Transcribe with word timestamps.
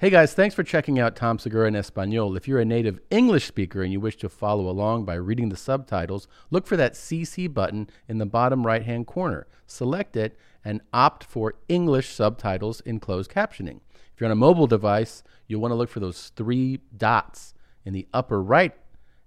Hey 0.00 0.10
guys, 0.10 0.32
thanks 0.32 0.54
for 0.54 0.62
checking 0.62 1.00
out 1.00 1.16
Tom 1.16 1.40
Segura 1.40 1.66
in 1.66 1.74
Espanol. 1.74 2.36
If 2.36 2.46
you're 2.46 2.60
a 2.60 2.64
native 2.64 3.00
English 3.10 3.46
speaker 3.46 3.82
and 3.82 3.90
you 3.92 3.98
wish 3.98 4.14
to 4.18 4.28
follow 4.28 4.68
along 4.68 5.06
by 5.06 5.14
reading 5.14 5.48
the 5.48 5.56
subtitles, 5.56 6.28
look 6.52 6.68
for 6.68 6.76
that 6.76 6.92
CC 6.92 7.52
button 7.52 7.90
in 8.06 8.18
the 8.18 8.24
bottom 8.24 8.64
right 8.64 8.84
hand 8.84 9.08
corner. 9.08 9.48
Select 9.66 10.14
it 10.16 10.38
and 10.64 10.82
opt 10.92 11.24
for 11.24 11.56
English 11.68 12.10
subtitles 12.10 12.80
in 12.82 13.00
closed 13.00 13.28
captioning. 13.28 13.80
If 14.14 14.20
you're 14.20 14.28
on 14.28 14.30
a 14.30 14.36
mobile 14.36 14.68
device, 14.68 15.24
you'll 15.48 15.62
want 15.62 15.72
to 15.72 15.76
look 15.76 15.90
for 15.90 15.98
those 15.98 16.30
three 16.36 16.78
dots 16.96 17.52
in 17.84 17.92
the 17.92 18.06
upper 18.14 18.40
right 18.40 18.76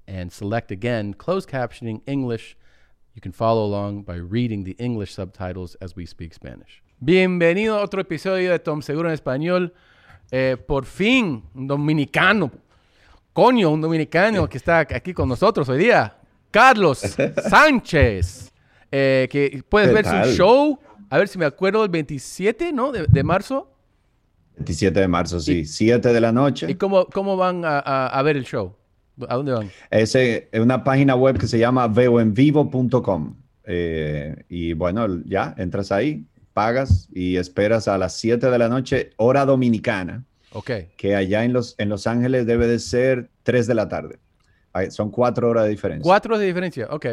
and 0.07 0.31
select 0.31 0.71
again 0.71 1.13
closed 1.15 1.49
captioning 1.49 1.99
English. 2.07 2.55
You 3.13 3.19
can 3.19 3.33
follow 3.33 3.65
along 3.65 4.03
by 4.03 4.15
reading 4.15 4.63
the 4.63 4.77
English 4.79 5.13
subtitles 5.13 5.75
as 5.81 5.97
we 5.97 6.05
speak 6.05 6.33
Spanish. 6.33 6.81
Bienvenido 7.03 7.77
a 7.77 7.81
otro 7.81 7.99
episodio 7.99 8.51
de 8.51 8.59
Tom 8.59 8.81
Segura 8.81 9.09
en 9.09 9.17
Español. 9.17 9.73
Eh, 10.32 10.57
por 10.66 10.86
fin, 10.86 11.43
un 11.54 11.68
dominicano. 11.68 12.51
Coño, 13.33 13.69
un 13.69 13.82
dominicano 13.82 14.47
que 14.47 14.57
está 14.57 14.79
aquí 14.79 15.14
con 15.14 15.28
nosotros 15.29 15.68
hoy 15.69 15.79
día. 15.79 16.15
Carlos 16.50 17.00
Sánchez. 17.50 18.52
Eh, 18.91 19.28
que 19.32 19.64
puedes 19.68 19.89
¿Qué 19.89 19.93
ver 19.96 20.04
tal? 20.05 20.25
su 20.29 20.36
show. 20.36 20.79
A 21.10 21.18
ver 21.18 21.28
si 21.28 21.38
me 21.38 21.46
acuerdo, 21.46 21.83
el 21.83 21.89
27, 21.89 22.71
¿no? 22.74 22.91
De, 22.91 23.05
de 23.07 23.24
marzo. 23.24 23.68
27 24.57 25.00
de 25.00 25.07
marzo, 25.07 25.39
sí. 25.39 25.65
7 25.65 26.14
de 26.14 26.21
la 26.21 26.29
¿Y 26.29 26.33
noche. 26.33 26.77
cómo, 26.77 27.05
cómo 27.07 27.36
van 27.38 27.63
a, 27.66 27.79
a- 27.79 28.07
a 28.07 28.21
ver 28.21 28.38
el 28.38 28.46
show? 28.46 28.75
¿A 29.27 29.36
dónde 29.36 29.52
van? 29.54 29.69
Es 29.89 30.16
eh, 30.16 30.50
una 30.54 30.83
página 30.83 31.16
web 31.16 31.38
que 31.38 31.47
se 31.47 31.57
llama 31.60 31.88
veoenvivo.com. 31.88 33.36
Eh, 33.66 34.44
y 34.50 34.73
bueno, 34.73 35.08
ya 35.25 35.53
entras 35.58 35.91
ahí, 35.91 36.25
pagas 36.53 37.08
y 37.13 37.38
esperas 37.38 37.88
a 37.88 37.97
las 37.97 38.16
7 38.17 38.50
de 38.50 38.58
la 38.58 38.67
noche, 38.69 39.11
hora 39.17 39.45
dominicana, 39.45 40.23
Ok. 40.53 40.72
que 40.97 41.16
allá 41.16 41.44
en 41.44 41.53
Los, 41.53 41.75
en 41.78 41.89
Los 41.89 42.08
Ángeles 42.08 42.45
debe 42.45 42.67
de 42.67 42.80
ser 42.80 43.30
3 43.44 43.67
de 43.67 43.73
la 43.75 43.88
tarde. 43.89 44.19
Ahí 44.73 44.91
Son 44.91 45.11
4 45.11 45.49
horas 45.49 45.63
de 45.66 45.69
diferencia. 45.69 46.03
Cuatro 46.03 46.38
de 46.38 46.45
diferencia, 46.45 46.88
ok. 46.91 47.05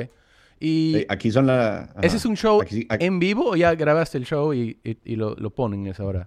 Y 0.61 0.92
Sí, 0.98 1.06
aquí 1.08 1.31
son 1.31 1.47
las... 1.47 1.89
ese 2.03 2.16
es 2.16 2.25
un 2.25 2.36
show 2.36 2.61
Aquí- 2.61 2.86
aquí- 2.89 3.05
en 3.05 3.19
vivo 3.20 3.50
o 3.50 3.56
ya 3.56 3.75
grabaste 3.77 4.19
el 4.19 4.25
show 4.25 4.53
y, 4.53 4.78
y- 4.83 4.98
y 5.05 5.16
lo, 5.16 5.34
lo 5.36 5.50
ponen 5.50 5.81
en 5.86 5.92
esa 5.92 6.05
hora? 6.05 6.27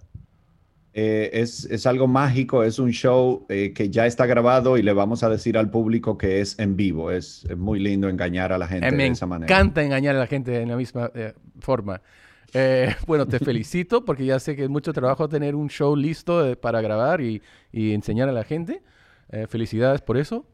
Eh, 0.94 1.30
es, 1.32 1.64
es 1.66 1.86
algo 1.86 2.06
mágico, 2.06 2.62
es 2.64 2.78
un 2.78 2.90
show 2.90 3.46
eh, 3.48 3.72
que 3.74 3.88
ya 3.88 4.04
está 4.06 4.26
grabado 4.26 4.76
y 4.76 4.82
le 4.82 4.92
vamos 4.92 5.22
a 5.22 5.30
decir 5.30 5.56
al 5.56 5.70
público 5.70 6.18
que 6.18 6.40
es 6.42 6.58
en 6.58 6.76
vivo. 6.76 7.10
Es, 7.10 7.46
es 7.48 7.56
muy 7.56 7.78
lindo 7.80 8.08
engañar 8.10 8.52
a 8.52 8.58
la 8.58 8.68
gente 8.68 8.88
Eh, 8.88 8.92
me 8.92 9.04
de 9.04 9.08
esa 9.10 9.26
manera. 9.26 9.50
encanta 9.54 9.82
engañar 9.82 10.16
a 10.16 10.18
la 10.18 10.26
gente 10.26 10.60
en 10.60 10.68
la 10.68 10.76
misma 10.76 11.10
eh, 11.14 11.32
forma. 11.60 12.00
Eh, 12.54 12.94
bueno, 13.06 13.26
te 13.28 13.40
felicito 13.40 14.04
porque 14.04 14.24
ya 14.26 14.38
sé 14.40 14.56
que 14.56 14.64
es 14.64 14.70
mucho 14.70 14.92
trabajo 14.92 15.28
tener 15.28 15.54
un 15.54 15.68
show 15.68 15.96
listo 15.96 16.46
eh, 16.46 16.56
para 16.56 16.80
grabar 16.80 17.20
y, 17.20 17.42
y 17.72 17.92
enseñar 17.94 18.28
a 18.28 18.32
la 18.32 18.44
gente. 18.44 18.82
Eh, 19.30 19.46
felicidades 19.48 20.02
por 20.02 20.18
eso. 20.18 20.46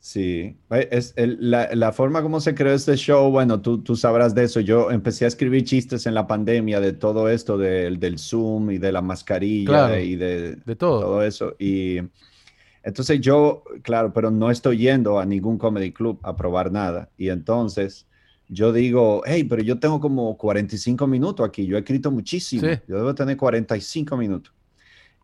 Sí, 0.00 0.60
es 0.70 1.12
el- 1.16 1.38
la, 1.50 1.74
la 1.74 1.92
forma 1.92 2.22
como 2.22 2.40
se 2.40 2.54
creó 2.54 2.72
este 2.74 2.94
show, 2.96 3.30
bueno, 3.32 3.60
tú, 3.60 3.82
tú 3.82 3.96
sabrás 3.96 4.34
de 4.34 4.44
eso. 4.44 4.60
Yo 4.60 4.90
empecé 4.92 5.24
a 5.24 5.28
escribir 5.28 5.64
chistes 5.64 6.06
en 6.06 6.14
la 6.14 6.26
pandemia 6.26 6.80
de 6.80 6.92
todo 6.92 7.28
esto, 7.28 7.58
del, 7.58 7.98
del 7.98 8.18
Zoom 8.18 8.70
y 8.70 8.78
de 8.78 8.92
la 8.92 9.02
mascarilla 9.02 9.98
Claro, 9.98 10.00
y 10.00 10.14
de, 10.16 10.58
de 10.64 10.76
todo. 10.76 11.10
todo 11.10 11.22
eso. 11.24 11.56
Y 11.58 11.98
entonces 12.84 13.20
yo, 13.22 13.64
claro, 13.84 14.12
pero 14.14 14.30
no 14.32 14.50
estoy 14.50 14.78
yendo 14.78 15.20
a 15.20 15.26
ningún 15.26 15.58
comedy 15.58 15.92
club 15.92 16.20
a 16.24 16.36
probar 16.36 16.72
nada. 16.72 17.10
Y 17.18 17.30
entonces 17.30 18.07
yo 18.48 18.72
digo, 18.72 19.22
hey, 19.26 19.44
pero 19.44 19.62
yo 19.62 19.78
tengo 19.78 20.00
como 20.00 20.36
45 20.36 21.06
minutos 21.06 21.46
aquí, 21.46 21.66
yo 21.66 21.76
he 21.76 21.80
escrito 21.80 22.10
muchísimo, 22.10 22.62
Sí. 22.62 22.80
yo 22.88 22.96
debo 22.96 23.14
tener 23.14 23.36
45 23.36 24.16
minutos. 24.16 24.52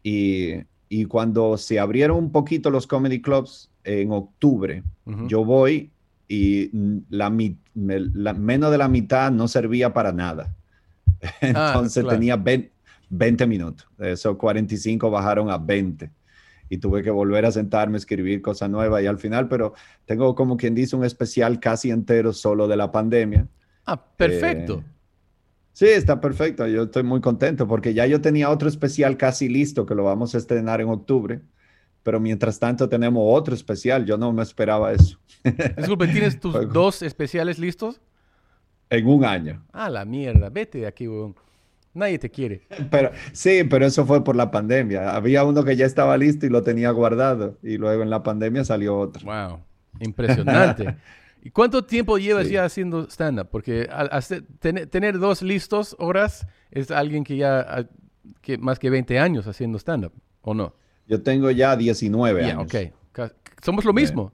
Y, 0.03 0.53
y 0.89 1.07
cuando 1.07 1.57
se 1.57 1.79
abrieron 1.81 2.19
un 2.19 2.31
poquito 2.31 2.71
los 2.71 2.87
comedy 2.87 3.21
clubs 3.23 3.71
en 3.85 4.13
octubre, 4.13 4.83
Ujú. 5.07 5.27
yo 5.29 5.45
voy 5.45 5.91
y 6.29 6.71
la, 7.11 7.33
la- 7.75 8.35
menos 8.35 8.71
de 8.71 8.79
la 8.79 8.89
mitad 8.89 9.31
no 9.31 9.49
servía 9.49 9.93
para 9.93 10.13
nada. 10.13 10.55
Entonces 11.41 12.03
claro. 12.03 12.19
tenía 12.19 12.37
20, 12.37 12.71
20 13.11 13.47
minutos. 13.47 13.87
Esos 13.99 14.37
45 14.37 15.11
bajaron 15.11 15.51
a 15.51 15.57
20. 15.59 16.11
Y 16.69 16.79
tuve 16.79 17.03
que 17.03 17.11
volver 17.11 17.45
a 17.47 17.53
sentarme 17.53 17.97
a 17.97 17.99
escribir 17.99 18.41
cosas 18.43 18.71
nuevas. 18.71 19.03
Y 19.03 19.07
al 19.07 19.19
final, 19.19 19.49
pero 19.49 19.75
tengo 20.07 20.35
como 20.35 20.57
quien 20.57 20.75
dice 20.75 20.97
un 20.97 21.05
especial 21.05 21.61
casi 21.61 21.91
entero 21.91 22.33
solo 22.33 22.67
de 22.69 22.77
la 22.77 22.91
pandemia. 22.91 23.47
Ah, 23.87 24.03
perfecto. 24.17 24.83
Eh, 24.87 24.95
Sí, 25.75 25.87
está 25.87 26.21
perfecto. 26.21 26.69
Yo 26.69 26.85
estoy 26.85 27.03
muy 27.03 27.21
contento 27.21 27.67
porque 27.67 27.93
ya 27.95 28.07
yo 28.07 28.21
tenía 28.21 28.49
otro 28.49 28.69
especial 28.69 29.17
casi 29.17 29.49
listo 29.49 29.85
que 29.85 29.97
lo 29.97 30.05
vamos 30.05 30.35
a 30.35 30.39
estrenar 30.39 30.81
en 30.81 30.89
octubre. 30.89 31.41
Pero 32.05 32.21
mientras 32.21 32.61
tanto 32.61 32.89
tenemos 32.89 33.25
otro 33.27 33.55
especial. 33.55 34.07
Yo 34.07 34.17
no 34.17 34.33
me 34.33 34.45
esperaba 34.45 34.93
eso. 34.93 35.19
Disculpe, 35.77 36.07
¿tienes 36.07 36.39
tus 36.39 36.73
dos 36.73 37.03
especiales 37.03 37.59
listos? 37.59 38.01
En 38.89 39.07
un 39.09 39.25
año. 39.25 39.65
Ah, 39.73 39.91
la 39.91 40.05
mierda. 40.05 40.49
Vete 40.49 40.79
de 40.79 40.87
aquí, 40.87 41.09
weón. 41.09 41.35
Nadie 41.95 42.19
te 42.19 42.29
quiere. 42.29 42.63
Pero 42.91 43.13
sí, 43.33 43.63
pero 43.65 43.87
eso 43.87 44.05
fue 44.05 44.23
por 44.25 44.35
la 44.37 44.51
pandemia. 44.51 45.15
Había 45.15 45.45
uno 45.45 45.63
que 45.65 45.77
ya 45.77 45.87
estaba 45.87 46.17
listo 46.17 46.45
y 46.45 46.49
lo 46.51 46.63
tenía 46.63 46.91
guardado. 46.91 47.57
Y 47.63 47.77
luego 47.79 48.03
en 48.03 48.11
la 48.11 48.23
pandemia 48.25 48.65
salió 48.65 48.99
otro. 48.99 49.25
Wow, 49.25 49.61
impresionante. 50.01 50.97
¿Y 51.43 51.51
cuánto 51.51 51.85
tiempo 51.85 52.19
llevas 52.19 52.47
Sí. 52.49 52.55
ya 52.55 52.65
haciendo 52.65 53.09
stand-up? 53.09 53.49
Porque 53.51 53.89
al 53.93 54.09
hacer- 54.13 54.45
tener, 54.59 54.87
tener 54.89 55.19
dos 55.19 55.43
listos 55.43 55.95
horas 55.99 56.47
es 56.71 56.91
alguien 56.91 57.23
que 57.23 57.37
ya, 57.37 57.61
ah, 57.61 57.85
que 58.41 58.59
más 58.59 58.79
que 58.79 58.89
20 58.91 59.19
años 59.19 59.47
haciendo 59.47 59.79
stand-up, 59.79 60.13
¿o 60.41 60.55
no? 60.55 60.75
Yo 61.07 61.23
tengo 61.23 61.51
ya 61.51 61.77
19 61.77 62.41
Ya, 62.43 62.49
años. 62.59 62.65
ok. 62.65 63.31
Somos 63.63 63.85
lo 63.85 63.93
mismo. 63.93 64.33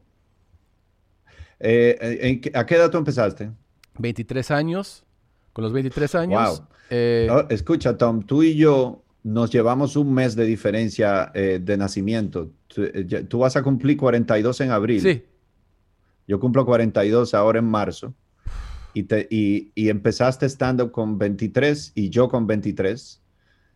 Eh, 1.59 2.19
¿en 2.22 2.41
qué- 2.41 2.53
¿A 2.54 2.65
qué 2.65 2.76
edad 2.76 2.91
tú 2.91 2.99
empezaste? 2.99 3.50
23 3.99 4.50
años. 4.50 5.04
Con 5.53 5.65
los 5.65 5.72
23 5.72 6.15
años. 6.15 6.59
Wow. 6.59 6.66
eh, 6.91 7.28
escucha, 7.50 7.97
Tom, 7.97 8.22
tú 8.22 8.43
y 8.43 8.55
yo 8.56 9.03
nos 9.22 9.50
llevamos 9.50 9.97
un 9.97 10.12
mes 10.15 10.34
de 10.37 10.44
diferencia 10.47 11.31
eh, 11.34 11.61
de 11.62 11.77
nacimiento. 11.77 12.50
Tú, 12.69 12.83
eh, 12.84 13.05
tú 13.28 13.38
vas 13.41 13.56
a 13.56 13.62
cumplir 13.62 13.97
42 13.97 14.61
en 14.61 14.71
abril. 14.71 15.00
sí. 15.00 15.25
Yo 16.28 16.38
cumplo 16.38 16.65
42 16.65 17.34
ahora 17.34 17.59
en 17.59 17.65
marzo. 17.65 18.15
Y, 18.94 19.03
te, 19.03 19.27
y, 19.31 19.72
y 19.75 19.88
empezaste 19.88 20.47
stand-up 20.49 20.93
con 20.93 21.19
23 21.19 21.91
y 21.97 22.09
yo 22.11 22.28
con 22.28 22.47
23. 22.47 23.21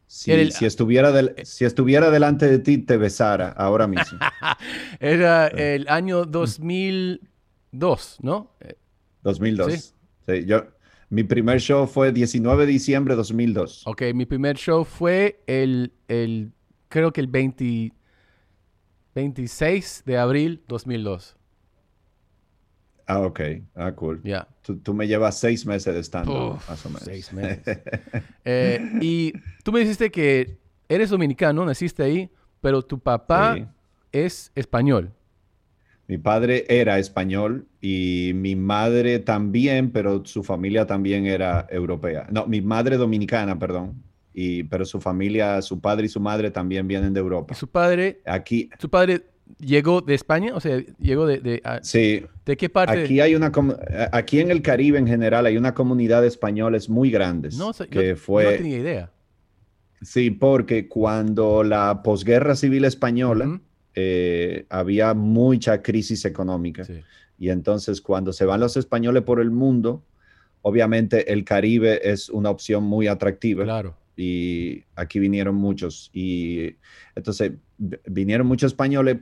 Si, 0.07 0.31
el- 0.31 0.53
si, 0.53 0.65
estuviera 0.65 1.11
del- 1.11 1.35
si 1.45 1.65
estuviera 1.65 2.11
delante 2.11 2.47
de 2.49 2.61
ti, 2.61 2.79
te 2.79 2.97
besara 2.97 3.49
ahora 3.49 3.89
mismo. 3.89 4.19
Era 5.01 5.49
el 5.49 5.89
año 5.89 6.27
2002, 6.27 8.19
¿no? 8.23 8.51
Eh, 8.61 8.75
2002. 9.23 9.73
Sí. 9.73 9.91
Sí, 10.27 10.45
yo, 10.47 10.65
mi 11.15 11.23
primer 11.25 11.61
show 11.61 11.87
fue 11.87 12.11
19 12.13 12.67
de 12.67 12.73
diciembre 12.73 13.15
de 13.15 13.17
2002. 13.19 13.87
Ok, 13.87 14.03
mi 14.15 14.27
primer 14.27 14.57
show 14.57 14.85
fue 14.85 15.41
el, 15.47 15.93
el 16.09 16.53
creo 16.89 17.13
que 17.13 17.21
el 17.21 17.29
20 17.29 17.93
26 19.15 20.03
de 20.07 20.19
abril 20.19 20.63
2002. 20.67 21.37
Ah, 23.07 23.21
ok. 23.21 23.41
Ah, 23.77 23.93
cool. 23.93 24.21
Ya. 24.25 24.49
Tú, 24.63 24.77
tú 24.79 24.93
me 24.95 25.07
llevas 25.07 25.39
seis 25.39 25.65
meses 25.67 25.95
de 25.95 26.03
stand-up, 26.03 26.59
más 26.69 26.85
o 26.87 26.89
menos. 26.89 27.03
seis 27.05 27.33
meses. 27.33 27.79
Eh, 28.47 28.81
y 29.01 29.33
tú 29.63 29.73
me 29.73 29.81
dijiste 29.81 30.11
que 30.11 30.59
eres 30.89 31.11
dominicano, 31.11 31.65
naciste 31.65 32.03
ahí, 32.03 32.29
pero 32.61 32.83
tu 32.83 32.99
papá 32.99 33.55
Sí. 33.57 33.67
es 34.13 34.51
español. 34.55 35.13
Mi 36.07 36.19
padre 36.19 36.67
era 36.69 36.99
español 36.99 37.67
y 37.81 38.33
mi 38.35 38.57
madre 38.57 39.19
también, 39.21 39.91
pero 39.91 40.25
su 40.27 40.43
familia 40.43 40.87
también 40.87 41.25
era 41.27 41.67
europea. 41.71 42.27
No, 42.31 42.47
mi 42.47 42.61
madre 42.61 42.97
dominicana, 42.99 43.59
perdón. 43.59 44.03
Y, 44.35 44.65
pero 44.65 44.85
su 44.85 45.01
familia, 45.01 45.63
su 45.63 45.81
padre 45.81 46.07
y 46.07 46.09
su 46.09 46.21
madre 46.21 46.51
también 46.51 46.87
vienen 46.89 47.15
de 47.15 47.21
Europa. 47.21 47.55
su 47.55 47.69
padre, 47.69 48.21
Aquí, 48.27 48.69
su 48.79 48.91
padre 48.91 49.23
llegó 49.59 50.01
de 50.01 50.15
España, 50.15 50.55
o 50.55 50.61
sea, 50.61 50.79
llegó 50.99 51.25
de, 51.27 51.39
de, 51.39 51.61
a- 51.65 51.83
sí, 51.83 52.23
¿de 52.45 52.57
qué 52.57 52.69
parte? 52.69 53.01
aquí 53.05 53.21
hay 53.21 53.35
una, 53.35 53.53
aquí 54.13 54.41
en 54.41 54.51
el 54.51 54.61
Caribe 54.61 54.99
en 54.99 55.07
general 55.07 55.47
hay 55.47 55.57
una 55.57 55.73
comunidad 55.73 56.21
de 56.23 56.29
españoles 56.29 56.89
muy 56.91 57.11
grandes. 57.11 57.57
no, 57.57 57.73
que 57.89 58.09
yo 58.09 58.17
fue, 58.17 58.45
no 58.45 58.51
tenía 58.59 58.79
idea. 58.79 59.13
sí, 60.03 60.31
porque 60.31 60.89
cuando 60.89 61.63
la 61.63 62.03
posguerra 62.03 62.57
civil 62.57 62.85
española. 62.85 63.61
Eh, 63.95 64.67
había 64.69 65.15
mucha 65.15 65.83
crisis 65.83 66.25
económica. 66.25 66.85
Sí. 66.85 67.01
Y 67.39 67.51
entonces 67.51 68.01
cuando 68.01 68.33
se 68.33 68.45
van 68.45 68.61
los 68.61 68.77
españoles 68.77 69.23
por 69.23 69.41
el 69.41 69.51
mundo, 69.51 70.03
obviamente 70.63 71.33
el 71.33 71.45
Caribe 71.45 72.01
es 72.11 72.29
una 72.29 72.51
opción 72.51 72.85
muy 72.85 73.07
atractiva. 73.07 73.65
Claro. 73.65 73.97
Y 74.17 74.85
aquí 74.95 75.19
vinieron 75.19 75.57
muchos. 75.57 76.11
Y 76.13 76.77
entonces 77.15 77.53
vinieron 78.07 78.47
muchos 78.47 78.73
españoles 78.73 79.19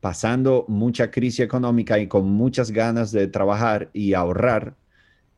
pasando 0.00 0.64
mucha 0.66 1.10
crisis 1.10 1.40
económica 1.40 1.98
y 1.98 2.08
con 2.08 2.26
muchas 2.26 2.72
ganas 2.72 3.12
de 3.12 3.28
trabajar 3.28 3.88
y 3.92 4.14
ahorrar. 4.14 4.74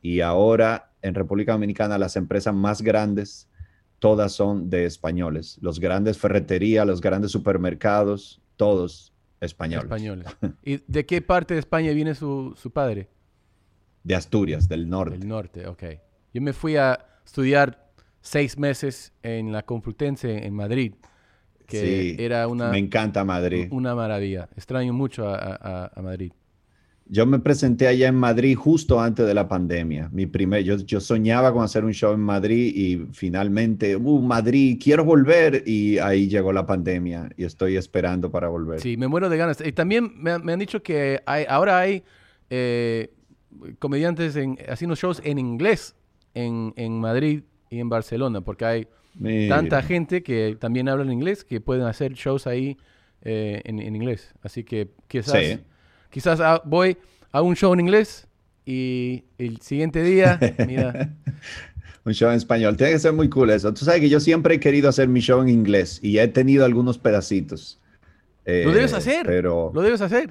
Y 0.01 0.21
ahora 0.21 0.91
en 1.01 1.13
República 1.13 1.51
Dominicana 1.51 1.99
las 1.99 2.15
empresas 2.15 2.53
más 2.53 2.81
grandes 2.81 3.47
todas 3.99 4.33
son 4.33 4.69
de 4.69 4.85
españoles. 4.85 5.57
Los 5.61 5.79
grandes 5.79 6.17
ferreterías, 6.17 6.85
los 6.85 6.99
grandes 6.99 7.31
supermercados, 7.31 8.41
todos 8.55 9.13
españoles. 9.41 9.85
Españoles. 9.85 10.27
¿Y 10.63 10.81
de 10.87 11.05
qué 11.05 11.21
parte 11.21 11.53
de 11.53 11.59
España 11.59 11.91
viene 11.91 12.15
su, 12.15 12.53
su 12.57 12.71
padre? 12.71 13.09
De 14.03 14.15
Asturias, 14.15 14.67
del 14.67 14.87
norte. 14.89 15.17
Del 15.17 15.27
norte, 15.27 15.67
ok. 15.67 15.83
Yo 16.33 16.41
me 16.41 16.53
fui 16.53 16.75
a 16.77 17.05
estudiar 17.25 17.91
seis 18.21 18.57
meses 18.57 19.13
en 19.23 19.51
la 19.51 19.63
Complutense 19.63 20.45
en 20.45 20.53
Madrid, 20.53 20.93
que 21.67 21.81
Sí, 21.81 22.23
era 22.23 22.47
una, 22.47 22.69
Me 22.69 22.77
encanta 22.77 23.23
Madrid. 23.25 23.67
una 23.71 23.95
maravilla. 23.95 24.47
Extraño 24.55 24.93
mucho 24.93 25.27
a, 25.27 25.35
a- 25.55 25.91
a 25.95 26.01
Madrid. 26.01 26.31
Yo 27.07 27.25
me 27.27 27.37
presenté 27.37 27.87
allá 27.87 28.07
en 28.07 28.15
Madrid 28.15 28.55
justo 28.55 28.99
antes 28.99 29.27
de 29.27 29.33
la 29.35 29.47
pandemia. 29.47 30.09
Mi 30.11 30.25
primer, 30.25 30.63
yo, 30.63 30.77
yo 30.77 30.99
soñaba 30.99 31.53
con 31.53 31.63
hacer 31.63 31.85
un 31.85 31.93
show 31.93 32.13
en 32.13 32.19
Madrid 32.19 32.73
y 32.75 33.05
finalmente, 33.13 33.95
uh, 33.95 34.21
Madrid, 34.21 34.79
quiero 34.83 35.05
volver. 35.05 35.61
Y 35.67 35.99
ahí 35.99 36.27
llegó 36.27 36.51
la 36.51 36.65
pandemia 36.65 37.29
y 37.37 37.43
estoy 37.43 37.77
esperando 37.77 38.31
para 38.31 38.47
volver. 38.47 38.79
Sí, 38.81 38.97
me 38.97 39.07
muero 39.07 39.29
de 39.29 39.37
ganas. 39.37 39.61
Y 39.63 39.71
también 39.71 40.13
me, 40.15 40.31
han- 40.31 40.43
me 40.43 40.53
han 40.53 40.59
dicho 40.59 40.81
que 40.81 41.21
hay, 41.27 41.45
ahora 41.47 41.77
hay 41.79 42.03
eh, 42.49 43.11
comediantes 43.79 44.35
en, 44.35 44.57
haciendo 44.67 44.95
shows 44.95 45.21
en 45.23 45.37
inglés 45.37 45.95
en, 46.33 46.73
en 46.75 46.99
Madrid 46.99 47.43
y 47.69 47.79
en 47.79 47.89
Barcelona, 47.89 48.41
porque 48.41 48.65
hay 48.65 48.87
Mira. 49.13 49.57
tanta 49.57 49.81
gente 49.83 50.23
que 50.23 50.57
también 50.59 50.89
habla 50.89 51.03
en 51.05 51.11
inglés 51.11 51.43
que 51.43 51.61
pueden 51.61 51.83
hacer 51.83 52.13
shows 52.13 52.47
ahí 52.47 52.77
eh, 53.21 53.61
en, 53.65 53.79
en 53.79 53.95
inglés. 53.95 54.33
Así 54.41 54.63
que 54.63 54.89
quizás, 55.07 55.39
Sí. 55.39 55.59
Quizás 56.15 56.39
ah, 56.39 56.61
voy 56.63 56.95
a 57.33 57.41
un 57.41 57.57
show 57.57 57.73
en 57.73 57.81
inglés 57.81 58.25
y 58.65 59.25
el 59.37 59.59
siguiente 59.59 60.01
día, 60.01 60.39
mira, 60.65 61.13
Un 62.05 62.13
show 62.13 62.29
en 62.29 62.37
español. 62.37 62.77
Tiene 62.77 62.93
que 62.93 62.99
ser 62.99 63.11
muy 63.11 63.27
cool 63.27 63.49
eso. 63.49 63.73
Tú 63.73 63.83
sabes 63.83 63.99
que 63.99 64.07
yo 64.07 64.21
siempre 64.21 64.55
he 64.55 64.59
querido 64.61 64.87
hacer 64.87 65.09
mi 65.09 65.19
show 65.19 65.41
en 65.41 65.49
inglés 65.49 65.99
y 66.01 66.19
he 66.19 66.27
tenido 66.29 66.63
algunos 66.63 66.97
pedacitos. 66.97 67.81
lo 68.45 68.53
Eh, 68.53 68.65
debes 68.65 68.93
hacer, 68.93 69.25
Pero 69.25 69.71
lo 69.73 69.81
debes 69.81 69.99
hacer. 69.99 70.29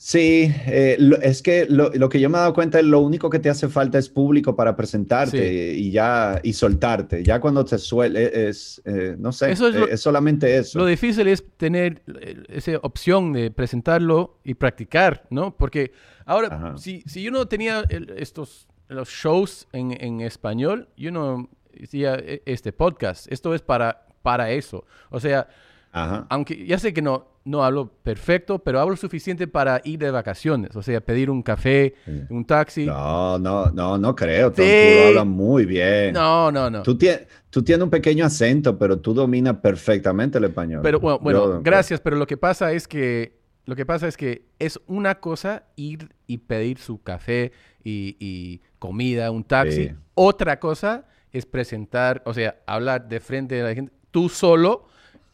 Sí, 0.00 0.50
eh, 0.66 0.96
lo- 0.98 1.20
es 1.20 1.42
que 1.42 1.66
lo, 1.68 1.90
lo 1.90 2.08
que 2.08 2.20
yo 2.20 2.30
me 2.30 2.38
he 2.38 2.40
dado 2.40 2.54
cuenta 2.54 2.78
es 2.78 2.84
lo 2.84 3.00
único 3.00 3.28
que 3.28 3.38
te 3.40 3.50
hace 3.50 3.68
falta 3.68 3.98
es 3.98 4.08
público 4.08 4.54
para 4.56 4.76
presentarte 4.76 5.74
y 5.74 5.90
ya 5.90 6.40
y 6.42 6.52
soltarte. 6.52 7.22
Ya 7.24 7.40
cuando 7.40 7.64
te 7.64 7.76
suele 7.78 8.48
es, 8.48 8.80
eh, 8.84 9.16
no 9.18 9.32
sé, 9.32 9.50
Eso 9.50 9.68
es 9.68 9.74
lo- 9.74 9.86
eh, 9.86 9.90
es 9.92 10.00
solamente 10.00 10.56
eso. 10.56 10.78
Lo 10.78 10.86
difícil 10.86 11.26
es 11.28 11.44
tener 11.56 12.00
esa 12.48 12.78
opción 12.82 13.32
de 13.32 13.50
presentarlo 13.50 14.38
y 14.44 14.54
practicar, 14.54 15.26
¿no? 15.30 15.56
Porque 15.56 15.92
ahora, 16.24 16.48
Ajá. 16.54 16.78
si, 16.78 17.02
si 17.06 17.22
yo 17.22 17.30
no 17.30 17.46
tenía 17.46 17.84
el- 17.88 18.14
estos 18.16 18.66
los 18.88 19.08
shows 19.10 19.68
en, 19.72 19.92
en 20.02 20.20
español, 20.22 20.88
yo 20.96 21.10
no 21.10 21.50
hacía 21.82 22.14
este 22.46 22.72
podcast. 22.72 23.30
Esto 23.30 23.54
es 23.54 23.60
para, 23.60 24.06
para 24.22 24.50
eso. 24.50 24.84
O 25.10 25.20
sea, 25.20 25.46
Ajá. 25.92 26.26
aunque 26.30 26.64
ya 26.64 26.78
sé 26.78 26.94
que 26.94 27.02
no, 27.02 27.28
no 27.48 27.64
hablo 27.64 27.90
perfecto, 28.02 28.58
pero 28.58 28.78
hablo 28.78 28.94
suficiente 28.96 29.48
para 29.48 29.80
ir 29.84 29.98
de 30.00 30.10
vacaciones. 30.10 30.76
O 30.76 30.82
sea, 30.82 31.00
pedir 31.00 31.30
un 31.30 31.42
café, 31.42 31.94
un 32.28 32.44
taxi. 32.44 32.84
No, 32.84 33.38
no, 33.38 33.70
no, 33.70 33.96
no 33.96 34.14
creo. 34.14 34.50
Sí. 34.50 34.56
tú 34.56 35.08
hablas 35.08 35.26
muy 35.26 35.64
bien. 35.64 36.12
No, 36.12 36.52
no, 36.52 36.68
no. 36.68 36.82
Tú, 36.82 36.98
tie- 36.98 37.26
tú 37.48 37.62
tienes 37.62 37.82
un 37.84 37.90
pequeño 37.90 38.26
acento, 38.26 38.76
pero 38.78 38.98
tú 38.98 39.14
dominas 39.14 39.56
perfectamente 39.62 40.36
el 40.36 40.44
español. 40.44 40.80
Pero 40.82 41.00
bueno, 41.00 41.18
bueno, 41.20 41.38
Yo- 41.54 41.62
gracias, 41.62 42.00
pero 42.00 42.16
lo 42.16 42.26
que 42.26 42.36
pasa 42.36 42.72
es 42.72 42.86
que 42.86 43.38
lo 43.64 43.76
que 43.76 43.84
pasa 43.84 44.08
es 44.08 44.16
que 44.16 44.46
es 44.58 44.80
una 44.86 45.16
cosa 45.16 45.64
ir 45.76 46.10
y 46.26 46.38
pedir 46.38 46.78
su 46.78 47.02
café 47.02 47.52
y, 47.84 48.16
y 48.18 48.60
comida, 48.78 49.30
un 49.30 49.44
taxi. 49.44 49.88
Sí. 49.88 49.94
Otra 50.14 50.58
cosa 50.58 51.06
es 51.32 51.44
presentar, 51.46 52.22
o 52.24 52.32
sea, 52.32 52.56
hablar 52.66 53.08
de 53.08 53.20
frente 53.20 53.60
a 53.60 53.64
la 53.64 53.74
gente, 53.74 53.92
tú 54.10 54.28
solo, 54.30 54.86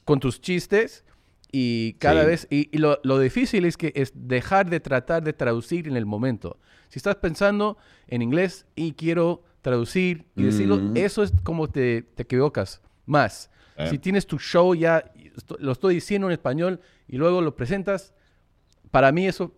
con 0.04 0.18
tus 0.20 0.40
chistes 0.40 1.04
y 1.56 1.92
cada 2.00 2.22
Sí. 2.22 2.26
vez, 2.26 2.46
y, 2.50 2.68
y 2.72 2.78
lo, 2.78 2.98
lo 3.04 3.20
difícil 3.20 3.64
es 3.64 3.76
que 3.76 3.92
es 3.94 4.12
dejar 4.14 4.68
de 4.68 4.80
tratar 4.80 5.22
de 5.22 5.32
traducir 5.32 5.86
en 5.86 5.96
el 5.96 6.04
momento. 6.04 6.58
Si 6.88 6.98
estás 6.98 7.14
pensando 7.16 7.78
en 8.08 8.22
inglés 8.22 8.66
y 8.74 8.92
quiero 8.94 9.44
traducir 9.62 10.26
y 10.34 10.42
decirlo, 10.42 10.76
Ujú. 10.76 10.92
eso 10.96 11.22
es 11.22 11.32
como 11.44 11.68
te, 11.68 12.02
te 12.02 12.24
equivocas 12.24 12.82
más. 13.06 13.50
Eh. 13.76 13.86
Si 13.88 13.98
tienes 14.00 14.26
tu 14.26 14.38
show 14.38 14.74
ya, 14.74 15.12
lo 15.58 15.70
estoy 15.72 15.94
diciendo 15.94 16.26
en 16.26 16.32
español 16.32 16.80
y 17.06 17.18
luego 17.18 17.40
lo 17.40 17.54
presentas, 17.54 18.14
para 18.90 19.12
mí 19.12 19.26
eso, 19.28 19.54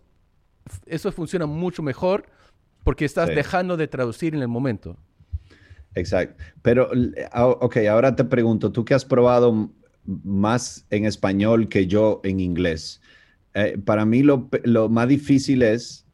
eso 0.85 1.11
funciona 1.11 1.47
mucho 1.47 1.81
mejor 1.81 2.25
porque 2.83 3.05
estás 3.05 3.29
Sí. 3.29 3.35
dejando 3.35 3.75
de 3.75 3.87
traducir 3.87 4.35
en 4.35 4.41
el 4.43 4.47
momento. 4.47 4.97
Exacto. 5.95 6.43
Pero, 6.61 6.89
ah, 7.31 7.47
ok, 7.47 7.77
ahora 7.89 8.15
te 8.15 8.23
pregunto, 8.23 8.71
tú 8.71 8.85
que 8.85 8.93
has 8.93 9.03
probado 9.03 9.71
más 10.23 10.85
en 10.89 11.05
español 11.05 11.67
que 11.69 11.85
yo 11.87 12.21
en 12.23 12.39
inglés, 12.39 13.01
eh, 13.53 13.77
para 13.83 14.05
mí 14.05 14.23
lo, 14.23 14.49
lo 14.63 14.89
más 14.89 15.07
difícil 15.07 15.61
es 15.63 16.05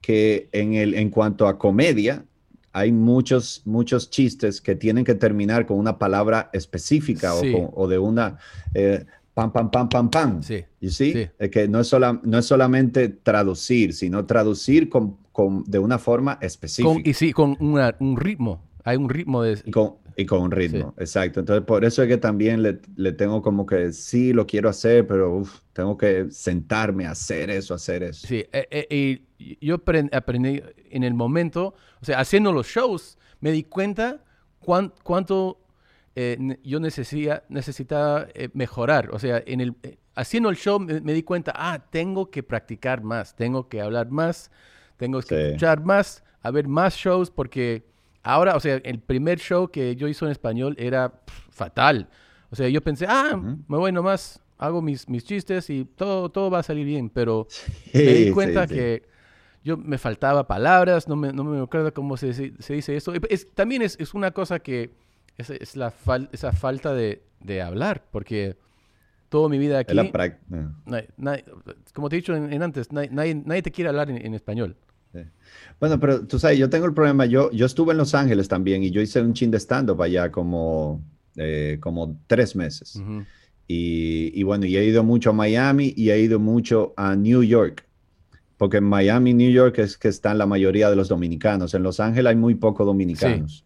que 0.00 0.48
en, 0.52 0.74
el, 0.74 0.94
en 0.94 1.10
cuanto 1.10 1.46
a 1.46 1.58
comedia, 1.58 2.24
hay 2.72 2.90
muchos, 2.92 3.62
muchos 3.66 4.08
chistes 4.10 4.60
que 4.60 4.74
tienen 4.74 5.04
que 5.04 5.14
terminar 5.14 5.66
con 5.66 5.78
una 5.78 5.98
palabra 5.98 6.48
específica 6.52 7.32
Sí. 7.40 7.52
o, 7.54 7.70
o 7.74 7.86
de 7.88 7.98
una 7.98 8.38
eh, 8.74 9.04
pam, 9.34 9.52
pam, 9.52 9.70
pam, 9.70 9.88
pam, 9.88 10.10
pam. 10.10 10.42
Sí. 10.42 10.64
See? 10.88 11.12
Sí. 11.12 11.26
Es 11.38 11.50
que 11.50 11.68
no 11.68 11.80
es, 11.80 11.88
sola- 11.88 12.20
no 12.24 12.38
es 12.38 12.46
solamente 12.46 13.08
traducir, 13.08 13.92
sino 13.92 14.24
traducir 14.24 14.88
con, 14.88 15.16
con- 15.32 15.64
de 15.64 15.78
una 15.78 15.98
forma 15.98 16.38
específica. 16.40 16.94
Con, 16.94 17.02
y 17.04 17.12
sí, 17.14 17.32
con 17.32 17.56
una- 17.60 17.94
un 18.00 18.16
ritmo. 18.16 18.62
Hay 18.84 18.96
un 18.96 19.08
ritmo 19.08 19.42
de... 19.42 19.60
Y 19.64 19.70
con, 19.70 19.94
y 20.16 20.26
con 20.26 20.42
un 20.42 20.50
ritmo, 20.50 20.94
exacto. 20.98 21.40
Entonces, 21.40 21.64
por 21.64 21.84
eso 21.84 22.02
es 22.02 22.08
que 22.08 22.18
también 22.18 22.62
le, 22.62 22.80
le 22.96 23.12
tengo 23.12 23.40
como 23.42 23.64
que 23.64 23.92
sí, 23.92 24.32
lo 24.32 24.46
quiero 24.46 24.68
hacer, 24.68 25.06
pero 25.06 25.36
uf, 25.36 25.60
tengo 25.72 25.96
que 25.96 26.30
sentarme 26.30 27.06
a 27.06 27.12
hacer 27.12 27.50
eso, 27.50 27.74
hacer 27.74 28.02
eso. 28.02 28.26
Sí, 28.26 28.44
eh, 28.52 28.68
eh, 28.70 29.22
y 29.38 29.66
yo 29.66 29.78
apren- 29.78 30.14
aprendí 30.14 30.62
en 30.90 31.04
el 31.04 31.14
momento, 31.14 31.74
o 32.00 32.04
sea, 32.04 32.20
haciendo 32.20 32.52
los 32.52 32.66
shows, 32.66 33.18
me 33.40 33.52
di 33.52 33.62
cuenta 33.64 34.22
cuán- 34.60 34.92
cuánto 35.02 35.58
eh, 36.14 36.36
yo 36.62 36.78
necesitaba, 36.78 37.42
necesitaba 37.48 38.26
eh, 38.34 38.50
mejorar. 38.52 39.08
O 39.12 39.18
sea, 39.18 39.42
en 39.46 39.60
el, 39.62 39.74
eh, 39.82 39.96
haciendo 40.14 40.50
el 40.50 40.56
show 40.56 40.78
me, 40.78 41.00
me 41.00 41.14
di 41.14 41.22
cuenta, 41.22 41.52
ah, 41.54 41.86
tengo 41.90 42.30
que 42.30 42.42
practicar 42.42 43.02
más, 43.02 43.34
tengo 43.34 43.68
que 43.68 43.80
hablar 43.80 44.10
más, 44.10 44.50
tengo 44.98 45.20
que 45.20 45.28
Sí. 45.28 45.34
escuchar 45.34 45.82
más, 45.82 46.22
a 46.42 46.50
ver 46.50 46.68
más 46.68 46.94
shows, 46.96 47.30
porque 47.30 47.84
ahora, 48.22 48.56
o 48.56 48.60
sea, 48.60 48.76
el 48.76 48.98
primer 49.00 49.38
show 49.38 49.68
que 49.68 49.96
yo 49.96 50.08
hice 50.08 50.24
en 50.24 50.30
español 50.30 50.74
era 50.78 51.10
pff, 51.24 51.48
fatal. 51.50 52.08
O 52.50 52.56
sea, 52.56 52.68
yo 52.68 52.82
pensé, 52.82 53.06
ah, 53.08 53.36
me 53.36 53.76
voy 53.76 53.92
nomás, 53.92 54.40
hago 54.58 54.82
mis, 54.82 55.08
mis 55.08 55.24
chistes 55.24 55.70
y 55.70 55.84
todo, 55.84 56.28
todo 56.30 56.50
va 56.50 56.58
a 56.60 56.62
salir 56.62 56.84
bien, 56.86 57.08
pero 57.10 57.46
me 57.94 58.00
di 58.00 58.24
Sí, 58.26 58.30
cuenta 58.30 58.66
sí, 58.66 58.74
sí. 58.74 58.80
que 58.80 59.02
yo 59.64 59.76
me 59.76 59.96
faltaba 59.98 60.46
palabras, 60.46 61.08
no 61.08 61.16
me, 61.16 61.32
no 61.32 61.44
me 61.44 61.62
acuerdo 61.62 61.92
cómo 61.94 62.16
se, 62.16 62.32
se- 62.34 62.52
dice 62.74 62.96
eso. 62.96 63.12
Es- 63.30 63.48
también 63.54 63.82
es, 63.82 63.96
es 64.00 64.12
una 64.14 64.32
cosa 64.32 64.58
que 64.58 64.90
es, 65.38 65.50
es 65.50 65.76
la 65.76 65.90
fal- 65.92 66.28
esa 66.32 66.52
falta 66.52 66.92
de, 66.94 67.22
de 67.40 67.62
hablar, 67.62 68.04
porque 68.10 68.56
toda 69.28 69.48
mi 69.48 69.56
vida 69.58 69.78
aquí, 69.78 69.94
la 69.94 70.02
nadie- 70.84 71.08
nadie- 71.16 71.44
como 71.94 72.08
te 72.10 72.16
he 72.16 72.18
dicho 72.18 72.34
en, 72.36 72.52
en 72.52 72.62
antes, 72.62 72.92
nadie, 72.92 73.08
nadie, 73.10 73.34
nadie 73.34 73.62
te 73.62 73.70
quiere 73.70 73.88
hablar 73.88 74.10
en, 74.10 74.24
en 74.24 74.34
español. 74.34 74.76
Bueno, 75.80 75.98
pero 75.98 76.26
tú 76.26 76.38
sabes, 76.38 76.58
yo 76.58 76.70
tengo 76.70 76.86
el 76.86 76.94
problema, 76.94 77.26
yo, 77.26 77.50
yo 77.50 77.66
estuve 77.66 77.92
en 77.92 77.98
Los 77.98 78.14
Ángeles 78.14 78.48
también 78.48 78.82
y 78.82 78.90
yo 78.90 79.00
hice 79.00 79.20
un 79.20 79.34
chin 79.34 79.50
de 79.50 79.58
stand-up 79.58 80.00
allá 80.00 80.30
como, 80.30 81.02
eh, 81.36 81.78
como 81.80 82.16
tres 82.26 82.54
meses. 82.56 83.00
Y, 83.66 84.32
y 84.34 84.42
bueno, 84.42 84.66
y 84.66 84.76
he 84.76 84.84
ido 84.84 85.02
mucho 85.02 85.30
a 85.30 85.32
Miami 85.32 85.92
y 85.96 86.10
he 86.10 86.20
ido 86.20 86.38
mucho 86.38 86.94
a 86.96 87.16
New 87.16 87.42
York, 87.42 87.86
porque 88.56 88.76
en 88.78 88.84
Miami, 88.84 89.34
New 89.34 89.50
York 89.50 89.78
es 89.78 89.96
que 89.96 90.08
están 90.08 90.38
la 90.38 90.46
mayoría 90.46 90.88
de 90.88 90.96
los 90.96 91.08
dominicanos. 91.08 91.74
En 91.74 91.82
Los 91.82 91.98
Ángeles 92.00 92.30
hay 92.30 92.36
muy 92.36 92.54
pocos 92.54 92.86
dominicanos. 92.86 93.64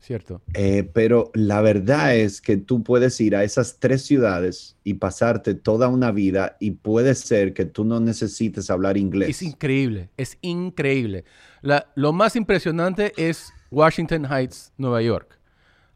Cierto. 0.00 0.40
Eh, 0.54 0.88
pero 0.92 1.30
la 1.34 1.60
verdad 1.60 2.16
es 2.16 2.40
que 2.40 2.56
tú 2.56 2.82
puedes 2.82 3.20
ir 3.20 3.36
a 3.36 3.44
esas 3.44 3.78
tres 3.78 4.02
ciudades 4.02 4.76
y 4.82 4.94
pasarte 4.94 5.54
toda 5.54 5.88
una 5.88 6.10
vida 6.10 6.56
y 6.58 6.70
puede 6.72 7.14
ser 7.14 7.52
que 7.52 7.66
tú 7.66 7.84
no 7.84 8.00
necesites 8.00 8.70
hablar 8.70 8.96
inglés. 8.96 9.28
Es 9.28 9.42
increíble, 9.42 10.08
es 10.16 10.38
increíble. 10.40 11.24
La- 11.60 11.86
lo 11.94 12.12
más 12.14 12.34
impresionante 12.34 13.12
es 13.16 13.52
Washington 13.70 14.24
Heights, 14.24 14.72
Nueva 14.78 15.02
York. 15.02 15.38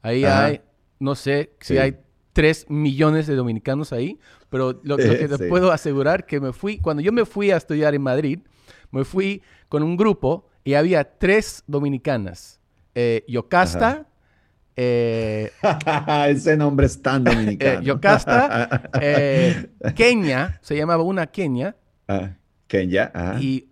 Ahí 0.02 0.24
Ajá. 0.24 0.44
hay, 0.44 0.60
no 1.00 1.14
sé 1.14 1.54
si 1.60 1.74
Sí. 1.74 1.78
hay 1.78 1.96
3 2.34 2.66
millones 2.68 3.26
de 3.26 3.34
dominicanos 3.36 3.92
ahí, 3.92 4.18
pero 4.50 4.72
lo, 4.82 4.96
lo 4.96 4.96
que 4.98 5.04
te 5.28 5.38
Sí. 5.38 5.44
puedo 5.48 5.72
asegurar 5.72 6.26
que 6.26 6.40
me 6.40 6.52
fui, 6.52 6.78
cuando 6.78 7.02
yo 7.02 7.10
me 7.10 7.24
fui 7.24 7.50
a 7.52 7.56
estudiar 7.56 7.94
en 7.94 8.02
Madrid, 8.02 8.40
me 8.90 9.04
fui 9.04 9.40
con 9.70 9.82
un 9.82 9.96
grupo 9.96 10.46
y 10.62 10.74
había 10.74 11.04
tres 11.18 11.62
dominicanas. 11.66 12.60
Eh, 12.94 13.24
Yocasta, 13.28 14.06
eh, 14.76 15.50
Ese 16.28 16.56
nombre 16.56 16.86
es 16.86 17.00
tan 17.00 17.24
dominicano. 17.24 17.80
eh, 17.80 17.84
Yocasta, 17.84 18.90
eh, 19.00 19.70
Kenia, 19.96 20.58
se 20.62 20.76
llamaba 20.76 21.02
una 21.02 21.26
Kenia, 21.26 21.76
Ah, 22.08 22.30
Kenya, 22.66 23.10
ajá. 23.14 23.36
y 23.40 23.68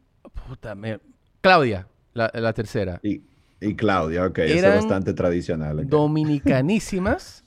puta, 0.48 0.74
me- 0.74 1.00
Claudia, 1.40 1.86
la, 2.14 2.30
la 2.34 2.52
tercera. 2.52 3.00
Y, 3.02 3.22
Y 3.60 3.74
Claudia, 3.76 4.26
ok, 4.26 4.38
eso 4.38 4.68
es 4.68 4.74
bastante 4.74 5.12
tradicional. 5.14 5.76
Okay. 5.78 5.88
Dominicanísimas. 5.88 7.44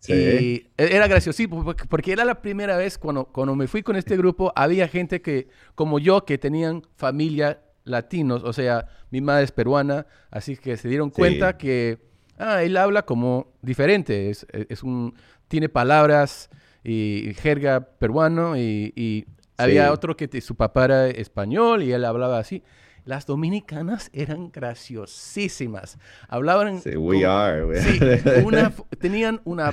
sí. 0.00 0.12
Y 0.12 0.66
era 0.76 1.06
gracioso, 1.08 1.42
porque 1.88 2.12
era 2.12 2.24
la 2.24 2.40
primera 2.40 2.76
vez 2.76 2.98
cuando, 2.98 3.26
cuando 3.26 3.54
me 3.54 3.66
fui 3.66 3.82
con 3.82 3.96
este 3.96 4.16
grupo, 4.16 4.52
había 4.56 4.88
gente 4.88 5.20
que, 5.22 5.48
como 5.74 5.98
yo, 5.98 6.24
que 6.24 6.38
tenían 6.38 6.82
familia 6.96 7.60
latinos, 7.86 8.42
o 8.44 8.52
sea, 8.52 8.86
mi 9.10 9.22
madre 9.22 9.44
es 9.44 9.52
peruana, 9.52 10.06
así 10.30 10.56
que 10.56 10.76
se 10.76 10.88
dieron 10.88 11.10
cuenta 11.10 11.56
que, 11.56 11.98
ah, 12.36 12.62
él 12.62 12.76
habla 12.76 13.06
como 13.06 13.54
diferente, 13.62 14.28
es, 14.28 14.46
es 14.50 14.82
un, 14.82 15.14
tiene 15.48 15.68
palabras 15.68 16.50
y 16.84 17.32
jerga 17.38 17.80
peruano 17.80 18.56
y, 18.56 19.26
había 19.58 19.90
otro 19.90 20.18
que 20.18 20.40
su 20.42 20.54
papá 20.54 20.84
era 20.84 21.06
español 21.06 21.82
y 21.82 21.90
él 21.90 22.04
hablaba 22.04 22.38
así. 22.38 22.62
Las 23.06 23.24
dominicanas 23.24 24.10
eran 24.12 24.50
graciosísimas. 24.50 25.96
Hablaban... 26.28 26.82
Sí, 26.82 26.94
we 26.94 27.24
are. 27.24 27.80
Sí, 27.80 27.98
tenían 29.00 29.40
una 29.44 29.72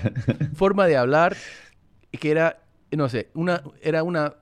forma 0.56 0.88
de 0.88 0.96
hablar 0.96 1.36
que 2.12 2.32
era, 2.32 2.60
no 2.92 3.10
sé, 3.10 3.30
una, 3.34 3.62
era 3.82 4.04
una 4.04 4.36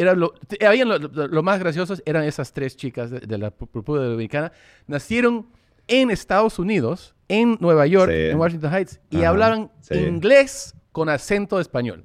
era 0.00 0.14
lo, 0.14 0.32
habían 0.66 0.88
lo, 0.88 1.42
más 1.42 1.58
graciosos 1.58 2.02
eran 2.06 2.24
esas 2.24 2.52
tres 2.54 2.74
chicas 2.74 3.10
de, 3.10 3.38
la 3.38 3.50
República 3.50 4.06
Dominicana. 4.06 4.52
Nacieron 4.86 5.46
en 5.88 6.10
Estados 6.10 6.58
Unidos, 6.58 7.14
en 7.28 7.58
Nueva 7.60 7.86
York, 7.86 8.10
en 8.10 8.38
Washington 8.38 8.72
Heights, 8.72 9.00
y 9.10 9.24
hablaban 9.24 9.70
inglés 9.90 10.74
con 10.92 11.08
acento 11.08 11.60
español. 11.60 12.04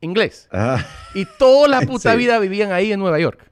Inglés. 0.00 0.48
Ah. 0.52 0.86
Y 1.14 1.26
toda 1.38 1.68
la 1.68 1.80
puta 1.86 2.14
vida 2.14 2.38
vivían 2.38 2.72
ahí 2.72 2.92
en 2.92 3.00
Nueva 3.00 3.18
York. 3.18 3.50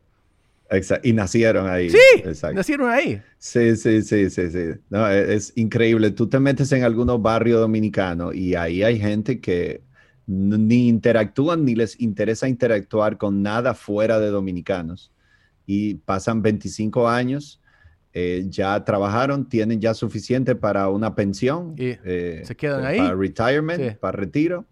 Exacto. 0.70 1.06
Y 1.06 1.12
nacieron 1.12 1.68
ahí. 1.68 1.90
Sí, 1.90 2.22
nacieron 2.54 2.90
ahí. 2.90 3.20
Sí, 3.36 3.76
sí, 3.76 4.00
sí, 4.00 4.30
sí, 4.30 4.50
sí. 4.50 4.68
No, 4.88 5.06
e, 5.10 5.34
es, 5.34 5.52
increíble. 5.56 6.12
Tú 6.12 6.28
te 6.28 6.40
metes 6.40 6.72
en 6.72 6.82
algunos 6.82 7.20
barrios 7.20 7.60
dominicanos 7.60 8.34
y 8.34 8.54
ahí 8.54 8.82
hay 8.82 8.98
gente 8.98 9.40
que 9.40 9.82
ni 10.26 10.88
interactúan 10.88 11.64
ni 11.64 11.74
les 11.74 12.00
interesa 12.00 12.48
interactuar 12.48 13.18
con 13.18 13.42
nada 13.42 13.74
fuera 13.74 14.18
de 14.18 14.28
dominicanos. 14.28 15.12
Y 15.66 15.94
pasan 15.94 16.42
25 16.42 17.08
años, 17.08 17.60
eh, 18.12 18.44
ya 18.48 18.84
trabajaron, 18.84 19.48
tienen 19.48 19.80
ya 19.80 19.94
suficiente 19.94 20.54
para 20.54 20.88
una 20.88 21.14
pensión. 21.14 21.74
Y 21.76 21.96
eh, 22.04 22.42
se 22.44 22.56
quedan 22.56 22.84
ahí. 22.84 22.98
Para 22.98 23.14
retirement, 23.14 23.96
para 23.98 24.16
retiro 24.16 24.66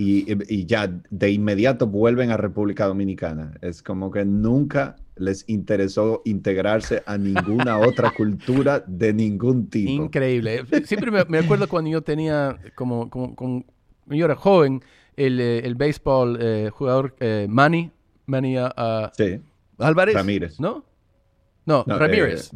y, 0.00 0.66
ya 0.66 0.90
de 1.10 1.30
inmediato 1.30 1.86
vuelven 1.86 2.30
a 2.30 2.36
República 2.36 2.86
Dominicana. 2.86 3.52
Es 3.60 3.82
como 3.82 4.10
que 4.10 4.24
nunca 4.24 4.96
les 5.16 5.46
interesó 5.48 6.22
integrarse 6.24 7.02
a 7.04 7.18
ninguna 7.18 7.78
otra 7.78 8.10
cultura 8.12 8.82
de 8.86 9.12
ningún 9.12 9.68
tipo. 9.68 9.90
Increíble. 9.90 10.64
Siempre 10.84 11.10
me, 11.10 11.38
acuerdo 11.38 11.68
cuando 11.68 11.90
yo 11.90 12.02
tenía, 12.02 12.58
como, 12.74 13.10
como, 13.10 13.64
yo 14.18 14.24
era 14.24 14.36
joven, 14.36 14.82
el, 15.16 15.40
eh, 15.40 15.58
el 15.60 15.74
béisbol 15.74 16.38
eh, 16.40 16.70
jugador 16.72 17.16
eh, 17.20 17.46
Manny, 17.48 17.90
Manny 18.26 18.58
uh, 18.58 18.68
sí. 19.16 19.40
Álvarez. 19.78 20.14
Ramírez. 20.14 20.60
¿No? 20.60 20.84
No, 21.66 21.84
Ramírez. 21.86 22.50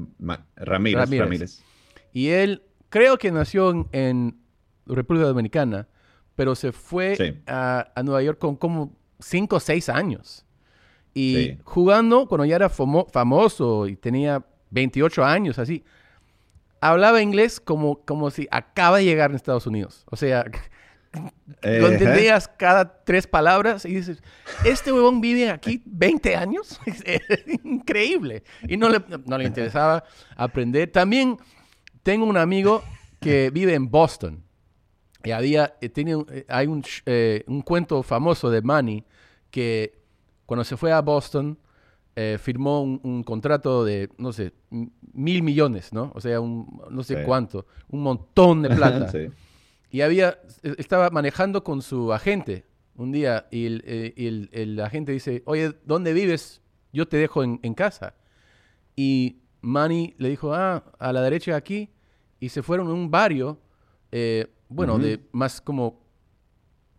Ramírez. 0.56 1.10
Ramírez. 1.10 1.64
Y 2.12 2.28
él 2.28 2.62
creo 2.88 3.18
que 3.18 3.30
nació 3.30 3.88
en 3.92 4.38
República 4.86 5.26
Dominicana 5.26 5.88
pero 6.36 6.54
se 6.54 6.72
fue 6.72 7.42
a, 7.46 7.92
Nueva 8.02 8.22
York 8.22 8.38
con 8.38 8.56
como 8.56 8.96
5 9.20 9.56
o 9.56 9.60
6 9.60 9.88
años. 9.88 10.44
Y 11.14 11.58
jugando, 11.62 12.26
cuando 12.26 12.44
ya 12.44 12.56
era 12.56 12.68
famoso 12.68 13.86
y 13.86 13.94
tenía 13.94 14.44
28 14.70 15.24
años, 15.24 15.60
así, 15.60 15.84
hablaba 16.80 17.22
inglés 17.22 17.60
como, 17.60 18.00
como 18.04 18.30
si 18.32 18.48
acaba 18.50 18.98
de 18.98 19.04
llegar 19.04 19.30
en 19.30 19.36
Estados 19.36 19.66
Unidos. 19.68 20.04
O 20.10 20.16
sea, 20.16 20.44
lo 21.62 21.88
entendías 21.88 22.48
cada 22.48 23.04
tres 23.04 23.26
palabras 23.26 23.84
y 23.84 23.94
dices, 23.94 24.22
este 24.64 24.92
huevón 24.92 25.20
vive 25.20 25.50
aquí 25.50 25.82
20 25.84 26.36
años. 26.36 26.80
increíble. 27.64 28.42
Y 28.68 28.76
no 28.76 28.88
le, 28.88 29.02
no 29.24 29.38
le 29.38 29.44
interesaba 29.44 30.04
aprender. 30.36 30.90
También 30.90 31.38
tengo 32.02 32.26
un 32.26 32.36
amigo 32.36 32.82
que 33.20 33.50
vive 33.50 33.74
en 33.74 33.90
Boston. 33.90 34.44
Y 35.24 35.30
había, 35.30 35.74
eh, 35.80 35.88
tiene, 35.88 36.22
eh, 36.30 36.44
hay 36.48 36.66
un, 36.66 36.84
eh, 37.06 37.44
un, 37.46 37.62
cuento 37.62 38.02
famoso 38.02 38.50
de 38.50 38.60
Manny 38.60 39.04
que 39.50 39.98
cuando 40.44 40.64
se 40.64 40.76
fue 40.76 40.92
a 40.92 41.00
Boston 41.00 41.58
firmó 42.38 42.82
un, 42.82 43.24
contrato 43.24 43.84
de, 43.84 44.08
no 44.18 44.32
sé, 44.32 44.52
mil 44.70 45.42
millones, 45.42 45.92
¿no? 45.92 46.12
O 46.14 46.20
sea, 46.20 46.40
un, 46.40 46.80
no 46.88 47.02
sé 47.02 47.24
cuánto, 47.24 47.66
un 47.88 48.02
montón 48.02 48.62
de 48.62 48.70
plata. 48.70 49.10
Y 49.94 50.00
había, 50.00 50.40
estaba 50.76 51.08
manejando 51.10 51.62
con 51.62 51.80
su 51.80 52.12
agente 52.12 52.64
un 52.96 53.12
día 53.12 53.46
y 53.52 53.66
el, 53.66 54.50
el, 54.50 54.80
agente 54.80 55.12
dice, 55.12 55.44
oye, 55.46 55.72
¿dónde 55.84 56.12
vives? 56.12 56.62
Yo 56.92 57.06
te 57.06 57.16
dejo 57.16 57.44
en, 57.44 57.60
en 57.62 57.74
casa. 57.74 58.16
Y 58.96 59.38
Manny 59.60 60.16
le 60.18 60.30
dijo, 60.30 60.52
ah, 60.52 60.82
a 60.98 61.12
la 61.12 61.22
derecha 61.22 61.54
aquí. 61.54 61.90
Y 62.40 62.48
se 62.48 62.60
fueron 62.64 62.88
a 62.88 62.92
un 62.92 63.08
barrio 63.08 63.60
bueno, 64.68 64.98
de 64.98 65.20
más 65.30 65.60
como 65.60 66.02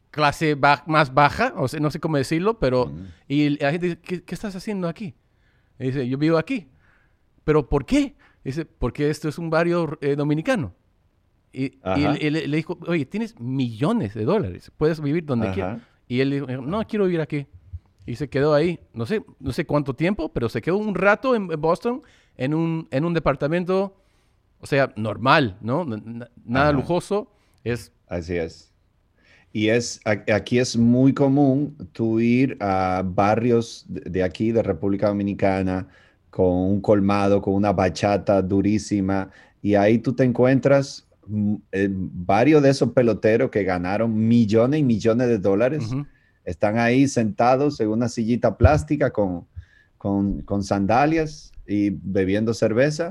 clase 0.10 0.56
más 0.56 1.14
baja, 1.14 1.54
o 1.58 1.68
sea, 1.68 1.82
no 1.82 1.92
sé 1.92 2.00
cómo 2.00 2.16
decirlo, 2.16 2.60
pero... 2.60 2.94
Y 3.28 3.62
la 3.62 3.74
gente 3.74 3.88
dice, 3.88 4.24
¿qué, 4.24 4.34
estás 4.34 4.56
haciendo 4.56 4.88
aquí? 4.88 5.16
Y 5.80 5.88
dice, 5.88 6.08
yo 6.08 6.18
vivo 6.18 6.38
aquí. 6.38 6.70
¿Pero 7.44 7.68
por 7.68 7.86
qué? 7.86 8.16
dice, 8.42 8.64
porque 8.64 9.10
esto 9.10 9.28
es 9.28 9.38
un 9.38 9.50
barrio 9.50 9.98
eh, 10.00 10.16
dominicano. 10.16 10.74
Y, 11.58 11.80
y 11.96 12.30
le, 12.30 12.58
dijo, 12.58 12.78
oye, 12.86 13.06
tienes 13.06 13.40
millones 13.40 14.14
de 14.14 14.26
dólares, 14.26 14.74
puedes 14.76 15.00
vivir 15.00 15.24
donde 15.24 15.52
quieras. 15.52 15.82
Y 16.06 16.20
él 16.20 16.32
dijo, 16.32 16.48
no, 16.48 16.86
quiero 16.86 17.06
vivir 17.06 17.22
aquí. 17.22 17.48
Y 18.06 18.18
se 18.18 18.28
quedó 18.28 18.54
ahí, 18.54 18.80
no 18.94 19.06
sé, 19.06 19.24
no 19.40 19.54
sé 19.54 19.66
cuánto 19.66 19.96
tiempo, 19.96 20.34
pero 20.34 20.50
se 20.50 20.62
quedó 20.62 20.78
un 20.78 20.96
rato 20.96 21.34
en 21.34 21.48
Boston 21.48 22.04
en 22.36 22.54
un, 22.54 22.90
en 22.92 23.06
un 23.06 23.14
departamento, 23.14 23.96
o 24.60 24.68
sea, 24.68 24.92
normal, 24.98 25.58
¿no? 25.62 25.86
nada 26.44 26.74
lujoso 26.74 27.32
es... 27.64 27.94
Así 28.08 28.36
es. 28.36 28.74
Y 29.54 29.70
es, 29.70 30.02
aquí 30.06 30.60
es 30.60 30.76
muy 30.76 31.14
común 31.14 31.78
tú 31.94 32.20
ir 32.20 32.58
a 32.60 33.02
barrios 33.06 33.86
de 33.88 34.22
aquí, 34.22 34.52
de 34.52 34.62
República 34.62 35.08
Dominicana, 35.08 35.88
con 36.30 36.52
un 36.52 36.82
colmado, 36.82 37.42
con 37.42 37.54
una 37.54 37.72
bachata 37.72 38.42
durísima, 38.42 39.32
y 39.62 39.76
ahí 39.76 39.98
tú 39.98 40.14
te 40.14 40.26
encuentras 40.26 41.05
eh, 41.72 41.90
varios 41.92 42.62
de 42.62 42.70
esos 42.70 42.92
peloteros 42.92 43.50
que 43.50 43.64
ganaron 43.64 44.16
millones 44.16 44.80
y 44.80 44.84
millones 44.84 45.28
de 45.28 45.38
dólares. 45.38 45.90
Están 46.44 46.78
ahí 46.78 47.08
sentados 47.08 47.80
en 47.80 47.90
una 47.90 48.08
sillita 48.08 48.58
plástica 48.58 49.12
con, 49.12 49.48
con, 49.98 50.64
sandalias 50.64 51.52
y 51.66 51.90
bebiendo 51.90 52.54
cerveza. 52.54 53.10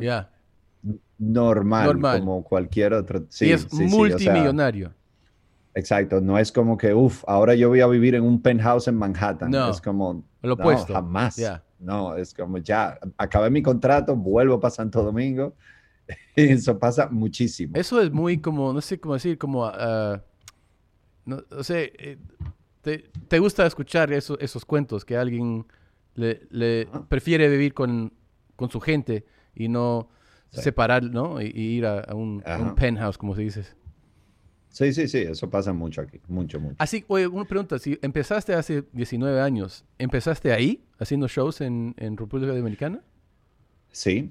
Normal, 1.19 2.01
como 2.01 2.43
cualquier 2.45 2.93
otro. 2.95 3.25
Sí, 3.29 3.51
es 3.51 3.73
multimillonario. 3.73 4.93
exacto, 5.75 6.21
no 6.21 6.39
es 6.39 6.53
como 6.53 6.77
que, 6.77 6.95
uff, 6.95 7.25
ahora 7.27 7.55
yo 7.55 7.69
voy 7.69 7.81
a 7.81 7.87
vivir 7.87 8.15
en 8.15 8.23
un 8.23 8.41
penthouse 8.41 8.89
en 8.89 8.97
Manhattan. 8.97 9.51
No, 9.51 9.71
es 9.71 9.81
como, 9.81 10.25
lo 10.43 10.55
opuesto. 10.55 10.93
jamás. 10.93 11.41
No, 11.79 12.17
es 12.17 12.33
como 12.33 12.59
ya, 12.59 12.99
acabé 13.19 13.51
mi 13.51 13.63
contrato, 13.63 14.17
vuelvo 14.17 14.59
para 14.61 14.71
Santo 14.71 15.03
Domingo. 15.03 15.55
Eso 16.37 16.79
pasa 16.79 17.09
muchísimo. 17.09 17.77
Eso 17.77 18.01
es 18.01 18.11
muy 18.11 18.39
como, 18.43 18.73
no 18.73 18.81
sé 18.81 18.99
cómo 18.99 19.15
decir, 19.15 19.39
como, 19.39 19.67
uh, 19.67 20.19
no, 21.25 21.43
sé, 21.63 21.93
eh, 21.99 22.19
te, 23.29 23.39
gusta 23.39 23.67
escuchar 23.67 24.13
esos 24.13 24.65
cuentos 24.65 25.05
que 25.05 25.17
alguien 25.17 25.67
le, 26.15 26.87
prefiere 27.09 27.49
vivir 27.49 27.73
con, 27.73 28.13
con 28.57 28.71
su 28.71 28.81
gente 28.81 29.25
y 29.55 29.69
no 29.69 30.11
separar, 30.51 31.03
¿no? 31.03 31.41
Y, 31.41 31.47
ir 31.47 31.87
a, 31.87 32.15
un, 32.15 32.43
penthouse, 32.77 33.19
como 33.19 33.35
se 33.35 33.43
dice. 33.43 33.65
Sí, 34.69 34.93
sí, 34.93 35.07
sí, 35.07 35.19
eso 35.19 35.49
pasa 35.49 35.73
mucho 35.73 36.01
aquí, 36.01 36.21
mucho, 36.27 36.61
mucho. 36.61 36.77
Así, 36.79 37.05
oye, 37.07 37.27
una 37.29 37.45
pregunta, 37.45 37.79
si 37.79 37.99
empezaste 38.03 38.55
hace 38.55 38.85
19 38.93 39.41
años, 39.41 39.85
¿empezaste 39.99 40.53
ahí 40.53 40.85
haciendo 40.99 41.29
shows 41.29 41.61
en, 41.61 41.95
en 41.97 42.17
República 42.17 42.53
Dominicana? 42.53 43.01
Sí. 43.93 44.31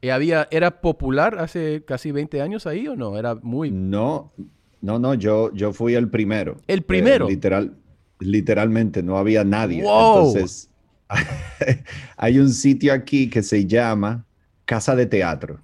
¿Y 0.00 0.10
había, 0.10 0.48
¿Era 0.50 0.80
popular 0.80 1.38
hace 1.38 1.84
casi 1.84 2.12
20 2.12 2.40
años 2.40 2.66
ahí 2.66 2.86
o 2.86 2.96
no? 2.96 3.18
Era 3.18 3.34
muy... 3.34 3.70
No, 3.70 4.32
no, 4.80 4.98
no, 4.98 5.14
yo, 5.14 5.52
yo 5.54 5.72
fui 5.72 5.94
el 5.94 6.08
primero. 6.08 6.56
¿El 6.66 6.82
primero? 6.82 7.26
Eh, 7.26 7.30
literal, 7.30 7.76
literalmente, 8.20 9.02
no 9.02 9.18
había 9.18 9.44
nadie. 9.44 9.80
Entonces, 9.80 10.70
hay 12.16 12.38
un 12.38 12.50
sitio 12.50 12.92
aquí 12.92 13.28
que 13.28 13.42
se 13.42 13.66
llama 13.66 14.24
casa 14.64 14.94
de 14.94 15.06
teatro, 15.06 15.60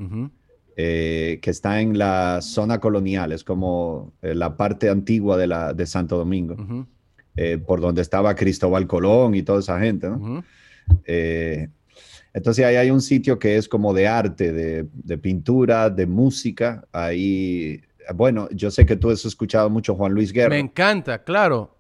eh, 0.76 1.38
que 1.42 1.50
está 1.50 1.80
en 1.80 1.98
la 1.98 2.40
zona 2.40 2.80
colonial, 2.80 3.32
es 3.32 3.44
como 3.44 4.14
eh, 4.22 4.34
la 4.34 4.56
parte 4.56 4.88
antigua 4.88 5.36
de, 5.36 5.46
la, 5.46 5.74
de 5.74 5.86
Santo 5.86 6.16
Domingo, 6.16 6.56
eh, 7.36 7.58
por 7.58 7.80
donde 7.80 8.02
estaba 8.02 8.34
Cristóbal 8.34 8.86
Colón 8.86 9.34
y 9.34 9.42
toda 9.42 9.60
esa 9.60 9.78
gente, 9.78 10.08
Entonces 12.34 12.64
ahí 12.64 12.74
hay 12.74 12.90
un 12.90 13.00
sitio 13.00 13.38
que 13.38 13.56
es 13.56 13.68
como 13.68 13.94
de 13.94 14.08
arte, 14.08 14.52
de, 14.52 14.86
de 14.92 15.18
pintura, 15.18 15.88
de 15.88 16.04
música. 16.04 16.84
Ahí, 16.92 17.80
bueno, 18.12 18.48
yo 18.50 18.72
sé 18.72 18.84
que 18.84 18.96
tú 18.96 19.08
has 19.10 19.24
escuchado 19.24 19.70
mucho 19.70 19.94
Juan 19.94 20.12
Luis 20.12 20.32
Guerra. 20.32 20.50
Me 20.50 20.58
encanta, 20.58 21.22
claro. 21.22 21.74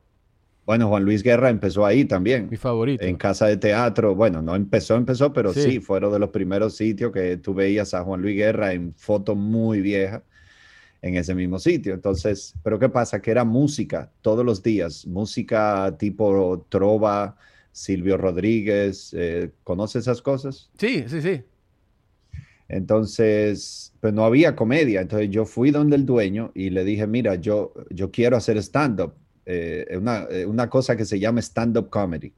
Bueno, 0.64 0.88
Juan 0.88 1.04
Luis 1.04 1.22
Guerra 1.22 1.50
empezó 1.50 1.84
ahí 1.84 2.04
también. 2.04 2.48
Mi 2.48 2.56
favorito. 2.56 3.04
En 3.04 3.16
casa 3.16 3.48
de 3.48 3.56
teatro. 3.56 4.14
Bueno, 4.14 4.40
no 4.40 4.54
empezó, 4.54 4.94
empezó, 4.94 5.32
pero 5.32 5.52
sí, 5.52 5.80
fueron 5.80 6.12
de 6.12 6.20
los 6.20 6.30
primeros 6.30 6.76
sitios 6.76 7.12
que 7.12 7.36
tú 7.36 7.52
veías 7.52 7.92
a 7.92 8.02
Juan 8.02 8.22
Luis 8.22 8.36
Guerra 8.36 8.72
en 8.72 8.94
foto 8.94 9.34
muy 9.34 9.80
vieja 9.80 10.22
en 11.02 11.16
ese 11.16 11.34
mismo 11.34 11.58
sitio. 11.58 11.92
Entonces, 11.92 12.54
pero 12.62 12.78
¿qué 12.78 12.88
pasa? 12.88 13.20
Que 13.20 13.30
era 13.30 13.44
música 13.44 14.10
todos 14.22 14.44
los 14.44 14.62
días, 14.62 15.06
música 15.06 15.94
tipo 15.98 16.64
trova, 16.70 17.36
Silvio 17.74 18.16
Rodríguez, 18.16 19.12
eh, 19.18 19.50
¿conoces 19.64 20.04
esas 20.04 20.22
cosas? 20.22 20.70
Sí, 20.78 21.04
sí, 21.08 21.20
sí. 21.20 21.42
Entonces, 22.68 23.92
pues 24.00 24.14
no 24.14 24.24
había 24.24 24.54
comedia. 24.54 25.00
Entonces 25.00 25.28
yo 25.28 25.44
fui 25.44 25.72
donde 25.72 25.96
el 25.96 26.06
dueño 26.06 26.52
y 26.54 26.70
le 26.70 26.84
dije, 26.84 27.06
mira, 27.08 27.34
yo, 27.34 27.74
yo 27.90 28.12
quiero 28.12 28.36
hacer 28.36 28.56
stand-up 28.58 29.14
eh, 29.44 29.96
una, 29.98 30.26
eh, 30.30 30.46
una, 30.46 30.70
cosa 30.70 30.96
que 30.96 31.04
se 31.04 31.18
llama 31.18 31.40
stand-up 31.40 31.90
comedy. 31.90 32.32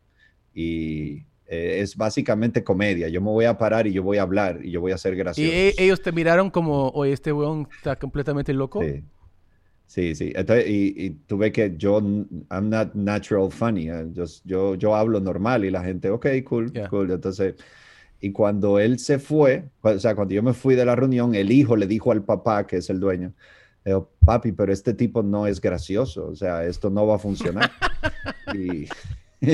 Y 0.55 1.19
eh, 1.47 1.81
es 1.81 1.97
básicamente 1.97 2.65
comedia. 2.65 3.09
Yo 3.09 3.21
me 3.21 3.31
voy 3.31 3.45
a 3.45 3.57
parar 3.59 3.87
y 3.87 3.93
yo 3.93 4.03
voy 4.03 4.17
a 4.17 4.23
hablar 4.23 4.65
y 4.65 4.71
yo 4.71 4.81
voy 4.81 4.93
a 4.93 4.99
ser 4.99 5.15
gracioso. 5.15 5.53
¿Y 5.53 5.75
ellos 5.77 6.03
te 6.03 6.13
miraron 6.13 6.51
como, 6.51 6.89
oye, 6.89 7.13
este 7.13 7.31
weón 7.31 7.69
está 7.77 7.97
completamente 7.97 8.55
loco? 8.55 8.83
Sí. 8.83 9.05
Sí, 9.87 10.15
sí. 10.15 10.33
Entonces, 10.35 10.67
y, 10.69 11.11
tuve 11.27 11.53
que 11.53 11.75
yo, 11.77 11.99
I'm 11.99 12.69
not 12.69 12.95
natural 12.95 13.51
funny. 13.51 13.89
yo, 14.45 14.75
yo, 14.75 14.95
hablo 14.95 15.21
normal 15.21 15.65
y 15.65 15.71
la 15.71 15.83
gente, 15.83 16.11
ok, 16.11 16.27
cool, 16.45 16.73
cool. 16.91 17.11
Entonces, 17.13 17.55
y 18.21 18.33
cuando 18.33 18.79
él 18.79 18.99
se 18.99 19.19
fue, 19.19 19.69
o 19.83 19.99
sea, 19.99 20.15
cuando 20.15 20.35
yo 20.35 20.43
me 20.43 20.55
fui 20.55 20.75
de 20.75 20.85
la 20.85 20.97
reunión, 20.97 21.35
el 21.35 21.53
hijo 21.53 21.77
le 21.77 21.87
dijo 21.87 22.13
al 22.13 22.25
papá, 22.25 22.67
que 22.67 22.79
es 22.79 22.91
el 22.91 22.99
dueño, 22.99 23.33
papi, 24.25 24.53
pero 24.53 24.73
este 24.73 24.95
tipo 24.95 25.23
no 25.23 25.47
es 25.47 25.61
gracioso, 25.61 26.27
o 26.29 26.35
sea, 26.35 26.65
esto 26.65 26.91
no 26.91 27.07
va 27.07 27.17
a 27.17 27.19
funcionar. 27.19 27.71
y, 28.55 28.87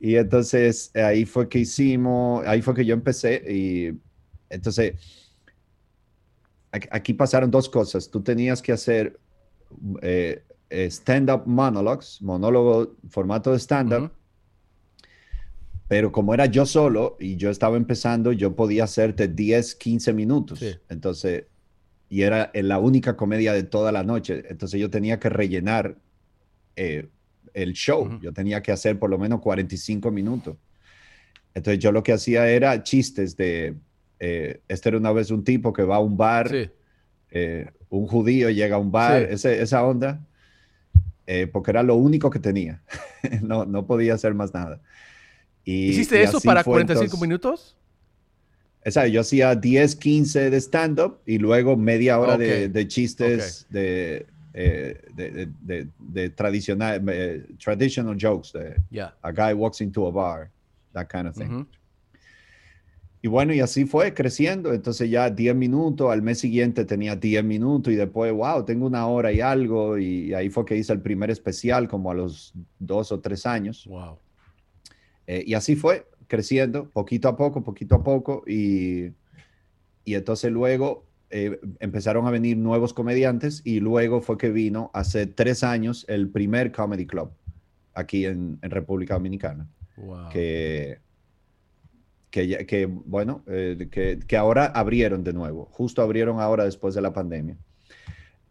y, 0.00 0.16
entonces 0.16 0.90
ahí 0.94 1.24
fue 1.24 1.48
que 1.48 1.60
hicimos, 1.60 2.46
ahí 2.46 2.60
fue 2.60 2.74
que 2.74 2.84
yo 2.84 2.92
empecé 2.92 3.42
y 3.50 3.98
entonces 4.50 4.94
aquí 6.72 7.14
pasaron 7.14 7.50
dos 7.50 7.68
cosas. 7.68 8.10
Tú 8.10 8.22
tenías 8.22 8.62
que 8.62 8.72
hacer 8.72 9.18
eh, 10.00 10.42
eh, 10.70 10.86
stand-up 10.86 11.42
monologues, 11.46 12.20
monólogo, 12.22 12.96
formato 13.08 13.52
de 13.52 13.58
stand-up. 13.58 14.10
Pero 15.88 16.10
como 16.10 16.32
era 16.32 16.46
yo 16.46 16.64
solo 16.64 17.16
y 17.20 17.36
yo 17.36 17.50
estaba 17.50 17.76
empezando, 17.76 18.32
yo 18.32 18.56
podía 18.56 18.84
hacerte 18.84 19.28
10, 19.28 19.74
15 19.74 20.12
minutos. 20.14 20.64
Entonces, 20.88 21.44
y 22.08 22.22
era 22.22 22.50
la 22.54 22.78
única 22.78 23.16
comedia 23.16 23.52
de 23.52 23.62
toda 23.62 23.92
la 23.92 24.02
noche. 24.02 24.44
Entonces 24.48 24.80
yo 24.80 24.88
tenía 24.88 25.20
que 25.20 25.28
rellenar 25.28 25.98
eh, 26.76 27.08
el 27.52 27.74
show. 27.74 28.18
Yo 28.22 28.32
tenía 28.32 28.62
que 28.62 28.72
hacer 28.72 28.98
por 28.98 29.10
lo 29.10 29.18
menos 29.18 29.40
45 29.40 30.10
minutos. 30.10 30.56
Entonces 31.54 31.82
yo 31.82 31.92
lo 31.92 32.02
que 32.02 32.12
hacía 32.12 32.48
era 32.48 32.82
chistes 32.82 33.36
de, 33.36 33.76
eh, 34.24 34.60
este 34.68 34.88
era 34.88 34.98
una 34.98 35.10
vez 35.10 35.32
un 35.32 35.42
tipo 35.42 35.72
que 35.72 35.82
va 35.82 35.96
a 35.96 35.98
un 35.98 36.16
bar, 36.16 36.48
eh, 37.30 37.70
un 37.88 38.06
judío 38.06 38.50
llega 38.50 38.76
a 38.76 38.78
un 38.78 38.92
bar, 38.92 39.22
esa 39.22 39.84
onda, 39.84 40.24
porque 41.52 41.72
era 41.72 41.82
lo 41.82 41.96
único 41.96 42.30
que 42.30 42.38
tenía. 42.38 42.80
no, 43.42 43.64
no 43.64 43.84
podía 43.84 44.14
hacer 44.14 44.32
más 44.32 44.54
nada. 44.54 44.80
Y, 45.64 45.88
¿Hiciste 45.88 46.22
eso 46.22 46.40
para 46.40 46.62
45 46.62 47.16
minutos? 47.18 47.76
sea, 48.90 49.08
yo 49.08 49.20
hacía 49.22 49.56
10, 49.56 49.96
15 49.96 50.50
de 50.50 50.60
stand-up 50.60 51.18
y 51.26 51.38
luego 51.38 51.76
media 51.76 52.18
hora 52.20 52.38
de, 52.38 52.88
chistes 52.88 53.66
de, 53.70 54.26
eh, 54.54 55.00
de, 55.14 55.48
de, 55.60 55.88
de, 55.98 56.30
tradicional, 56.30 57.02
eh, 57.08 57.44
traditional 57.58 58.16
jokes. 58.16 58.52
De, 58.52 58.76
A 59.22 59.32
guy 59.32 59.52
walks 59.52 59.80
into 59.80 60.06
a 60.06 60.10
bar, 60.10 60.50
that 60.92 61.08
kind 61.08 61.26
of 61.26 61.34
thing. 61.34 61.66
Y 63.24 63.28
bueno, 63.28 63.54
y 63.54 63.60
así 63.60 63.84
fue 63.84 64.12
creciendo. 64.14 64.74
Entonces 64.74 65.08
ya 65.08 65.30
10 65.30 65.54
minutos, 65.54 66.10
al 66.10 66.22
mes 66.22 66.40
siguiente 66.40 66.84
tenía 66.84 67.14
10 67.14 67.44
minutos 67.44 67.92
y 67.92 67.96
después, 67.96 68.32
wow, 68.32 68.64
tengo 68.64 68.84
una 68.84 69.06
hora 69.06 69.32
y 69.32 69.40
algo. 69.40 69.96
Y, 69.96 70.34
ahí 70.34 70.50
fue 70.50 70.64
que 70.64 70.76
hice 70.76 70.92
el 70.92 71.00
primer 71.00 71.30
especial 71.30 71.86
como 71.86 72.10
a 72.10 72.14
los 72.14 72.52
dos 72.80 73.12
o 73.12 73.20
tres 73.20 73.46
años. 73.46 73.86
Wow. 73.86 74.18
Eh, 75.28 75.44
y 75.46 75.54
así 75.54 75.76
fue 75.76 76.08
creciendo 76.26 76.90
poquito 76.90 77.28
a 77.28 77.36
poco, 77.36 77.62
poquito 77.62 77.94
a 77.94 78.02
poco, 78.02 78.42
y, 78.46 79.12
y 80.04 80.14
entonces 80.14 80.50
luego 80.50 81.06
eh, 81.30 81.60
empezaron 81.80 82.26
a 82.26 82.30
venir 82.30 82.58
nuevos 82.58 82.92
comediantes 82.92 83.62
y 83.64 83.80
luego 83.80 84.20
fue 84.20 84.36
que 84.36 84.50
vino 84.50 84.90
hace 84.92 85.26
tres 85.26 85.62
años 85.62 86.04
el 86.08 86.28
primer 86.28 86.72
Comedy 86.72 87.06
Club 87.06 87.30
aquí 87.94 88.26
en, 88.26 88.58
República 88.62 89.14
Dominicana. 89.14 89.68
Que, 90.30 90.98
que, 92.32 92.66
que, 92.66 92.86
bueno, 92.86 93.44
eh, 93.46 93.88
que, 93.90 94.18
que, 94.26 94.36
ahora 94.36 94.66
abrieron 94.66 95.22
de 95.22 95.34
nuevo, 95.34 95.66
justo 95.70 96.02
abrieron 96.02 96.40
ahora 96.40 96.64
después 96.64 96.94
de 96.94 97.02
la 97.02 97.12
pandemia. 97.12 97.56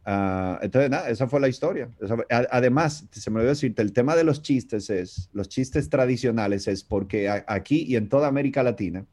Ah, 0.06 0.60
entonces, 0.62 0.90
nada, 0.90 1.10
esa 1.10 1.28
fue 1.28 1.40
la 1.40 1.48
historia. 1.48 1.90
además, 2.30 3.06
se 3.12 3.30
me 3.30 3.38
olvidó 3.38 3.50
decirte, 3.50 3.82
el 3.82 3.92
tema 3.92 4.16
de 4.16 4.24
los 4.24 4.44
chistes 4.44 4.90
es, 4.90 5.30
los 5.34 5.50
chistes 5.50 5.90
tradicionales 5.90 6.68
es 6.68 6.84
porque 6.84 7.28
aquí 7.30 7.84
y 7.88 7.96
en 7.96 8.08
toda 8.08 8.28
América 8.28 8.64
Latina 8.64 9.06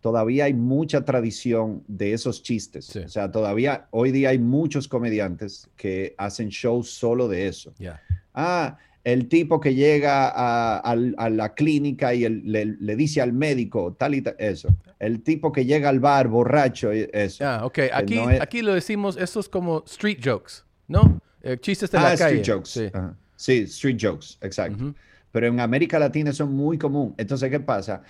todavía 0.00 0.44
hay 0.44 0.54
mucha 0.54 1.04
tradición 1.04 1.84
de 1.86 2.14
esos 2.14 2.42
chistes. 2.42 2.96
O 2.96 3.08
sea, 3.08 3.30
todavía 3.30 3.88
hoy 3.90 4.10
día 4.10 4.30
hay 4.30 4.38
muchos 4.38 4.88
comediantes 4.88 5.68
que 5.76 6.14
hacen 6.16 6.48
shows 6.48 6.90
solo 6.90 7.28
de 7.28 7.48
eso. 7.48 7.74
Ah, 8.32 8.78
el 9.12 9.26
tipo 9.28 9.58
que 9.58 9.74
llega 9.74 10.28
a, 10.28 10.96
la 10.96 11.54
clínica 11.54 12.12
y 12.12 12.28
le, 12.28 12.96
dice 12.96 13.22
al 13.22 13.32
médico 13.32 13.96
tal 13.98 14.14
y 14.14 14.20
tal, 14.20 14.36
eso. 14.38 14.68
El 14.98 15.22
tipo 15.22 15.50
que 15.50 15.64
llega 15.64 15.88
al 15.88 15.98
bar 15.98 16.28
borracho, 16.28 16.92
eso. 16.92 17.42
Ah, 17.46 17.64
ok. 17.64 17.78
Aquí, 17.90 18.18
aquí 18.18 18.60
lo 18.60 18.74
decimos, 18.74 19.16
eso 19.16 19.40
es 19.40 19.48
como 19.48 19.82
street 19.86 20.18
jokes, 20.22 20.64
¿no? 20.88 21.22
Eh, 21.42 21.56
chistes 21.58 21.90
de 21.90 21.96
ah, 21.96 22.02
la 22.02 22.16
calle. 22.18 22.40
Street 22.40 22.56
jokes. 22.56 22.90
Sí. 23.36 23.62
street 23.62 23.96
jokes, 23.98 24.36
exacto. 24.42 24.92
Pero 25.32 25.46
en 25.46 25.60
América 25.60 25.98
Latina 25.98 26.34
son 26.34 26.52
muy 26.52 26.76
común. 26.76 27.14
Entonces, 27.16 27.50
¿qué 27.50 27.60
pasa? 27.60 28.02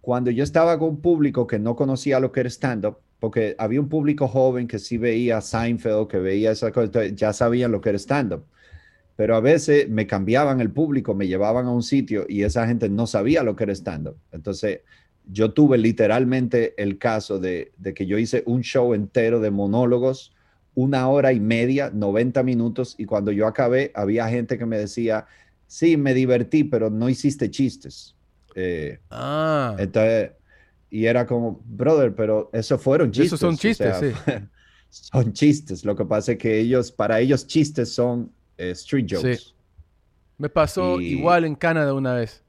Cuando 0.00 0.30
yo 0.30 0.44
estaba 0.44 0.78
con 0.78 0.90
un 0.90 1.00
público 1.00 1.48
que 1.48 1.58
no 1.58 1.74
conocía 1.74 2.20
lo 2.20 2.30
que 2.30 2.40
era 2.40 2.48
stand-up, 2.48 2.98
porque 3.18 3.56
había 3.58 3.80
un 3.80 3.88
público 3.88 4.28
joven 4.28 4.68
que 4.68 4.78
sí 4.78 4.98
veía 4.98 5.40
Seinfeld, 5.40 6.06
que 6.06 6.18
veía 6.18 6.52
esa 6.52 6.70
cosa, 6.70 7.06
ya 7.06 7.32
sabían 7.32 7.72
lo 7.72 7.80
que 7.80 7.88
era 7.88 7.98
stand-up 7.98 8.44
pero 9.16 9.36
a 9.36 9.40
veces 9.40 9.88
me 9.88 10.06
cambiaban 10.06 10.60
el 10.60 10.70
público, 10.70 11.14
me 11.14 11.28
llevaban 11.28 11.66
a 11.66 11.70
un 11.70 11.82
sitio 11.82 12.26
y 12.28 12.42
esa 12.42 12.66
gente 12.66 12.88
no 12.88 13.06
sabía 13.06 13.42
lo 13.42 13.54
que 13.54 13.64
era 13.64 13.72
stand-up. 13.72 14.16
Entonces, 14.32 14.80
yo 15.30 15.52
tuve 15.52 15.78
literalmente 15.78 16.74
el 16.82 16.98
caso 16.98 17.38
de, 17.38 17.72
que 17.94 18.06
yo 18.06 18.18
hice 18.18 18.42
un 18.46 18.62
show 18.62 18.92
entero 18.92 19.40
de 19.40 19.50
monólogos, 19.50 20.32
una 20.74 21.08
hora 21.08 21.32
y 21.32 21.40
media, 21.40 21.90
90 21.94 22.42
minutos, 22.42 22.96
y 22.98 23.04
cuando 23.04 23.30
yo 23.30 23.46
acabé, 23.46 23.92
había 23.94 24.28
gente 24.28 24.58
que 24.58 24.66
me 24.66 24.78
decía, 24.78 25.26
sí, 25.68 25.96
me 25.96 26.12
divertí, 26.12 26.64
pero 26.64 26.90
no 26.90 27.08
hiciste 27.08 27.50
chistes. 27.50 28.16
Eh, 28.56 28.98
ah. 29.10 29.76
Entonces, 29.78 30.32
y 30.90 31.06
era 31.06 31.26
como, 31.26 31.62
brother, 31.64 32.14
pero 32.14 32.50
eso 32.52 32.78
fueron 32.78 33.12
chistes. 33.12 33.34
Esos 33.34 33.40
son 33.40 33.56
chistes, 33.56 33.96
sí. 33.98 34.32
son 34.90 35.32
chistes. 35.32 35.84
Lo 35.84 35.94
que 35.94 36.04
pasa 36.04 36.32
es 36.32 36.38
que 36.38 36.58
ellos, 36.58 36.90
para 36.90 37.20
ellos, 37.20 37.46
chistes 37.46 37.92
son 37.92 38.32
eh, 38.58 38.70
street 38.70 39.06
jokes. 39.08 39.54
Me 40.38 40.48
pasó 40.48 41.00
igual 41.00 41.44
en 41.44 41.54
Canadá 41.54 41.94
una 41.94 42.14
vez. 42.14 42.42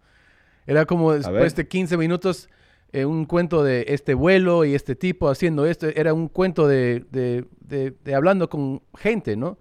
Era 0.65 0.85
como 0.85 1.13
después 1.13 1.55
de 1.55 1.67
15 1.67 1.97
minutos 1.97 2.49
eh, 2.91 3.05
un 3.05 3.25
cuento 3.25 3.63
de 3.63 3.85
este 3.89 4.13
vuelo 4.13 4.65
y 4.65 4.73
este 4.73 4.95
tipo 4.95 5.29
haciendo 5.29 5.65
esto. 5.65 5.87
Era 5.87 6.13
un 6.13 6.27
cuento 6.27 6.67
de, 6.67 7.05
de, 7.11 8.15
hablando 8.15 8.49
con 8.49 8.81
gente, 8.97 9.35
¿no? 9.35 9.59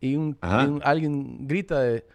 Y, 0.00 0.16
un, 0.16 0.36
alguien 0.40 1.46
grita 1.46 1.80
de, 1.80 2.06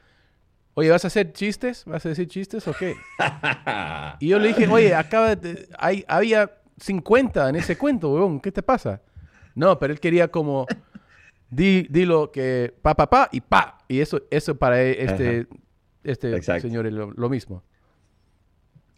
oye, 0.73 0.89
¿vas 0.89 1.03
a 1.03 1.07
hacer 1.07 1.31
chistes? 1.33 1.85
¿Vas 1.85 2.05
a 2.05 2.09
decir 2.09 2.27
chistes 2.27 2.67
o 2.67 2.73
qué? 2.73 2.95
y 4.19 4.27
yo 4.27 4.39
le 4.39 4.49
dije, 4.49 4.67
oye, 4.67 4.95
acaba 4.95 5.35
de, 5.35 5.69
hay, 5.77 6.03
había 6.07 6.51
50 6.79 7.49
en 7.49 7.55
ese 7.55 7.77
cuento, 7.77 8.11
weón, 8.11 8.39
¿qué 8.39 8.51
te 8.51 8.63
pasa? 8.63 9.01
No, 9.53 9.79
pero 9.79 9.93
él 9.93 9.99
quería 9.99 10.27
como 10.27 10.65
di, 11.49 11.87
dilo 11.89 12.31
que 12.31 12.73
pa, 12.81 12.95
pa, 12.95 13.09
pa 13.09 13.29
y 13.31 13.41
pa. 13.41 13.77
Y 13.87 13.99
eso, 13.99 14.21
eso 14.29 14.55
para 14.57 14.81
e, 14.83 15.03
este, 15.03 15.47
este 16.03 16.41
señor 16.59 16.87
es 16.87 16.93
lo, 16.93 17.29
mismo. 17.29 17.63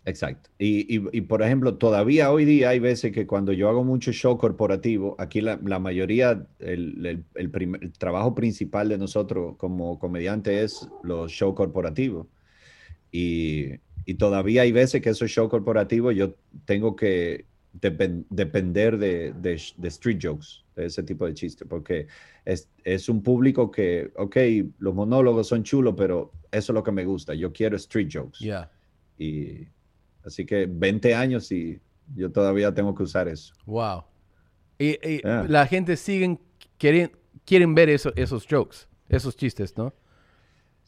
Exacto. 0.06 0.50
Y, 0.58 1.06
y, 1.18 1.22
por 1.22 1.42
ejemplo, 1.42 1.76
todavía 1.76 2.32
hoy 2.32 2.46
día 2.46 2.70
hay 2.70 2.80
veces 2.80 3.12
que 3.12 3.28
cuando 3.28 3.52
yo 3.52 3.68
hago 3.68 3.84
mucho 3.84 4.14
show 4.14 4.38
corporativo, 4.38 5.16
aquí 5.20 5.42
la, 5.42 5.60
la 5.64 5.80
mayoría, 5.80 6.48
el, 6.60 7.06
el, 7.36 7.52
el, 7.82 7.92
trabajo 7.92 8.34
principal 8.34 8.88
de 8.88 8.98
nosotros 8.98 9.56
como 9.58 10.00
comediante 10.00 10.64
es 10.64 10.88
los 11.04 11.32
shows 11.32 11.56
corporativos. 11.56 12.28
Y, 13.12 13.80
y 14.06 14.14
todavía 14.14 14.62
hay 14.62 14.72
veces 14.72 15.02
que 15.02 15.10
esos 15.10 15.30
shows 15.30 15.50
corporativos 15.50 16.16
yo 16.16 16.36
tengo 16.64 16.96
que 16.96 17.46
depen- 17.82 18.26
depender 18.30 18.98
de, 18.98 19.34
de, 19.34 19.62
de 19.78 19.88
street 19.88 20.20
jokes, 20.22 20.64
de 20.76 20.86
ese 20.86 21.04
tipo 21.04 21.26
de 21.26 21.34
chistes, 21.34 21.68
porque 21.68 22.08
es, 22.46 22.70
es 22.84 23.10
un 23.10 23.22
público 23.24 23.70
que, 23.72 24.12
ok, 24.16 24.38
los 24.80 24.94
monólogos 24.94 25.48
son 25.48 25.64
chulos, 25.64 25.96
pero 25.98 26.32
eso 26.52 26.72
es 26.72 26.76
lo 26.76 26.84
que 26.84 26.92
me 26.92 27.06
gusta. 27.06 27.34
Yo 27.34 27.52
quiero 27.52 27.76
street 27.78 28.10
jokes. 28.12 28.40
Ya. 28.40 28.72
Y 29.18 29.68
así 30.24 30.46
que 30.46 30.68
20 30.70 31.16
años 31.16 31.52
y 31.52 31.80
yo 32.16 32.32
todavía 32.32 32.74
tengo 32.74 32.94
que 32.96 33.04
usar 33.04 33.28
eso. 33.28 33.54
Wow. 33.66 34.04
Y, 34.80 34.92
y 35.08 35.22
Yeah. 35.22 35.46
la 35.48 35.66
gente 35.66 35.98
siguen 35.98 36.40
quieren, 36.78 37.12
quieren 37.46 37.74
ver 37.74 37.90
eso- 37.90 38.14
esos 38.16 38.46
jokes, 38.50 38.88
esos 39.10 39.36
chistes, 39.36 39.76
¿no? 39.78 39.94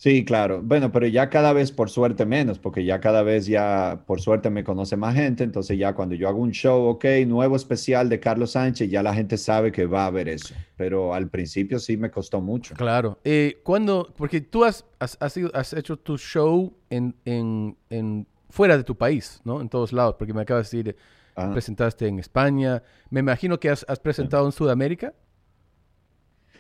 Sí, 0.02 0.24
claro. 0.24 0.62
Bueno, 0.64 0.94
pero 0.94 1.08
ya 1.08 1.30
cada 1.30 1.52
vez 1.52 1.74
por 1.74 1.90
suerte 1.90 2.26
menos, 2.26 2.58
porque 2.58 2.86
ya 2.86 3.02
cada 3.02 3.22
vez 3.22 3.48
ya 3.48 4.02
por 4.08 4.22
suerte 4.22 4.50
me 4.50 4.64
conoce 4.64 4.96
más 4.96 5.14
gente, 5.14 5.44
entonces 5.44 5.78
ya 5.78 5.94
cuando 5.94 6.16
yo 6.16 6.30
hago 6.30 6.40
un 6.40 6.52
show, 6.52 6.84
ok, 6.86 7.04
nuevo 7.28 7.58
especial 7.58 8.08
de 8.08 8.18
Carlos 8.22 8.52
Sánchez, 8.52 8.90
ya 8.90 9.04
la 9.04 9.14
gente 9.14 9.36
sabe 9.36 9.74
que 9.74 9.86
va 9.86 10.06
a 10.06 10.10
ver 10.10 10.30
eso. 10.30 10.56
Pero 10.78 11.14
al 11.14 11.28
principio 11.30 11.80
sí 11.80 11.98
me 11.98 12.10
costó 12.10 12.40
mucho. 12.40 12.76
Claro. 12.76 13.20
Eh, 13.26 13.60
cuando, 13.62 14.14
porque 14.16 14.40
tú 14.40 14.64
has, 14.64 14.86
has, 15.00 15.18
has 15.20 15.36
ido- 15.36 15.52
has 15.54 15.74
hecho 15.74 15.98
tu 16.00 16.18
show 16.18 16.74
en, 16.90 17.14
en, 17.26 17.76
en- 17.90 18.26
fuera 18.50 18.78
de 18.78 18.86
tu 18.86 18.96
país, 18.98 19.42
¿no? 19.44 19.60
En 19.60 19.68
todos 19.68 19.92
lados, 19.92 20.16
porque 20.18 20.34
me 20.34 20.42
acabas 20.44 20.72
de 20.72 20.78
decir, 20.78 20.96
Ah, 21.36 21.50
presentaste 21.52 22.08
en 22.08 22.20
España. 22.20 22.84
Me 23.10 23.20
imagino 23.20 23.60
que 23.60 23.70
has, 23.70 23.86
has 23.90 24.00
presentado 24.00 24.46
en 24.46 24.54
Sudamérica. 24.54 25.14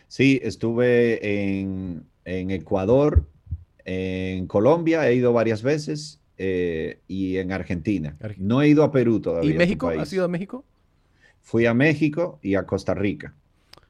Sí, 0.07 0.39
estuve 0.43 1.19
en, 1.59 2.05
en 2.29 2.51
Ecuador, 2.51 3.25
en 3.85 4.45
Colombia, 4.47 5.07
he 5.09 5.15
ido 5.15 5.33
varias 5.33 5.63
veces 5.63 6.19
eh, 6.37 6.99
y 7.07 7.37
en 7.37 7.51
Argentina. 7.51 8.15
Arge- 8.21 8.37
No 8.37 8.61
he 8.61 8.67
ido 8.69 8.83
a 8.83 8.91
Perú 8.91 9.19
todavía. 9.19 9.49
¿Y 9.51 9.57
México? 9.57 9.87
país. 9.87 10.01
¿Has 10.01 10.13
ido 10.13 10.25
a 10.25 10.27
México? 10.27 10.63
Fui 11.41 11.65
a 11.65 11.73
México 11.73 12.39
y 12.41 12.55
a 12.55 12.65
Costa 12.65 12.93
Rica. 12.93 13.33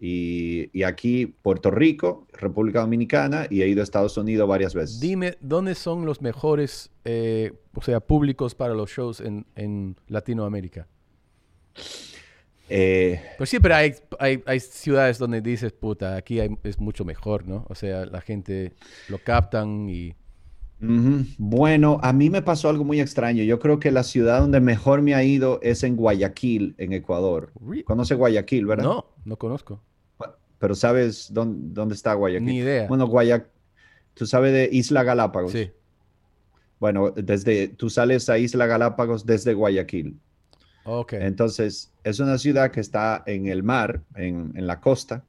Y, 0.01 0.69
y 0.71 0.83
aquí 0.83 1.25
Puerto 1.25 1.69
Rico, 1.71 2.25
República 2.31 2.79
Dominicana 2.79 3.47
y 3.49 3.61
he 3.63 3.67
ido 3.67 3.81
a 3.81 3.83
Estados 3.83 4.15
Unidos 4.17 4.47
varias 4.47 4.73
veces. 4.73 5.01
Dime, 5.01 5.35
¿dónde 5.41 5.75
son 5.75 6.05
los 6.05 6.21
mejores, 6.21 6.89
eh, 7.03 7.51
o 7.75 7.81
sea, 7.81 7.99
públicos 7.99 8.55
para 8.55 8.73
los 8.73 8.89
shows 8.89 9.19
en, 9.19 9.45
en 9.55 9.97
Latinoamérica? 10.07 10.87
Eh, 12.69 13.19
Pues 13.37 13.49
siempre 13.49 13.73
hay, 13.73 13.93
hay, 14.19 14.43
hay 14.45 14.59
ciudades 14.59 15.17
donde 15.17 15.41
dices, 15.41 15.71
puta, 15.73 16.15
aquí 16.15 16.39
hay- 16.39 16.55
es 16.63 16.79
mucho 16.79 17.03
mejor, 17.05 17.47
¿no? 17.47 17.65
O 17.69 17.75
sea, 17.75 18.05
la 18.05 18.21
gente 18.21 18.73
lo 19.07 19.17
captan 19.19 19.89
y... 19.89 20.15
Bueno, 21.37 21.99
a 22.01 22.13
mí 22.13 22.29
me 22.29 22.41
pasó 22.41 22.69
algo 22.69 22.85
muy 22.85 23.01
extraño. 23.01 23.43
Yo 23.43 23.59
creo 23.59 23.79
que 23.79 23.91
la 23.91 24.03
ciudad 24.03 24.39
donde 24.39 24.61
mejor 24.61 25.01
me 25.01 25.13
ha 25.13 25.23
ido 25.23 25.59
es 25.61 25.83
en 25.83 25.95
Guayaquil, 25.97 26.75
en 26.77 26.93
Ecuador. 26.93 27.51
Re- 27.59 27.83
¿Conoce 27.83 28.15
Guayaquil, 28.15 28.65
verdad? 28.65 28.83
No, 28.85 29.05
no 29.25 29.37
conozco. 29.37 29.83
Pero 30.57 30.75
¿sabes 30.75 31.33
dónde, 31.33 31.73
dónde 31.73 31.95
está 31.95 32.13
Guayaquil? 32.13 32.45
Ni 32.47 32.57
idea. 32.57 32.87
Bueno, 32.87 33.07
Guayaquil, 33.07 33.49
tú 34.13 34.25
sabes 34.25 34.53
de 34.53 34.69
Isla 34.71 35.03
Galápagos. 35.03 35.51
Sí. 35.51 35.69
Bueno, 36.79 37.11
desde, 37.11 37.67
tú 37.69 37.89
sales 37.89 38.29
a 38.29 38.37
Isla 38.37 38.65
Galápagos 38.65 39.25
desde 39.25 39.53
Guayaquil. 39.53 40.17
Ok. 40.83 41.13
Entonces, 41.13 41.93
es 42.03 42.19
una 42.19 42.37
ciudad 42.37 42.71
que 42.71 42.79
está 42.79 43.23
en 43.25 43.47
el 43.47 43.63
mar, 43.63 44.03
en, 44.15 44.51
en 44.55 44.67
la 44.67 44.79
costa, 44.79 45.25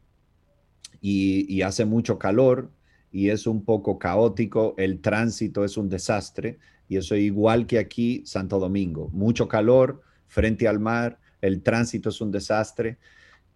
y, 1.01 1.47
y 1.53 1.63
hace 1.63 1.85
mucho 1.85 2.19
calor 2.19 2.71
y 3.13 3.31
es 3.31 3.47
un 3.47 3.65
poco 3.65 3.99
caótico, 3.99 4.75
el 4.79 5.01
tránsito 5.01 5.65
es 5.65 5.77
un 5.77 5.89
desastre, 5.89 6.59
y 6.89 6.97
eso 6.97 7.17
igual 7.17 7.67
que 7.67 7.79
aquí, 7.79 8.23
Santo 8.25 8.59
Domingo, 8.61 9.09
mucho 9.13 9.49
calor 9.49 10.01
frente 10.29 10.69
al 10.69 10.79
mar, 10.79 11.19
el 11.41 11.63
tránsito 11.63 12.09
es 12.11 12.21
un 12.21 12.31
desastre, 12.31 12.99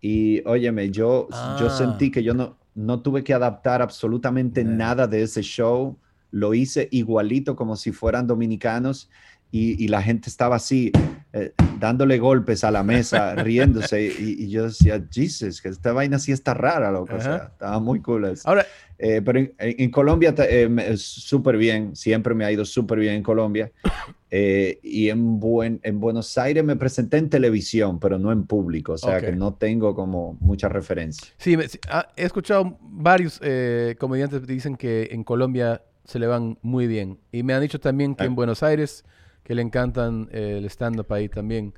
y 0.01 0.47
óyeme, 0.47 0.91
yo, 0.91 1.29
yo 1.57 1.67
Ah. 1.67 1.71
sentí 1.71 2.11
que 2.11 2.23
yo 2.25 2.35
no, 2.35 2.59
no 2.75 3.01
tuve 3.03 3.23
que 3.23 3.33
adaptar 3.33 3.81
absolutamente 3.81 4.65
Ya. 4.65 4.71
nada 4.71 5.07
de 5.07 5.23
ese 5.23 5.43
show, 5.43 5.99
lo 6.33 6.53
hice 6.53 6.89
igualito 6.91 7.55
como 7.55 7.77
si 7.77 7.93
fueran 7.93 8.27
dominicanos, 8.27 9.09
y, 9.55 9.85
y 9.85 9.87
la 9.87 10.03
gente 10.03 10.29
estaba 10.29 10.57
así, 10.57 10.91
eh, 11.33 11.53
dándole 11.79 12.19
golpes 12.19 12.65
a 12.65 12.73
la 12.73 12.83
mesa, 12.83 13.35
riéndose, 13.49 14.03
y, 14.05 14.43
y 14.45 14.51
yo 14.51 14.65
decía, 14.65 15.01
Jesus, 15.09 15.63
que 15.63 15.69
esta 15.69 15.93
vaina 15.93 16.19
sí 16.19 16.33
está 16.33 16.55
rara, 16.55 16.91
loco, 16.91 17.15
o 17.15 17.21
sea, 17.21 17.51
estaba 17.53 17.79
muy 17.79 18.01
cool. 18.01 18.25
eso. 18.25 18.49
Ahora, 18.49 18.67
Eh, 18.99 19.21
pero 19.25 19.39
en, 19.41 19.53
en- 19.59 19.91
Colombia 19.91 20.33
eh, 20.39 20.95
súper 20.97 21.57
bien, 21.57 21.95
siempre 21.97 22.33
me 22.35 22.45
ha 22.45 22.51
ido 22.53 22.65
súper 22.65 22.99
bien 22.99 23.15
en 23.15 23.23
Colombia. 23.23 23.71
Eh, 24.37 24.81
y 24.83 25.11
en, 25.11 25.39
buen, 25.39 25.79
en 25.85 26.01
Buenos 26.01 26.37
Aires 26.39 26.65
me 26.65 26.75
presenté 26.75 27.19
en 27.19 27.31
televisión, 27.31 28.01
pero 28.01 28.19
no 28.19 28.33
en 28.33 28.47
público, 28.47 28.95
o 28.95 28.99
sea 28.99 29.19
Ok. 29.19 29.25
que 29.27 29.33
no 29.33 29.55
tengo 29.55 29.95
como 29.95 30.37
mucha 30.41 30.69
referencia. 30.69 31.29
sí, 31.39 31.57
me- 31.57 31.67
ah, 31.89 32.09
he 32.17 32.25
escuchado 32.25 32.77
varios 32.81 33.39
eh, 33.45 33.95
comediantes 34.01 34.41
que 34.41 34.53
dicen 34.53 34.75
que 34.77 35.09
en 35.13 35.23
Colombia 35.23 35.83
se 36.05 36.19
le 36.19 36.27
van 36.27 36.59
muy 36.63 36.89
bien. 36.89 37.21
Y 37.31 37.45
me 37.45 37.55
han 37.55 37.61
dicho 37.63 37.79
también 37.79 38.17
que 38.17 38.25
Ah. 38.25 38.27
en 38.27 38.35
Buenos 38.35 38.65
Aires, 38.65 39.05
que 39.45 39.55
le 39.55 39.63
encantan 39.63 40.29
eh, 40.33 40.57
el 40.59 40.65
stand-up 40.67 41.13
ahí 41.13 41.29
también. 41.29 41.73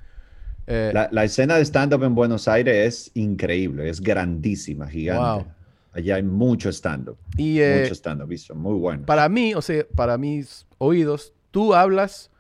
Eh, 0.66 0.90
La, 0.94 1.08
la 1.12 1.24
escena 1.24 1.56
de 1.56 1.64
stand-up 1.64 2.02
en 2.04 2.14
Buenos 2.14 2.48
Aires 2.48 3.06
es 3.06 3.10
increíble, 3.14 3.88
es 3.90 4.00
grandísima, 4.00 4.88
gigante. 4.88 5.44
Wow. 5.44 5.52
Allá 5.92 6.16
hay 6.16 6.22
mucho 6.22 6.68
stand-up, 6.70 7.16
y 7.36 7.58
eh, 7.60 7.80
mucho 7.82 7.94
stand-up, 7.94 8.28
visto, 8.28 8.54
muy 8.54 8.78
bueno. 8.78 9.04
para 9.06 9.28
mí, 9.28 9.54
o 9.54 9.62
sea, 9.62 9.84
para 9.94 10.16
mis 10.18 10.66
oídos, 10.78 11.32
tú 11.50 11.74
hablas 11.74 12.30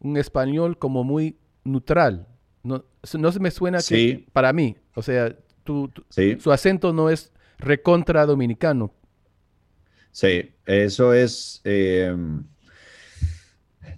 un 0.00 0.16
español 0.16 0.78
como 0.78 1.04
muy 1.04 1.36
neutral. 1.64 2.26
No, 2.62 2.84
no 3.18 3.32
se 3.32 3.40
me 3.40 3.50
suena 3.50 3.78
que 3.78 3.82
Sí. 3.84 4.26
para 4.32 4.52
mí, 4.52 4.76
o 4.94 5.02
sea, 5.02 5.36
tú- 5.64 5.88
tú- 5.88 6.04
Sí. 6.08 6.38
su 6.40 6.50
acento 6.52 6.92
no 6.92 7.10
es 7.10 7.32
recontra 7.58 8.24
dominicano. 8.26 8.92
Sí, 10.10 10.50
eso 10.66 11.12
es. 11.14 11.60
eh, 11.64 12.16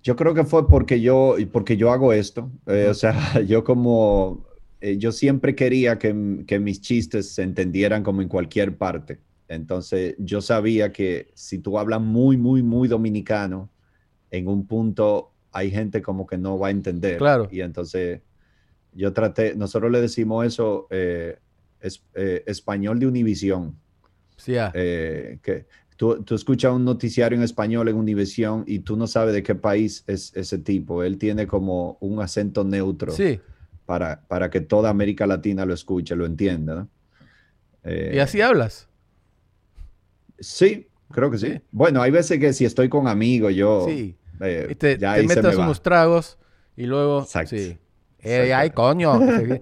yo 0.02 0.16
creo 0.16 0.34
que 0.34 0.44
fue 0.44 0.68
porque 0.68 1.00
yo, 1.00 1.36
porque 1.52 1.76
yo 1.76 1.92
hago 1.92 2.12
esto. 2.12 2.50
eh, 2.66 2.88
o 2.90 2.94
sea, 2.94 3.14
yo 3.46 3.64
como. 3.64 4.44
eh, 4.80 4.96
yo 4.98 5.12
siempre 5.12 5.54
quería 5.54 5.98
que, 5.98 6.44
que 6.46 6.58
mis 6.58 6.80
chistes 6.80 7.34
se 7.34 7.42
entendieran 7.42 8.02
como 8.02 8.22
en 8.22 8.28
cualquier 8.28 8.76
parte. 8.76 9.20
Entonces, 9.48 10.14
yo 10.18 10.40
sabía 10.40 10.92
que 10.92 11.30
si 11.34 11.58
tú 11.58 11.78
hablas 11.78 12.00
muy, 12.00 12.36
muy, 12.36 12.62
muy 12.62 12.88
dominicano, 12.88 13.70
en 14.30 14.48
un 14.48 14.66
punto 14.66 15.32
hay 15.52 15.70
gente 15.70 16.02
como 16.02 16.26
que 16.26 16.38
no 16.38 16.58
va 16.58 16.68
a 16.68 16.70
entender. 16.70 17.18
Claro. 17.18 17.48
Y 17.50 17.60
entonces, 17.60 18.22
yo 18.92 19.12
traté. 19.12 19.54
Nosotros 19.56 19.90
le 19.92 20.00
decimos 20.00 20.46
eso. 20.46 20.86
eh, 20.90 21.38
es- 21.80 22.04
eh, 22.14 22.42
español 22.46 22.98
de 22.98 23.06
Univisión 23.06 23.78
Sí, 24.36 24.56
ah, 24.56 24.70
que 24.72 25.66
tú, 25.96 26.22
tú 26.24 26.34
escuchas 26.34 26.72
un 26.72 26.84
noticiario 26.84 27.36
en 27.36 27.44
español 27.44 27.88
en 27.88 27.96
Univisión 27.96 28.64
y 28.66 28.80
tú 28.80 28.96
no 28.96 29.06
sabes 29.06 29.34
de 29.34 29.42
qué 29.42 29.54
país 29.54 30.04
es 30.06 30.32
ese 30.34 30.58
tipo. 30.58 31.02
Él 31.02 31.18
tiene 31.18 31.46
como 31.46 31.96
un 32.00 32.20
acento 32.20 32.64
neutro 32.64 33.12
sí. 33.12 33.40
para, 33.86 34.22
para 34.28 34.50
que 34.50 34.60
toda 34.60 34.90
América 34.90 35.26
Latina 35.26 35.64
lo 35.64 35.74
escuche, 35.74 36.16
lo 36.16 36.26
entienda. 36.26 36.74
¿no? 36.74 36.88
Eh, 37.84 38.12
Y 38.14 38.18
así 38.18 38.40
hablas. 38.40 38.88
Sí, 40.38 40.88
creo 41.10 41.30
que 41.30 41.38
sí. 41.38 41.52
Sí. 41.52 41.60
Bueno, 41.70 42.02
hay 42.02 42.10
veces 42.10 42.38
que 42.38 42.52
si 42.52 42.64
estoy 42.64 42.88
con 42.88 43.08
amigos, 43.08 43.54
yo 43.54 43.86
Sí. 43.88 44.16
eh, 44.40 44.68
Y 44.70 44.74
te, 44.74 44.96
te 44.98 45.06
me 45.06 45.22
metas 45.24 45.56
unos 45.56 45.82
tragos 45.82 46.38
y 46.76 46.86
luego. 46.86 47.22
Exacto. 47.22 47.56
Sí. 47.56 47.78
Eh, 48.20 48.52
ay, 48.54 48.70
coño. 48.70 49.20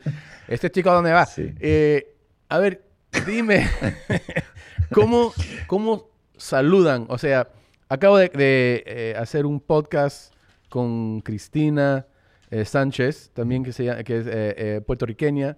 Este 0.49 0.71
chico, 0.71 0.92
¿dónde 0.92 1.12
va? 1.12 1.25
Sí. 1.25 1.51
Eh, 1.61 2.14
a 2.49 2.59
ver, 2.59 2.85
dime, 3.27 3.66
¿cómo, 4.92 5.33
¿cómo 5.66 6.11
saludan? 6.43 7.07
O 7.09 7.19
sea, 7.19 7.49
acabo 7.89 8.19
de, 8.19 8.29
de, 8.29 8.83
eh, 8.87 9.15
hacer 9.17 9.47
un 9.47 9.61
podcast 9.61 10.33
con 10.69 11.21
Cristina 11.21 12.07
eh, 12.51 12.65
Sánchez, 12.65 13.31
también 13.33 13.63
que, 13.65 13.73
se 13.73 13.85
llama- 13.85 14.03
que 14.05 14.19
es 14.19 14.27
eh, 14.29 14.81
puertorriqueña, 14.87 15.57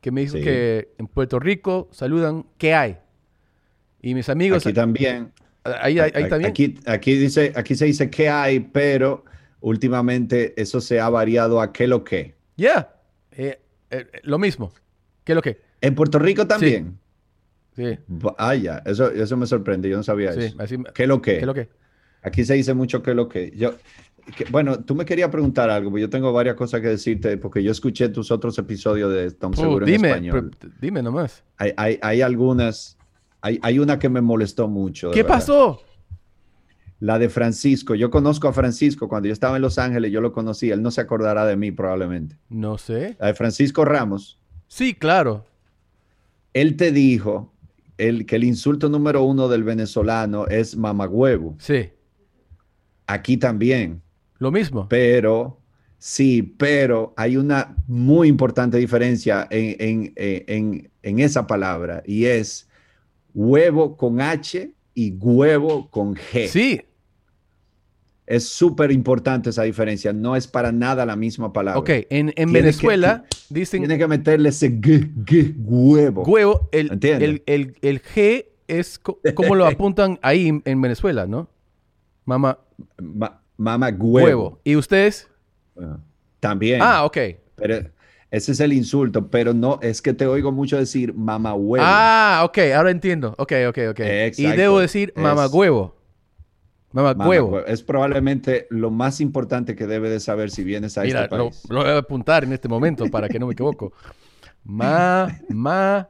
que 0.00 0.10
me 0.10 0.22
dijo 0.22 0.36
Sí. 0.36 0.42
que 0.44 0.88
en 0.98 1.06
Puerto 1.06 1.38
Rico 1.38 1.88
saludan 1.92 2.46
¿qué 2.58 2.74
hay? 2.74 2.98
Y 4.00 4.14
mis 4.14 4.28
amigos, 4.28 4.64
Aquí 4.66 4.74
también. 4.74 5.32
ahí, 5.64 5.98
ahí, 5.98 6.10
ahí 6.14 6.22
A- 6.24 6.28
también. 6.28 6.50
Aquí, 6.50 6.78
aquí, 6.86 7.14
dice, 7.16 7.52
aquí 7.56 7.74
se 7.74 7.86
dice 7.86 8.10
qué 8.10 8.28
hay, 8.28 8.60
pero 8.60 9.24
últimamente 9.60 10.54
eso 10.60 10.80
se 10.80 11.00
ha 11.00 11.08
variado 11.08 11.60
a 11.60 11.72
qué 11.72 11.86
lo 11.86 12.04
que. 12.04 12.34
Ya, 12.56 12.94
eh, 13.32 13.58
lo 14.22 14.38
mismo. 14.38 14.72
¿Qué 15.24 15.34
lo 15.34 15.40
que? 15.42 15.58
En 15.80 15.94
Puerto 15.94 16.18
Rico 16.18 16.46
también. 16.46 16.84
Sí, 16.84 16.98
Vaya, 18.06 18.82
eso, 18.86 19.10
eso 19.10 19.36
me 19.36 19.46
sorprende, 19.46 19.88
yo 19.88 19.96
no 19.96 20.02
sabía 20.02 20.32
sí, 20.32 20.40
eso. 20.40 20.56
así 20.60 20.76
¿Qué 20.94 21.06
lo 21.06 21.20
que? 21.20 21.32
¿Qué 21.34 21.40
es 21.40 21.46
lo 21.46 21.54
que? 21.54 21.68
Aquí 22.22 22.44
se 22.44 22.54
dice 22.54 22.74
mucho 22.74 23.02
qué 23.02 23.14
lo 23.14 23.28
que. 23.28 23.52
Yo, 23.56 23.74
que- 24.36 24.44
bueno, 24.50 24.80
tú 24.82 24.94
me 24.94 25.04
querías 25.04 25.28
preguntar 25.30 25.68
algo, 25.70 25.90
porque 25.90 26.02
yo 26.02 26.10
tengo 26.10 26.32
varias 26.32 26.54
cosas 26.54 26.80
que 26.80 26.88
decirte, 26.88 27.36
porque 27.36 27.62
yo 27.62 27.70
escuché 27.72 28.08
tus 28.08 28.30
otros 28.30 28.56
episodios 28.58 29.12
de 29.12 29.30
Tom 29.32 29.52
Seguro 29.54 29.86
en 29.86 29.94
español. 30.04 30.50
dime 30.80 31.02
nomás. 31.02 31.42
Hay, 31.58 31.72
hay, 31.76 31.98
hay 32.00 32.22
algunas, 32.22 32.96
hay, 33.40 33.58
hay 33.62 33.78
una 33.78 33.98
que 33.98 34.08
me 34.08 34.20
molestó 34.20 34.68
mucho. 34.68 35.10
¿Qué 35.10 35.22
verdad. 35.22 35.36
pasó? 35.36 35.80
La 37.00 37.18
de 37.18 37.28
Francisco. 37.28 37.94
Yo 37.94 38.08
conozco 38.10 38.48
a 38.48 38.52
Francisco. 38.54 39.08
Cuando 39.08 39.26
yo 39.28 39.32
estaba 39.34 39.56
en 39.56 39.62
Los 39.62 39.78
Ángeles, 39.78 40.10
yo 40.10 40.22
lo 40.22 40.32
conocí. 40.32 40.70
Él 40.70 40.80
no 40.80 40.90
se 40.90 41.02
acordará 41.02 41.44
de 41.44 41.56
mí 41.56 41.70
probablemente. 41.70 42.38
No 42.48 42.78
sé. 42.78 43.16
La 43.20 43.26
de 43.26 43.34
Francisco 43.34 43.84
Ramos. 43.84 44.38
Sí, 44.68 44.94
claro. 44.94 45.44
Él 46.54 46.76
te 46.76 46.92
dijo 46.92 47.52
el, 47.98 48.26
que 48.26 48.36
el 48.36 48.44
insulto 48.44 48.88
número 48.88 49.22
uno 49.22 49.48
del 49.48 49.64
venezolano 49.64 50.46
es 50.46 50.76
mamagüevo. 50.76 51.56
Sí. 51.58 51.90
Aquí 53.06 53.36
también. 53.36 54.02
Lo 54.38 54.50
mismo. 54.50 54.88
Pero, 54.88 55.60
sí, 55.98 56.42
pero 56.42 57.14
hay 57.16 57.36
una 57.36 57.76
muy 57.86 58.28
importante 58.28 58.78
diferencia 58.78 59.46
en, 59.50 59.76
en, 59.78 60.12
en, 60.16 60.90
en 61.02 61.18
esa 61.20 61.46
palabra 61.46 62.02
y 62.06 62.24
es 62.24 62.68
huevo 63.34 63.96
con 63.96 64.20
H 64.20 64.72
y 64.94 65.12
huevo 65.12 65.90
con 65.90 66.14
G. 66.14 66.48
Sí. 66.48 66.80
Es 68.26 68.48
súper 68.48 68.90
importante 68.90 69.50
esa 69.50 69.64
diferencia. 69.64 70.12
No 70.12 70.34
es 70.34 70.46
para 70.46 70.72
nada 70.72 71.04
la 71.04 71.14
misma 71.14 71.52
palabra. 71.52 71.78
Ok, 71.78 71.90
en, 72.08 72.32
en 72.36 72.52
Venezuela 72.52 73.24
dicen. 73.50 73.80
Tiene 73.80 73.98
que 73.98 74.06
meterle 74.06 74.48
ese 74.48 74.70
g, 74.72 75.12
g 75.24 75.54
huevo. 75.58 76.22
Huevo, 76.22 76.68
el, 76.72 76.98
el, 77.02 77.42
el, 77.46 77.76
el, 77.82 78.02
G 78.02 78.46
es 78.66 78.98
como 78.98 79.54
lo 79.54 79.66
apuntan 79.66 80.18
ahí 80.22 80.48
en 80.64 80.80
Venezuela, 80.80 81.26
¿no? 81.26 81.48
Mama. 82.24 82.58
mama 83.56 83.90
huevo. 83.98 84.60
¿Y 84.64 84.76
ustedes? 84.76 85.28
también. 86.40 86.80
Ah, 86.82 87.04
ok. 87.04 87.18
Pero 87.56 87.90
ese 88.30 88.52
es 88.52 88.60
el 88.60 88.72
insulto, 88.72 89.28
pero 89.28 89.54
no, 89.54 89.78
es 89.82 90.02
que 90.02 90.12
te 90.12 90.26
oigo 90.26 90.52
mucho 90.52 90.76
decir 90.76 91.14
mamá 91.14 91.54
huevo. 91.54 91.84
Ah, 91.86 92.42
ok, 92.44 92.58
ahora 92.74 92.90
entiendo. 92.90 93.34
Ok, 93.38 93.52
ok, 93.68 93.78
ok. 93.90 94.00
y 94.36 94.46
debo 94.48 94.80
decir 94.80 95.12
mamá 95.16 95.46
huevo. 95.46 95.96
Mamá 96.94 97.28
huevo. 97.28 97.58
Es 97.66 97.82
probablemente 97.82 98.68
lo 98.70 98.90
más 98.90 99.20
importante 99.20 99.74
que 99.74 99.88
debe 99.88 100.08
de 100.08 100.20
saber 100.20 100.50
si 100.50 100.62
vienes 100.62 100.96
a 100.96 101.04
este 101.04 101.28
país. 101.28 101.64
Lo, 101.68 101.74
lo 101.74 101.82
voy 101.82 101.90
a 101.90 101.98
apuntar 101.98 102.44
en 102.44 102.52
este 102.52 102.68
momento 102.68 103.06
para 103.10 103.28
que 103.28 103.38
no 103.40 103.46
me 103.46 103.52
equivoco. 103.52 103.92
Mamá 104.64 106.08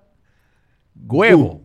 huevo. 1.08 1.62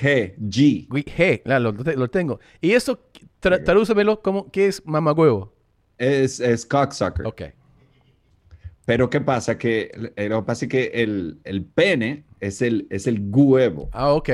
G, 0.00 0.36
G. 0.38 0.88
G, 0.88 1.42
lo, 1.44 1.72
lo, 1.72 2.10
tengo. 2.10 2.38
Y 2.60 2.72
eso, 2.72 3.00
tradúcemelo 3.40 4.20
como, 4.20 4.50
¿qué 4.50 4.66
es 4.66 4.84
mamá 4.84 5.12
huevo? 5.12 5.52
Es, 5.98 6.40
es 6.40 6.66
cocksucker. 6.66 7.26
Ok. 7.26 7.42
Pero 8.84 9.10
¿qué 9.10 9.20
pasa? 9.20 9.58
Que, 9.58 9.90
eh, 10.16 10.28
lo 10.28 10.42
que 10.42 10.46
pasa 10.46 10.64
es 10.66 10.70
que 10.70 10.84
el, 10.94 11.40
el 11.44 11.64
pene 11.64 12.24
es 12.40 12.62
el, 12.62 12.86
es 12.90 13.06
el 13.06 13.20
huevo. 13.30 13.88
Ah, 13.92 14.12
ok. 14.12 14.30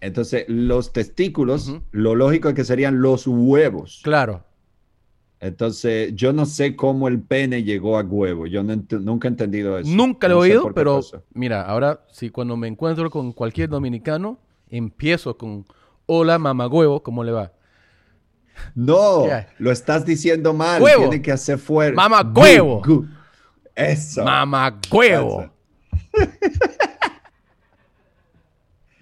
Entonces, 0.00 0.44
los 0.48 0.92
testículos, 0.92 1.72
lo 1.90 2.14
lógico 2.14 2.48
es 2.48 2.54
que 2.54 2.64
serían 2.64 3.00
los 3.00 3.26
huevos. 3.26 4.00
Claro. 4.04 4.44
Entonces, 5.40 6.14
yo 6.14 6.32
no 6.32 6.46
sé 6.46 6.76
cómo 6.76 7.08
el 7.08 7.20
pene 7.20 7.62
llegó 7.62 7.98
a 7.98 8.02
huevo. 8.02 8.46
Yo 8.46 8.62
nunca 8.62 9.28
he 9.28 9.30
entendido 9.30 9.78
eso. 9.78 9.90
Nunca 9.90 10.28
lo 10.28 10.44
he 10.44 10.50
oído, 10.50 10.72
pero 10.72 11.00
mira, 11.34 11.62
ahora 11.62 12.00
sí, 12.10 12.30
cuando 12.30 12.56
me 12.56 12.68
encuentro 12.68 13.10
con 13.10 13.32
cualquier 13.32 13.68
dominicano, 13.68 14.38
empiezo 14.68 15.36
con 15.36 15.66
hola 16.06 16.38
mamá 16.38 16.68
huevo, 16.68 17.02
¿cómo 17.02 17.22
le 17.22 17.32
va? 17.32 17.52
No, 18.74 19.24
lo 19.58 19.70
estás 19.70 20.06
diciendo 20.06 20.54
mal. 20.54 20.82
Tiene 20.82 21.20
que 21.20 21.32
hacer 21.32 21.58
fuerte. 21.58 21.96
Mamá 21.96 22.22
huevo. 22.34 22.82
Eso. 23.74 24.24
Mamá 24.24 24.80
huevo. 24.90 25.50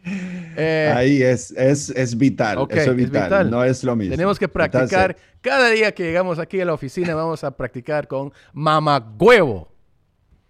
Eh, 0.04 0.92
Ahí 0.94 1.22
es, 1.22 1.50
es, 1.52 1.90
es 1.90 2.16
vital. 2.16 2.66
Eso 2.70 2.90
es 2.90 2.96
vital. 2.96 3.50
No 3.50 3.64
es 3.64 3.82
lo 3.84 3.96
mismo. 3.96 4.14
Tenemos 4.14 4.38
que 4.38 4.48
practicar. 4.48 5.16
cada 5.40 5.70
día 5.70 5.92
que 5.92 6.04
llegamos 6.04 6.38
aquí 6.38 6.60
a 6.60 6.64
la 6.64 6.74
oficina, 6.74 7.14
vamos 7.14 7.44
a 7.44 7.56
practicar 7.56 8.06
con 8.06 8.32
mamagüevo. 8.52 9.72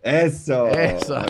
Eso. 0.03 0.69
Eso. 0.69 1.19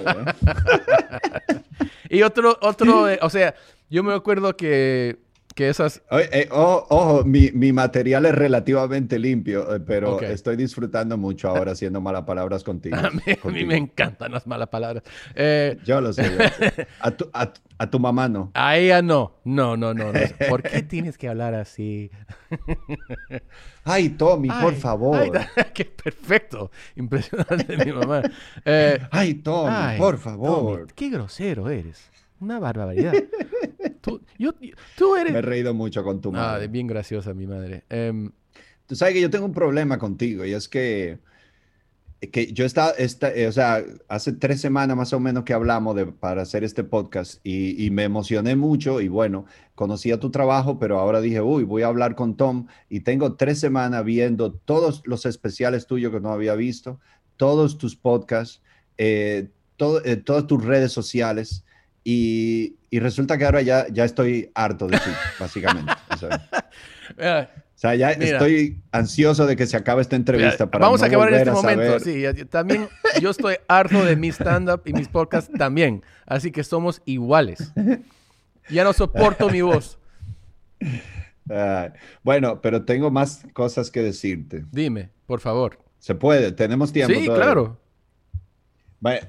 y 2.09 2.23
otro, 2.23 2.59
otro, 2.61 3.09
eh, 3.09 3.19
o 3.23 3.31
sea, 3.31 3.55
yo 3.89 4.03
me 4.03 4.15
acuerdo 4.15 4.57
que 4.57 5.19
que 5.55 5.69
esas... 5.69 6.03
Eh, 6.11 6.49
ojo, 6.51 7.25
mi, 7.25 7.51
mi, 7.53 7.73
material 7.73 8.27
es 8.27 8.35
relativamente 8.35 9.19
limpio, 9.19 9.75
eh, 9.75 9.81
pero 9.81 10.21
estoy 10.21 10.57
disfrutando 10.57 11.17
mucho 11.17 11.49
ahora 11.49 11.73
haciendo 11.73 12.01
malas 12.01 12.25
palabras 12.25 12.65
contigo. 12.65 12.97
A 13.45 13.49
mí, 13.49 13.65
me 13.65 13.77
encantan 13.77 14.33
las 14.33 14.47
malas 14.47 14.69
palabras. 14.69 15.05
Eh, 15.35 15.79
yo 15.85 16.01
lo 16.01 16.13
sé. 16.13 16.25
A, 17.01 17.11
tu, 17.13 17.31
a, 17.33 17.91
tu, 17.91 18.01
mamá 18.01 18.29
no. 18.29 18.51
A 18.55 18.77
ella 18.77 19.01
no. 19.01 19.37
No, 19.45 19.77
no, 19.77 19.95
no. 19.95 20.13
¿Por 20.49 20.63
qué 20.63 20.83
tienes 20.83 21.17
que 21.17 21.29
hablar 21.29 21.55
así? 21.55 22.11
Ay, 23.85 24.09
Tommy, 24.11 24.49
por 24.49 24.75
favor. 24.75 25.31
qué 25.73 25.85
perfecto. 25.85 26.71
Impresionante 26.97 27.77
mi 27.85 27.93
mamá. 27.93 28.23
ay, 29.11 29.35
Tommy, 29.35 29.99
por 29.99 30.19
favor. 30.19 30.93
qué 30.95 31.11
grosero 31.11 31.71
eres. 31.71 32.11
Una 32.45 32.59
barbaridad. 32.59 33.15
tú, 34.03 34.21
tú 34.97 35.17
eres... 35.17 35.33
Me 35.33 35.39
he 35.39 35.43
reído 35.43 35.73
mucho 35.73 36.05
con 36.05 36.21
tu 36.21 36.31
madre. 36.31 36.65
Ah, 36.65 36.69
bien 36.69 36.87
graciosa 36.87 37.33
mi 37.33 37.47
madre. 37.47 37.85
Em, 37.89 38.31
tú 38.87 38.95
sabes 38.95 39.15
que 39.15 39.23
yo 39.23 39.31
tengo 39.31 39.47
un 39.47 39.55
problema 39.55 39.99
contigo 39.99 40.45
y 40.45 40.53
es 40.53 40.69
que, 40.69 41.21
que 42.31 42.53
yo 42.53 42.67
estaba, 42.67 42.93
eh, 42.99 43.47
o 43.47 43.53
sea, 43.53 43.83
hace 44.09 44.35
tres 44.35 44.61
semanas 44.61 44.95
más 44.95 45.15
o 45.15 45.21
menos 45.21 45.45
que 45.45 45.55
hablamos 45.55 45.97
de, 45.97 46.05
para 46.05 46.43
hacer 46.43 46.65
este 46.65 46.85
podcast 46.85 47.41
y, 47.45 47.83
y, 47.83 47.91
me 47.91 48.05
emocioné 48.05 48.57
mucho 48.57 49.01
y 49.01 49.09
bueno, 49.09 49.47
conocía 49.75 50.21
tu 50.21 50.31
trabajo, 50.31 50.79
pero 50.79 50.99
ahora 50.99 51.23
dije, 51.23 51.41
uy, 51.41 51.65
voy 51.65 51.81
a 51.81 51.87
hablar 51.87 52.15
con 52.15 52.37
Tom 52.37 52.67
y 52.91 53.01
tengo 53.01 53.37
tres 53.37 53.59
semanas 53.59 54.05
viendo 54.05 54.53
todos 54.53 55.03
los 55.07 55.25
especiales 55.25 55.87
tuyos 55.87 56.13
que 56.13 56.21
no 56.21 56.31
había 56.31 56.55
visto, 56.55 57.01
todos 57.39 57.79
tus 57.79 57.97
podcasts, 57.97 58.61
eh, 58.99 59.49
eh, 59.79 60.17
todas 60.17 60.47
tus 60.47 60.63
redes 60.63 60.93
sociales. 60.93 61.65
Y, 62.05 62.77
resulta 62.93 63.39
que 63.39 63.47
ahora 63.47 63.63
ya, 63.63 63.87
ya 63.89 64.05
estoy 64.05 64.51
harto 64.55 64.87
de 64.87 64.99
ti, 64.99 65.11
básicamente. 65.41 65.93
o 66.11 66.17
sea, 67.75 67.95
ya 67.95 68.11
estoy 68.11 68.83
ansioso 68.93 69.47
de 69.47 69.57
que 69.57 69.67
se 69.67 69.77
acabe 69.77 70.03
esta 70.03 70.15
entrevista. 70.15 70.71
para 70.71 70.85
vamos 70.85 71.03
a 71.03 71.07
acabar 71.07 71.33
en 71.33 71.35
este 71.41 71.51
momento. 71.51 71.99
Sí, 72.01 72.25
también 72.51 72.89
yo 73.21 73.31
estoy 73.31 73.57
harto 73.67 74.05
de 74.05 74.17
mi 74.17 74.29
stand-up 74.29 74.83
y 74.85 74.93
mis 74.93 75.09
podcasts 75.09 75.51
también. 75.59 76.05
Así 76.27 76.53
que 76.53 76.63
somos 76.63 77.01
iguales. 77.07 77.73
Ya 78.69 78.85
no 78.85 78.93
soporto 78.93 79.49
mi 79.49 79.63
voz. 79.63 79.99
bueno, 82.23 82.61
pero 82.61 82.85
tengo 82.85 83.11
más 83.11 83.47
cosas 83.55 83.91
que 83.91 84.03
decirte. 84.03 84.65
Dime, 84.71 85.11
por 85.27 85.41
favor. 85.41 85.79
Se 85.99 86.15
puede, 86.15 86.53
tenemos 86.53 86.93
tiempo. 86.93 87.19
Sí, 87.19 87.27
claro. 87.27 87.81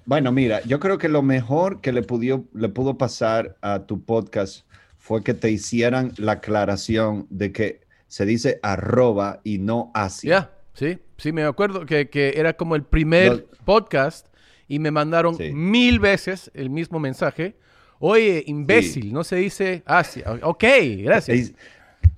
Bueno, 0.06 0.32
mira, 0.32 0.62
yo 0.64 0.80
creo 0.80 0.98
que 0.98 1.10
lo 1.10 1.22
mejor 1.22 1.82
que 1.82 1.92
le, 1.92 2.02
pudo, 2.02 2.46
le 2.54 2.70
pudo 2.70 2.98
pasar 2.98 3.58
a 3.62 3.86
tu 3.86 4.02
podcast 4.04 4.66
fue 4.98 5.22
que 5.22 5.34
te 5.34 5.52
hicieran 5.52 6.14
la 6.18 6.34
aclaración 6.34 7.28
de 7.30 7.52
que 7.52 7.82
se 8.08 8.26
dice 8.26 8.60
arroba 8.64 9.42
y 9.44 9.58
no 9.58 9.92
así. 9.94 10.28
Ya, 10.30 10.54
sí, 10.74 10.98
sí, 11.18 11.34
me 11.34 11.44
acuerdo 11.44 11.86
que, 11.86 12.10
era 12.36 12.54
como 12.54 12.76
el 12.76 12.84
primer 12.84 13.48
podcast 13.66 14.28
y 14.70 14.80
me 14.80 14.92
mandaron 14.92 15.36
mil 15.54 16.00
veces 16.00 16.50
el 16.54 16.70
mismo 16.70 16.98
mensaje. 16.98 17.58
Oye, 18.00 18.44
imbécil, 18.48 19.12
no 19.12 19.26
se 19.26 19.36
dice 19.36 19.84
Asia. 19.86 20.40
Ok, 20.44 20.64
gracias. 21.00 21.52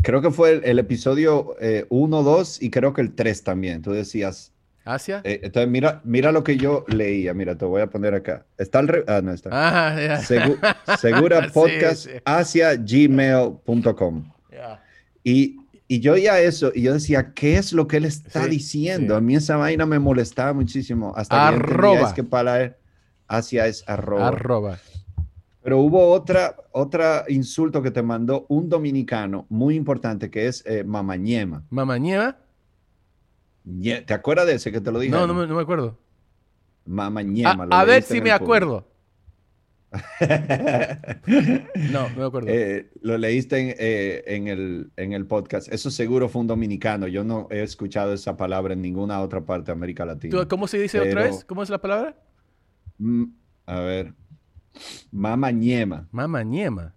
Creo 0.03 0.21
que 0.21 0.29
fue 0.29 0.61
el, 0.63 0.77
episodio 0.77 1.55
1, 1.89 2.19
eh, 2.19 2.23
2 2.23 2.61
y 2.61 2.69
creo 2.69 2.93
que 2.93 3.01
el 3.01 3.15
3 3.15 3.43
también. 3.43 3.81
Tú 3.81 3.91
decías 3.91 4.53
¿Asia? 4.87 5.21
Eh, 5.23 5.41
entonces, 5.43 5.69
mira, 5.69 6.01
mira 6.03 6.31
lo 6.31 6.43
que 6.43 6.57
yo 6.57 6.85
leía. 6.87 7.33
Mira, 7.33 7.57
te 7.57 7.65
voy 7.65 7.81
a 7.81 7.87
poner 7.87 8.13
acá. 8.13 8.45
Está 8.57 8.79
al 8.79 9.03
Ah, 9.07 9.21
no 9.21 9.31
está. 9.31 9.49
Ah, 9.51 10.21
segura 10.99 11.49
podcast 11.53 12.07
gmail.com. 12.79 14.31
Y, 15.23 15.57
y 15.89 15.99
yo 15.99 16.13
oía 16.13 16.39
eso 16.39 16.71
y 16.73 16.83
yo 16.83 16.93
decía, 16.93 17.33
¿qué 17.33 17.57
es 17.57 17.73
lo 17.73 17.87
que 17.87 17.97
él 17.97 18.05
está 18.05 18.47
diciendo? 18.47 19.15
A 19.15 19.21
mí 19.21 19.35
esa 19.35 19.57
vaina 19.57 19.85
me 19.85 19.99
molestaba 19.99 20.53
muchísimo. 20.53 21.13
Hasta 21.15 21.49
arroba. 21.49 21.97
que 21.97 22.03
es 22.03 22.13
que 22.13 22.23
para 22.23 22.61
él, 22.61 22.75
Asia 23.27 23.67
es 23.67 23.83
arroba. 23.87 24.29
Arroba. 24.29 24.79
Pero 25.67 25.79
hubo 25.79 26.11
otra, 26.13 26.55
otra 26.71 27.25
insulto 27.27 27.81
que 27.81 27.91
te 27.91 28.01
mandó 28.01 28.45
un 28.47 28.69
dominicano 28.69 29.45
muy 29.49 29.75
importante 29.75 30.29
que 30.29 30.47
es 30.47 30.63
eh, 30.65 30.85
mamañema. 30.85 31.65
¿Mamañema? 31.69 32.37
¿Te 34.05 34.13
acuerdas 34.13 34.47
de 34.47 34.53
ese 34.53 34.71
que 34.71 34.79
te 34.79 34.91
lo 34.91 34.99
dije? 34.99 35.11
No, 35.11 35.27
no 35.27 35.33
me, 35.33 35.61
acuerdo. 35.61 35.97
Mama 36.85 37.21
ñema. 37.21 37.67
A, 37.69 37.83
ver 37.83 38.01
si 38.01 38.21
me 38.21 38.31
acuerdo. 38.31 38.87
no, 41.91 42.09
no 42.09 42.15
me 42.15 42.25
acuerdo. 42.25 42.47
Eh, 42.49 42.89
lo 43.01 43.17
leíste 43.17 43.75
eh, 43.77 44.23
en, 44.27 44.47
el, 44.47 44.91
en, 44.95 45.11
el, 45.13 45.25
podcast. 45.25 45.71
Eso 45.71 45.91
seguro 45.91 46.29
fue 46.29 46.41
un 46.41 46.47
dominicano. 46.47 47.07
Yo 47.07 47.23
no 47.25 47.47
he 47.51 47.61
escuchado 47.61 48.13
esa 48.13 48.37
palabra 48.37 48.73
en 48.73 48.81
ninguna 48.81 49.21
otra 49.21 49.41
parte 49.41 49.67
de 49.67 49.71
América 49.73 50.05
Latina. 50.05 50.45
¿Cómo 50.47 50.67
se 50.67 50.79
dice 50.79 50.99
otra 50.99 51.23
vez? 51.23 51.43
¿Cómo 51.43 51.61
es 51.63 51.69
la 51.69 51.81
palabra? 51.81 52.15
Mm, 52.99 53.25
a 53.65 53.79
ver. 53.81 54.13
Mama 55.11 55.51
ñema. 55.51 56.07
Mama 56.11 56.43
ñema. 56.43 56.93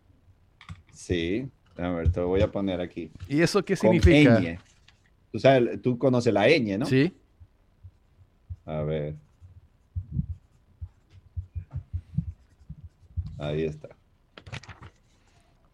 Sí. 0.93 1.49
A 1.77 1.89
ver, 1.91 2.13
te 2.13 2.21
lo 2.21 2.29
voy 2.29 2.43
a 2.43 2.51
poner 2.51 2.81
aquí. 2.81 3.11
¿Y 3.29 3.41
eso 3.41 3.65
qué 3.65 3.77
Con 3.77 3.91
significa? 3.91 4.39
ñ. 4.39 4.59
Tú, 5.33 5.39
sabes, 5.39 5.81
tú 5.83 5.99
conoces 5.99 6.33
la 6.33 6.47
ñ, 6.49 6.79
¿no? 6.79 6.87
Sí. 6.87 7.15
A 8.65 8.83
ver. 8.83 9.15
Ahí 13.39 13.65
está. 13.65 13.89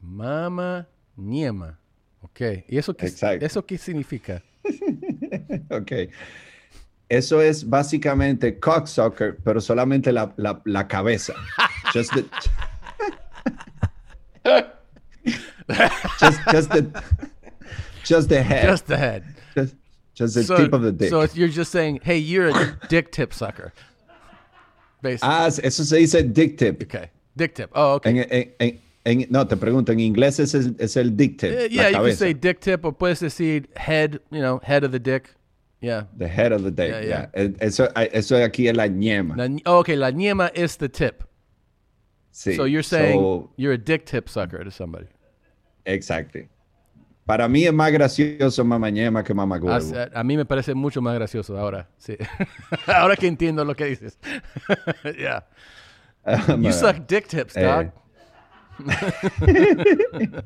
Mama 0.00 0.86
Niema. 1.16 1.78
Ok. 2.22 2.40
¿Y 2.68 2.78
eso 2.78 2.94
qué, 2.94 3.06
Exacto. 3.06 3.44
eso 3.44 3.64
qué 3.66 3.78
significa? 3.78 4.42
Ok. 5.70 5.92
Eso 7.08 7.40
es 7.40 7.68
básicamente 7.68 8.58
cocksucker, 8.58 9.36
pero 9.44 9.60
solamente 9.60 10.12
la, 10.12 10.32
la, 10.36 10.60
la 10.64 10.88
cabeza. 10.88 11.34
Just 11.92 12.12
the, 12.14 12.24
just, 16.20 16.40
just 16.50 16.70
the, 16.70 17.02
just 18.04 18.28
the 18.28 18.42
head. 18.42 18.68
Just 18.68 18.86
the 18.86 18.96
head. 18.96 19.24
Just, 20.16 20.34
the 20.34 20.44
so, 20.44 20.56
tip 20.56 20.72
of 20.72 20.80
the 20.80 20.92
dick. 20.92 21.10
so 21.10 21.26
you're 21.34 21.48
just 21.48 21.70
saying, 21.70 22.00
hey, 22.02 22.16
you're 22.16 22.48
a 22.48 22.78
dick 22.88 23.12
tip 23.12 23.34
sucker. 23.34 23.74
Basically. 25.02 25.28
ah, 25.30 25.46
eso 25.46 25.84
se 25.84 25.98
dice 25.98 26.22
dick 26.32 26.56
tip. 26.56 26.82
okay. 26.82 27.10
Dick 27.36 27.54
tip. 27.54 27.70
Oh, 27.74 27.94
okay. 27.96 28.20
En, 28.20 28.50
en- 28.58 28.80
en- 29.04 29.26
no, 29.30 29.44
te 29.44 29.56
pregunto, 29.56 29.92
en 29.92 30.00
inglés 30.00 30.40
es 30.40 30.54
el, 30.54 30.74
es 30.78 30.96
el 30.96 31.10
dick 31.10 31.38
tip. 31.38 31.52
La 31.52 31.66
yeah, 31.66 31.88
you 31.90 31.96
can 32.02 32.16
say 32.16 32.32
dick 32.32 32.60
tip 32.60 32.82
or 32.86 32.92
puedes 32.92 33.20
decir 33.20 33.66
head, 33.76 34.18
you 34.30 34.40
know, 34.40 34.58
head 34.64 34.84
of 34.84 34.90
the 34.90 34.98
dick. 34.98 35.34
Yeah. 35.82 36.04
The 36.16 36.26
head 36.28 36.52
of 36.52 36.62
the 36.64 36.70
dick. 36.70 36.90
Yeah, 36.90 37.00
yeah. 37.00 37.26
yeah. 37.34 37.42
Eh, 37.44 37.48
Eso, 37.60 37.88
eso 37.94 38.36
aquí 38.36 38.68
es 38.68 38.74
la 38.74 38.88
ñema. 38.88 39.36
La, 39.36 39.48
oh, 39.66 39.80
okay, 39.80 39.96
la 39.96 40.10
niema 40.10 40.50
is 40.56 40.76
the 40.76 40.88
tip. 40.88 41.24
Sí. 42.32 42.56
So 42.56 42.64
you're 42.64 42.82
saying 42.82 43.20
So, 43.20 43.50
you're 43.56 43.74
a 43.74 43.78
dick 43.78 44.06
tip 44.06 44.30
sucker 44.30 44.64
to 44.64 44.70
somebody. 44.70 45.06
Exacto. 45.84 46.48
Para 47.26 47.48
mí 47.48 47.64
es 47.64 47.72
más 47.72 47.90
gracioso 47.90 48.64
mamá 48.64 48.88
ñema 48.88 49.24
que 49.24 49.34
mamá 49.34 49.58
A, 49.66 50.20
a 50.20 50.24
mí 50.24 50.36
me 50.36 50.44
parece 50.46 50.74
mucho 50.74 51.02
más 51.02 51.12
gracioso 51.16 51.58
ahora. 51.58 51.88
Sí. 51.98 52.16
ahora 52.86 53.16
que 53.16 53.26
entiendo 53.26 53.64
lo 53.64 53.74
que 53.74 53.86
dices. 53.86 54.18
yeah. 55.18 55.44
You 56.58 56.72
suck 56.72 57.06
dick 57.08 57.26
tips, 57.26 57.56
Eh. 57.56 57.64
dog. 57.64 57.92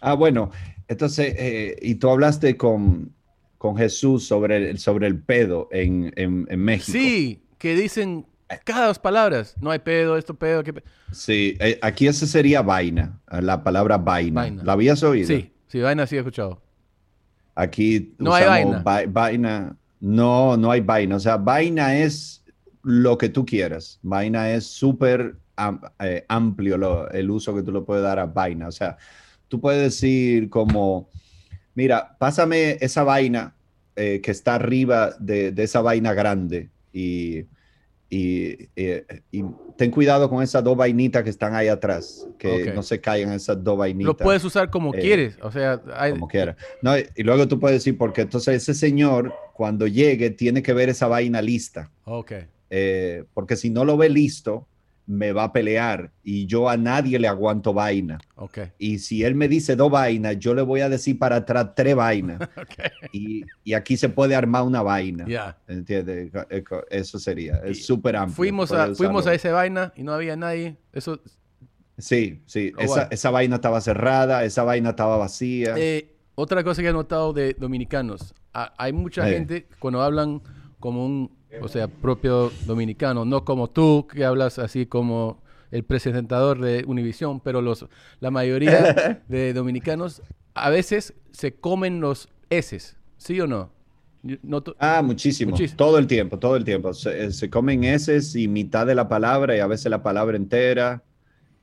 Ah, 0.00 0.12
bueno, 0.14 0.50
entonces, 0.88 1.34
eh, 1.38 1.76
y 1.80 1.94
tú 1.96 2.10
hablaste 2.10 2.56
con, 2.56 3.12
con 3.58 3.76
Jesús 3.76 4.26
sobre 4.26 4.70
el, 4.70 4.78
sobre 4.78 5.06
el 5.06 5.18
pedo 5.20 5.68
en, 5.72 6.12
en, 6.16 6.46
en 6.50 6.60
México. 6.60 6.92
Sí, 6.92 7.42
que 7.58 7.74
dicen 7.74 8.26
cada 8.64 8.86
dos 8.86 8.98
palabras. 8.98 9.54
No 9.60 9.70
hay 9.70 9.78
pedo, 9.80 10.16
esto 10.16 10.34
pedo. 10.34 10.62
¿qué 10.62 10.72
pe-? 10.72 10.84
Sí, 11.12 11.56
eh, 11.60 11.78
aquí 11.82 12.06
ese 12.06 12.26
sería 12.26 12.62
vaina, 12.62 13.20
la 13.30 13.62
palabra 13.62 13.98
vaina. 13.98 14.42
Vaina. 14.42 14.62
¿La 14.64 14.72
habías 14.72 15.02
oído? 15.02 15.26
Sí, 15.26 15.52
sí, 15.66 15.80
vaina 15.80 16.06
sí 16.06 16.16
he 16.16 16.18
escuchado. 16.20 16.62
Aquí 17.54 18.14
No 18.18 18.34
hay 18.34 18.44
usamos 18.44 18.84
vai- 18.84 19.10
vaina. 19.10 19.76
No, 20.00 20.56
no 20.56 20.70
hay 20.70 20.80
vaina. 20.82 21.16
O 21.16 21.20
sea, 21.20 21.36
vaina 21.38 21.96
es 21.96 22.44
lo 22.82 23.16
que 23.16 23.28
tú 23.28 23.44
quieras. 23.46 23.98
Vaina 24.02 24.50
es 24.50 24.66
súper 24.66 25.36
am- 25.56 25.80
eh, 26.00 26.24
amplio 26.28 26.76
lo- 26.76 27.10
el 27.10 27.30
uso 27.30 27.54
que 27.54 27.62
tú 27.62 27.72
le 27.72 27.80
puedes 27.80 28.04
dar 28.04 28.18
a 28.18 28.26
vaina. 28.26 28.68
O 28.68 28.72
sea, 28.72 28.98
tú 29.48 29.58
puedes 29.60 29.80
decir 29.82 30.50
como, 30.50 31.08
mira, 31.74 32.16
pásame 32.18 32.76
esa 32.80 33.02
vaina 33.04 33.54
eh, 33.96 34.20
que 34.22 34.30
está 34.30 34.56
arriba 34.56 35.12
de, 35.18 35.50
de 35.52 35.62
esa 35.62 35.80
vaina 35.80 36.12
grande 36.12 36.68
y, 36.92 37.46
y, 38.08 38.68
eh, 38.76 39.04
y 39.32 39.44
ten 39.76 39.90
cuidado 39.90 40.30
con 40.30 40.42
esas 40.42 40.62
dos 40.62 40.76
vainitas 40.76 41.24
que 41.24 41.30
están 41.30 41.54
ahí 41.54 41.68
atrás, 41.68 42.26
que 42.38 42.72
no 42.74 42.82
se 42.82 43.00
caigan 43.00 43.32
esas 43.32 43.62
dos 43.62 43.76
vainitas 43.76 44.06
Lo 44.06 44.16
puedes 44.16 44.44
usar 44.44 44.70
como 44.70 44.94
Eh, 44.94 45.00
quieres. 45.00 45.36
O 45.42 45.50
sea, 45.50 45.80
hay, 45.94 46.12
como 46.12 46.28
quiera. 46.28 46.56
No, 46.82 46.96
y 46.96 47.06
y 47.16 47.22
luego 47.24 47.48
tú 47.48 47.58
puedes 47.58 47.78
decir, 47.78 47.98
porque 47.98 48.22
entonces 48.22 48.62
ese 48.62 48.74
señor, 48.74 49.34
cuando 49.54 49.86
llegue, 49.86 50.30
tiene 50.30 50.62
que 50.62 50.72
ver 50.72 50.88
esa 50.88 51.08
vaina 51.08 51.42
lista, 51.42 51.90
Ok. 52.04 52.32
eh, 52.70 53.24
porque 53.34 53.56
si 53.56 53.70
no 53.70 53.84
lo 53.84 53.96
ve 53.96 54.08
listo, 54.08 54.66
me 55.08 55.32
va 55.32 55.44
a 55.44 55.52
pelear 55.52 56.10
y 56.24 56.46
yo 56.46 56.68
a 56.68 56.76
nadie 56.76 57.18
le 57.18 57.28
aguanto 57.28 57.72
vaina. 57.72 58.18
Ok. 58.34 58.58
Y 58.78 58.98
si 58.98 59.22
él 59.22 59.34
me 59.36 59.46
dice 59.48 59.76
dos 59.76 59.90
vainas, 59.90 60.36
yo 60.38 60.52
le 60.54 60.62
voy 60.62 60.80
a 60.80 60.88
decir 60.88 61.16
para 61.18 61.36
atrás 61.36 61.70
tres 61.76 61.94
vainas. 61.94 62.40
Y, 63.12 63.44
y 63.64 63.74
aquí 63.74 63.96
se 63.96 64.08
puede 64.08 64.34
armar 64.34 64.62
una 64.64 64.82
vaina. 64.82 65.24
Ya. 65.28 65.56
¿Entiendes? 65.68 66.32
Eso 66.90 67.18
sería. 67.18 67.56
Es 67.64 67.86
súper 67.86 68.16
amplio. 68.16 68.34
Fuimos 68.34 68.72
a, 68.72 68.94
fuimos 68.94 69.26
a 69.26 69.34
esa 69.34 69.52
vaina 69.52 69.92
y 69.96 70.02
no 70.02 70.12
había 70.12 70.36
nadie. 70.36 70.76
Eso. 70.92 71.20
Sí, 71.98 72.42
sí. 72.46 72.72
Oh, 72.76 72.96
esa, 73.10 73.30
vaina 73.30 73.56
estaba 73.56 73.80
cerrada, 73.80 74.44
esa 74.44 74.64
vaina 74.64 74.90
estaba 74.90 75.16
vacía. 75.16 75.74
Eh, 75.78 76.14
otra 76.34 76.62
cosa 76.64 76.82
que 76.82 76.88
he 76.88 76.92
notado 76.92 77.32
de 77.32 77.54
dominicanos. 77.54 78.34
ha- 78.52 78.74
hay 78.76 78.92
mucha 78.92 79.28
Eh. 79.28 79.32
gente 79.34 79.68
cuando 79.78 80.02
hablan 80.02 80.42
como 80.80 81.06
un, 81.06 81.35
o 81.58 81.68
sea, 81.68 81.88
propio 81.88 82.50
dominicano, 82.60 83.24
no 83.24 83.44
como 83.44 83.70
tú 83.70 84.06
que 84.06 84.24
hablas 84.24 84.58
así 84.58 84.86
como 84.86 85.42
el 85.70 85.84
presentador 85.84 86.60
de 86.60 86.84
Univisión, 86.86 87.40
pero 87.40 87.60
los, 87.62 87.86
la 88.20 88.30
mayoría 88.30 88.92
de 89.28 89.52
dominicanos 89.52 90.22
a 90.54 90.70
veces 90.70 91.14
se 91.32 91.54
comen 91.54 92.00
los 92.00 92.28
S, 92.50 92.96
¿sí 93.18 93.40
o 93.40 93.46
no? 93.46 93.70
Ah, 94.78 95.02
muchísimo. 95.02 95.52
Muchísimo. 95.52 95.76
Todo 95.76 95.98
el 95.98 96.06
tiempo, 96.06 96.38
todo 96.38 96.56
el 96.56 96.64
tiempo. 96.64 96.92
Se, 96.92 97.26
eh, 97.26 97.32
se 97.32 97.48
comen 97.50 97.84
eses 97.84 98.34
y 98.34 98.48
mitad 98.48 98.86
de 98.86 98.94
la 98.94 99.08
palabra 99.08 99.56
y 99.56 99.60
a 99.60 99.66
veces 99.66 99.90
la 99.90 100.02
palabra 100.02 100.36
entera. 100.36 101.02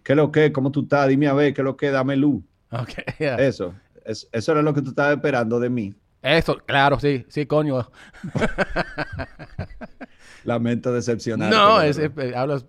¿Qué 0.03 0.15
lo 0.15 0.31
que? 0.31 0.51
¿Cómo 0.51 0.71
tú 0.71 0.81
estás? 0.83 1.07
Dime 1.09 1.27
a 1.27 1.33
ver, 1.33 1.53
¿qué 1.53 1.63
lo 1.63 1.77
que? 1.77 1.91
Dame 1.91 2.15
luz. 2.15 2.43
Ok, 2.71 2.89
ya. 3.19 3.35
Eso. 3.35 3.73
Es- 4.05 4.27
eso 4.31 4.51
era 4.51 4.61
lo 4.61 4.73
que 4.73 4.81
tú 4.81 4.89
estabas 4.89 5.15
esperando 5.15 5.59
de 5.59 5.69
mí. 5.69 5.93
Eso, 6.23 6.57
claro, 6.65 6.99
sí, 6.99 7.25
sí, 7.27 7.45
coño. 7.45 7.87
Lamento 10.45 10.93
decepcionar. 10.93 11.51
No, 11.51 11.81
es, 11.81 11.97
es- 11.97 12.11
hablas 12.35 12.65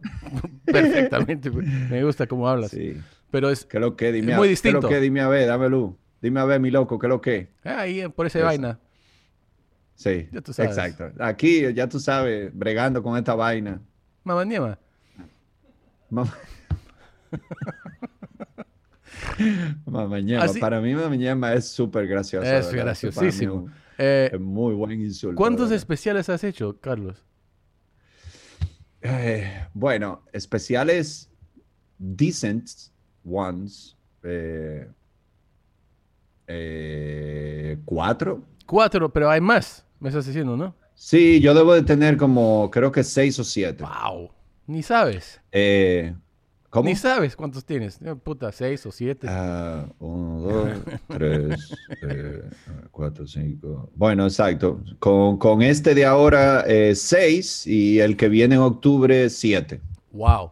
perfectamente. 0.64 1.50
Me 1.50 2.02
gusta 2.04 2.26
cómo 2.26 2.48
hablas. 2.48 2.70
Sí. 2.72 2.96
Pero 3.30 3.50
es 3.50 3.64
¿Qué 3.64 3.80
lo 3.80 3.96
que? 3.96 4.12
Dime 4.12 4.32
Es 4.32 4.34
a- 4.34 4.38
muy 4.38 4.46
¿Qué 4.48 4.50
distinto. 4.50 4.80
lo 4.82 4.88
que? 4.88 5.00
Dime 5.00 5.20
a 5.20 5.28
ver, 5.28 5.46
dame 5.48 5.68
luz. 5.68 5.94
Dime 6.20 6.40
a 6.40 6.44
ver, 6.44 6.60
mi 6.60 6.70
loco, 6.70 6.98
¿qué 6.98 7.08
lo 7.08 7.20
que? 7.20 7.48
ahí 7.64 8.00
eh, 8.00 8.08
por 8.10 8.26
esa 8.26 8.38
Eso. 8.38 8.46
vaina. 8.46 8.78
Sí, 9.94 10.28
Ya 10.32 10.40
tú 10.40 10.52
sabes. 10.52 10.76
exacto. 10.76 11.12
Aquí, 11.22 11.72
ya 11.74 11.88
tú 11.88 12.00
sabes, 12.00 12.50
bregando 12.52 13.02
con 13.02 13.16
esta 13.16 13.34
vaina. 13.34 13.80
Mamá 14.24 14.44
Niema. 14.44 14.78
Mamá. 16.10 16.32
Mamá 19.86 20.20
ñema. 20.20 20.44
Así- 20.44 20.60
Para 20.60 20.80
mí, 20.80 20.94
mamá 20.94 21.14
ñema 21.16 21.52
es 21.54 21.68
súper 21.68 22.06
gracioso. 22.06 22.44
Es 22.46 22.66
¿verdad? 22.66 22.84
graciosísimo. 22.84 23.68
Eh, 23.98 24.30
Es 24.32 24.40
muy 24.40 24.74
buen 24.74 25.00
insulto. 25.00 25.36
¿Cuántos 25.36 25.66
¿verdad? 25.66 25.76
especiales 25.76 26.28
has 26.28 26.42
hecho, 26.44 26.78
Carlos? 26.80 27.24
Eh, 29.02 29.66
bueno, 29.74 30.22
especiales 30.32 31.30
decent 31.98 32.68
ones. 33.24 33.96
eh, 34.22 34.88
¿Cuatro? 37.84 38.42
Cuatro, 38.66 39.12
pero 39.12 39.30
hay 39.30 39.40
más, 39.40 39.84
me 40.00 40.08
estás 40.08 40.26
diciendo, 40.26 40.56
¿no? 40.56 40.74
Sí, 40.94 41.40
yo 41.40 41.54
debo 41.54 41.74
de 41.74 41.82
tener 41.82 42.16
como, 42.16 42.70
creo 42.70 42.92
que 42.92 43.02
seis 43.04 43.38
o 43.38 43.44
siete. 43.44 43.84
Wow. 43.84 44.30
Ni 44.66 44.82
sabes. 44.82 45.40
Eh, 45.52 46.14
¿Cómo? 46.74 46.88
Ni 46.88 46.96
sabes 46.96 47.36
cuántos 47.36 47.64
tienes. 47.64 48.00
Eh, 48.02 48.16
Puta, 48.16 48.50
seis 48.50 48.84
o 48.84 48.90
siete. 48.90 49.28
Ah, 49.30 49.86
uno, 50.00 50.40
dos, 50.40 50.70
tres, 51.08 51.70
eh, 52.02 52.42
cuatro, 52.90 53.26
cinco. 53.28 53.90
Bueno, 53.94 54.24
exacto. 54.24 54.80
Con, 54.98 55.38
con 55.38 55.62
este 55.62 55.94
de 55.94 56.04
ahora, 56.04 56.64
eh, 56.66 56.96
seis 56.96 57.64
y 57.64 58.00
el 58.00 58.16
que 58.16 58.28
viene 58.28 58.56
en 58.56 58.62
octubre, 58.62 59.30
siete. 59.30 59.80
Wow. 60.10 60.50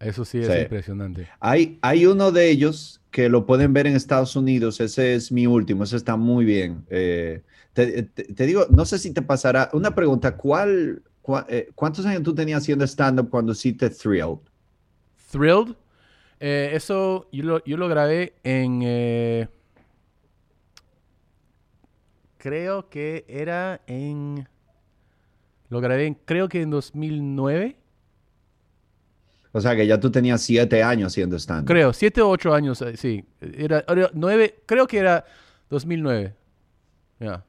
Eso 0.00 0.24
sí 0.24 0.38
es 0.38 0.52
Sí. 0.52 0.58
impresionante. 0.62 1.28
Hay, 1.38 1.78
hay 1.80 2.06
uno 2.06 2.32
de 2.32 2.50
ellos 2.50 3.00
que 3.12 3.28
lo 3.28 3.46
pueden 3.46 3.72
ver 3.72 3.86
en 3.86 3.94
Estados 3.94 4.34
Unidos. 4.34 4.80
Ese 4.80 5.14
es 5.14 5.30
mi 5.30 5.46
último. 5.46 5.84
Ese 5.84 5.96
está 5.96 6.16
muy 6.16 6.44
bien. 6.44 6.84
Eh, 6.90 7.42
te, 7.72 8.02
te- 8.02 8.24
te 8.24 8.46
digo, 8.46 8.66
no 8.70 8.84
sé 8.84 8.98
si 8.98 9.12
te 9.12 9.22
pasará. 9.22 9.70
Una 9.72 9.94
pregunta: 9.94 10.36
¿cuál, 10.36 11.02
cua- 11.22 11.46
¿cuántos 11.76 12.04
años 12.04 12.24
tú 12.24 12.34
tenías 12.34 12.62
haciendo 12.62 12.84
stand-up 12.84 13.30
cuando 13.30 13.52
hiciste 13.52 13.88
Thrilled? 13.90 14.40
Thrilled. 15.36 15.74
eh, 16.40 16.70
eso 16.74 17.28
yo 17.32 17.44
lo, 17.44 17.64
yo 17.64 17.76
lo 17.76 17.88
grabé 17.88 18.34
en. 18.44 18.80
eh, 18.82 19.48
creo 22.38 22.88
que 22.88 23.24
era 23.28 23.80
en. 23.86 24.48
Lo 25.68 25.80
grabé 25.80 26.06
en, 26.06 26.14
creo 26.14 26.48
que 26.48 26.62
en 26.62 26.70
2009. 26.70 27.76
O 29.52 29.60
sea, 29.60 29.74
que 29.74 29.86
ya 29.86 29.98
tú 29.98 30.10
tenías 30.10 30.42
siete 30.42 30.82
años 30.82 31.12
haciendo 31.12 31.36
stand-up. 31.38 31.66
Creo, 31.66 31.92
siete 31.92 32.20
o 32.20 32.28
ocho 32.28 32.52
años, 32.52 32.82
eh, 32.82 32.96
sí. 32.96 33.24
Era, 33.40 33.84
era 33.88 34.10
nueve, 34.12 34.60
creo 34.66 34.86
que 34.86 34.98
era 34.98 35.24
2009. 35.70 36.34
Ya. 37.18 37.42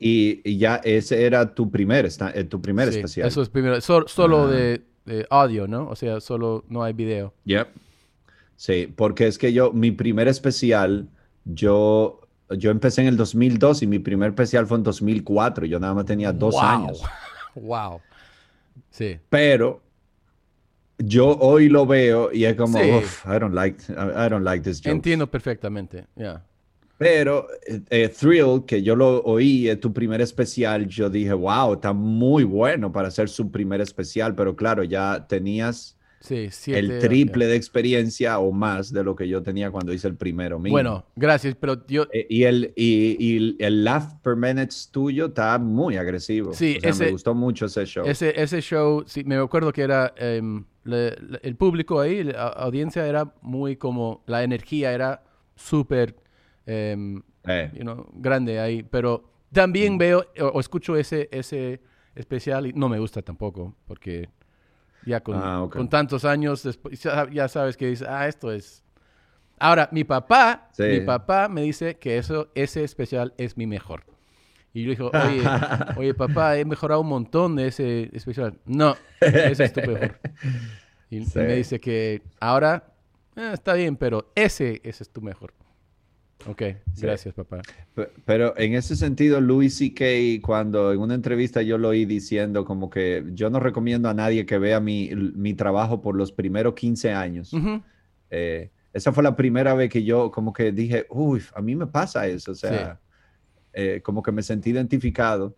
Y, 0.00 0.40
y 0.44 0.58
ya 0.58 0.76
ese 0.82 1.24
era 1.24 1.54
tu 1.54 1.70
primer, 1.70 2.04
esta- 2.06 2.32
tu 2.48 2.60
primer 2.60 2.90
Sí, 2.92 2.96
especial. 2.98 3.28
Eso 3.28 3.40
es 3.40 3.48
primero. 3.48 3.80
Sol- 3.80 4.06
solo 4.08 4.42
Ah. 4.44 4.50
de, 4.50 4.82
de 5.04 5.26
audio, 5.30 5.66
¿no? 5.66 5.88
O 5.88 5.96
sea, 5.96 6.20
solo 6.20 6.64
no 6.68 6.82
hay 6.82 6.92
video. 6.92 7.32
Yep. 7.44 7.68
Sí, 8.56 8.92
porque 8.94 9.26
es 9.26 9.36
que 9.38 9.52
yo, 9.52 9.72
mi 9.72 9.90
primer 9.90 10.28
especial, 10.28 11.08
yo, 11.44 12.20
yo 12.50 12.70
empecé 12.70 13.02
en 13.02 13.08
el 13.08 13.16
2002 13.16 13.82
y 13.82 13.86
mi 13.86 13.98
primer 13.98 14.30
especial 14.30 14.66
fue 14.66 14.78
en 14.78 14.84
2004. 14.84 15.66
Yo 15.66 15.78
nada 15.80 15.94
más 15.94 16.04
tenía 16.06 16.32
dos 16.32 16.54
Wow. 16.54 16.62
años. 16.62 17.02
wow. 17.54 18.00
Sí. 18.90 19.18
Pero 19.28 19.82
yo 20.98 21.36
hoy 21.38 21.68
lo 21.68 21.84
veo 21.86 22.32
y 22.32 22.44
es 22.44 22.54
como, 22.54 22.78
Sí. 22.78 22.90
"Uf, 22.90 23.26
I 23.26 23.38
don't 23.40 23.54
like, 23.54 23.82
I 23.90 24.28
don't 24.30 24.44
like 24.44 24.62
this 24.62 24.78
joke. 24.80 24.90
Entiendo 24.92 25.26
perfectamente. 25.30 26.06
Ya. 26.16 26.44
Pero 26.96 27.46
eh, 27.66 27.80
eh, 27.90 28.08
Thrill, 28.08 28.64
que 28.66 28.82
yo 28.82 28.94
lo 28.96 29.20
oí, 29.22 29.68
es 29.68 29.80
tu 29.80 29.92
primer 29.92 30.20
especial, 30.20 30.86
yo 30.86 31.10
dije, 31.10 31.32
wow, 31.32 31.74
está 31.74 31.92
muy 31.92 32.44
bueno 32.44 32.92
para 32.92 33.08
hacer 33.08 33.28
su 33.28 33.50
primer 33.50 33.80
especial, 33.80 34.34
pero 34.34 34.54
claro, 34.54 34.84
ya 34.84 35.26
tenías 35.28 35.96
Sí, 36.20 36.48
siete, 36.50 36.78
el 36.80 36.98
triple 36.98 37.46
de 37.46 37.56
experiencia 37.56 38.38
o 38.38 38.50
más 38.50 38.90
de 38.92 39.04
lo 39.04 39.14
que 39.14 39.28
yo 39.28 39.42
tenía 39.42 39.70
cuando 39.70 39.92
hice 39.92 40.08
el 40.08 40.16
primero 40.16 40.58
mío. 40.58 40.72
Bueno, 40.72 41.04
gracias, 41.16 41.54
pero 41.54 41.86
yo... 41.86 42.04
Eh, 42.12 42.26
y 42.30 42.44
el, 42.44 42.72
y, 42.76 43.16
y 43.18 43.56
el 43.62 43.84
laugh 43.84 44.20
per 44.22 44.34
minute 44.36 44.74
tuyo 44.90 45.26
está 45.26 45.58
muy 45.58 45.96
agresivo. 45.98 46.52
Sí, 46.52 46.76
O 46.78 46.80
sea, 46.80 46.90
ese- 46.90 47.04
me 47.06 47.10
gustó 47.10 47.34
mucho 47.34 47.66
ese 47.66 47.84
show. 47.84 48.06
Ese, 48.08 48.40
ese 48.40 48.62
show, 48.62 49.04
sí, 49.06 49.22
me 49.24 49.36
acuerdo 49.36 49.70
que 49.72 49.82
era 49.82 50.14
em, 50.16 50.64
le- 50.84 51.10
le- 51.16 51.40
el 51.42 51.56
público 51.56 52.00
ahí, 52.00 52.24
la 52.24 52.48
audiencia 52.48 53.06
era 53.06 53.34
muy 53.42 53.76
como, 53.76 54.22
la 54.26 54.44
energía 54.44 54.92
era 54.94 55.22
súper 55.56 56.16
Eh, 56.66 56.96
you 57.74 57.80
know, 57.82 58.06
grande 58.14 58.58
ahí, 58.58 58.82
pero 58.82 59.24
también 59.52 59.98
veo 59.98 60.24
o, 60.40 60.46
o 60.46 60.60
escucho 60.60 60.96
ese, 60.96 61.28
ese 61.30 61.80
especial 62.14 62.66
y 62.66 62.72
no 62.72 62.88
me 62.88 62.98
gusta 62.98 63.22
tampoco, 63.22 63.74
porque 63.86 64.28
ya 65.04 65.20
con, 65.20 65.36
Ah, 65.36 65.62
ok. 65.64 65.76
con 65.76 65.88
tantos 65.88 66.24
años 66.24 66.62
después, 66.62 67.02
ya, 67.02 67.28
ya 67.30 67.48
sabes 67.48 67.76
que 67.76 67.88
dices, 67.88 68.06
ah, 68.08 68.26
esto 68.26 68.50
es... 68.52 68.82
Ahora, 69.58 69.88
mi 69.92 70.04
papá, 70.04 70.68
Sí. 70.72 70.82
mi 70.84 71.00
papá 71.00 71.48
me 71.48 71.62
dice 71.62 71.96
que 71.96 72.18
eso, 72.18 72.48
ese 72.54 72.82
especial 72.82 73.34
es 73.38 73.56
mi 73.56 73.66
mejor. 73.66 74.04
Y 74.72 74.82
yo 74.82 74.90
digo, 74.90 75.10
oye, 75.12 75.42
oye, 75.96 76.14
papá, 76.14 76.56
he 76.56 76.64
mejorado 76.64 77.00
un 77.02 77.08
montón 77.08 77.54
de 77.54 77.68
ese 77.68 78.10
especial. 78.12 78.58
No, 78.66 78.96
ese 79.20 79.64
es 79.64 79.72
tu 79.72 79.80
mejor. 79.82 80.18
Y, 81.10 81.20
me 81.36 81.54
dice 81.54 81.78
que 81.78 82.22
ahora 82.40 82.92
eh, 83.36 83.50
está 83.52 83.74
bien, 83.74 83.96
pero 83.96 84.32
ese, 84.34 84.80
ese 84.82 85.04
es 85.04 85.10
tu 85.10 85.20
mejor. 85.20 85.54
Ok, 86.46 86.62
gracias, 87.00 87.34
papá. 87.34 87.62
Pe- 87.94 88.10
Pero 88.26 88.54
en 88.58 88.74
ese 88.74 88.96
sentido, 88.96 89.40
Louis 89.40 89.74
C.K., 89.76 90.44
cuando 90.46 90.92
en 90.92 90.98
una 91.00 91.14
entrevista 91.14 91.62
yo 91.62 91.78
lo 91.78 91.88
oí 91.88 92.04
diciendo 92.04 92.64
como 92.64 92.90
que 92.90 93.24
yo 93.32 93.48
no 93.50 93.60
recomiendo 93.60 94.08
a 94.08 94.14
nadie 94.14 94.44
que 94.44 94.58
vea 94.58 94.78
mi, 94.80 95.10
mi 95.14 95.54
trabajo 95.54 96.02
por 96.02 96.16
los 96.16 96.32
primeros 96.32 96.74
15 96.74 97.12
años. 97.12 97.52
Ujú. 97.52 97.82
Eh, 98.30 98.70
esa 98.92 99.12
fue 99.12 99.22
la 99.22 99.34
primera 99.34 99.74
vez 99.74 99.88
que 99.90 100.04
yo 100.04 100.30
como 100.30 100.52
que 100.52 100.70
dije, 100.70 101.06
uy, 101.10 101.42
a 101.54 101.62
mí 101.62 101.74
me 101.74 101.86
pasa 101.86 102.26
eso. 102.26 102.52
O 102.52 102.54
sea, 102.54 103.00
eh, 103.72 104.00
como 104.04 104.22
que 104.22 104.30
me 104.30 104.42
sentí 104.42 104.70
identificado 104.70 105.56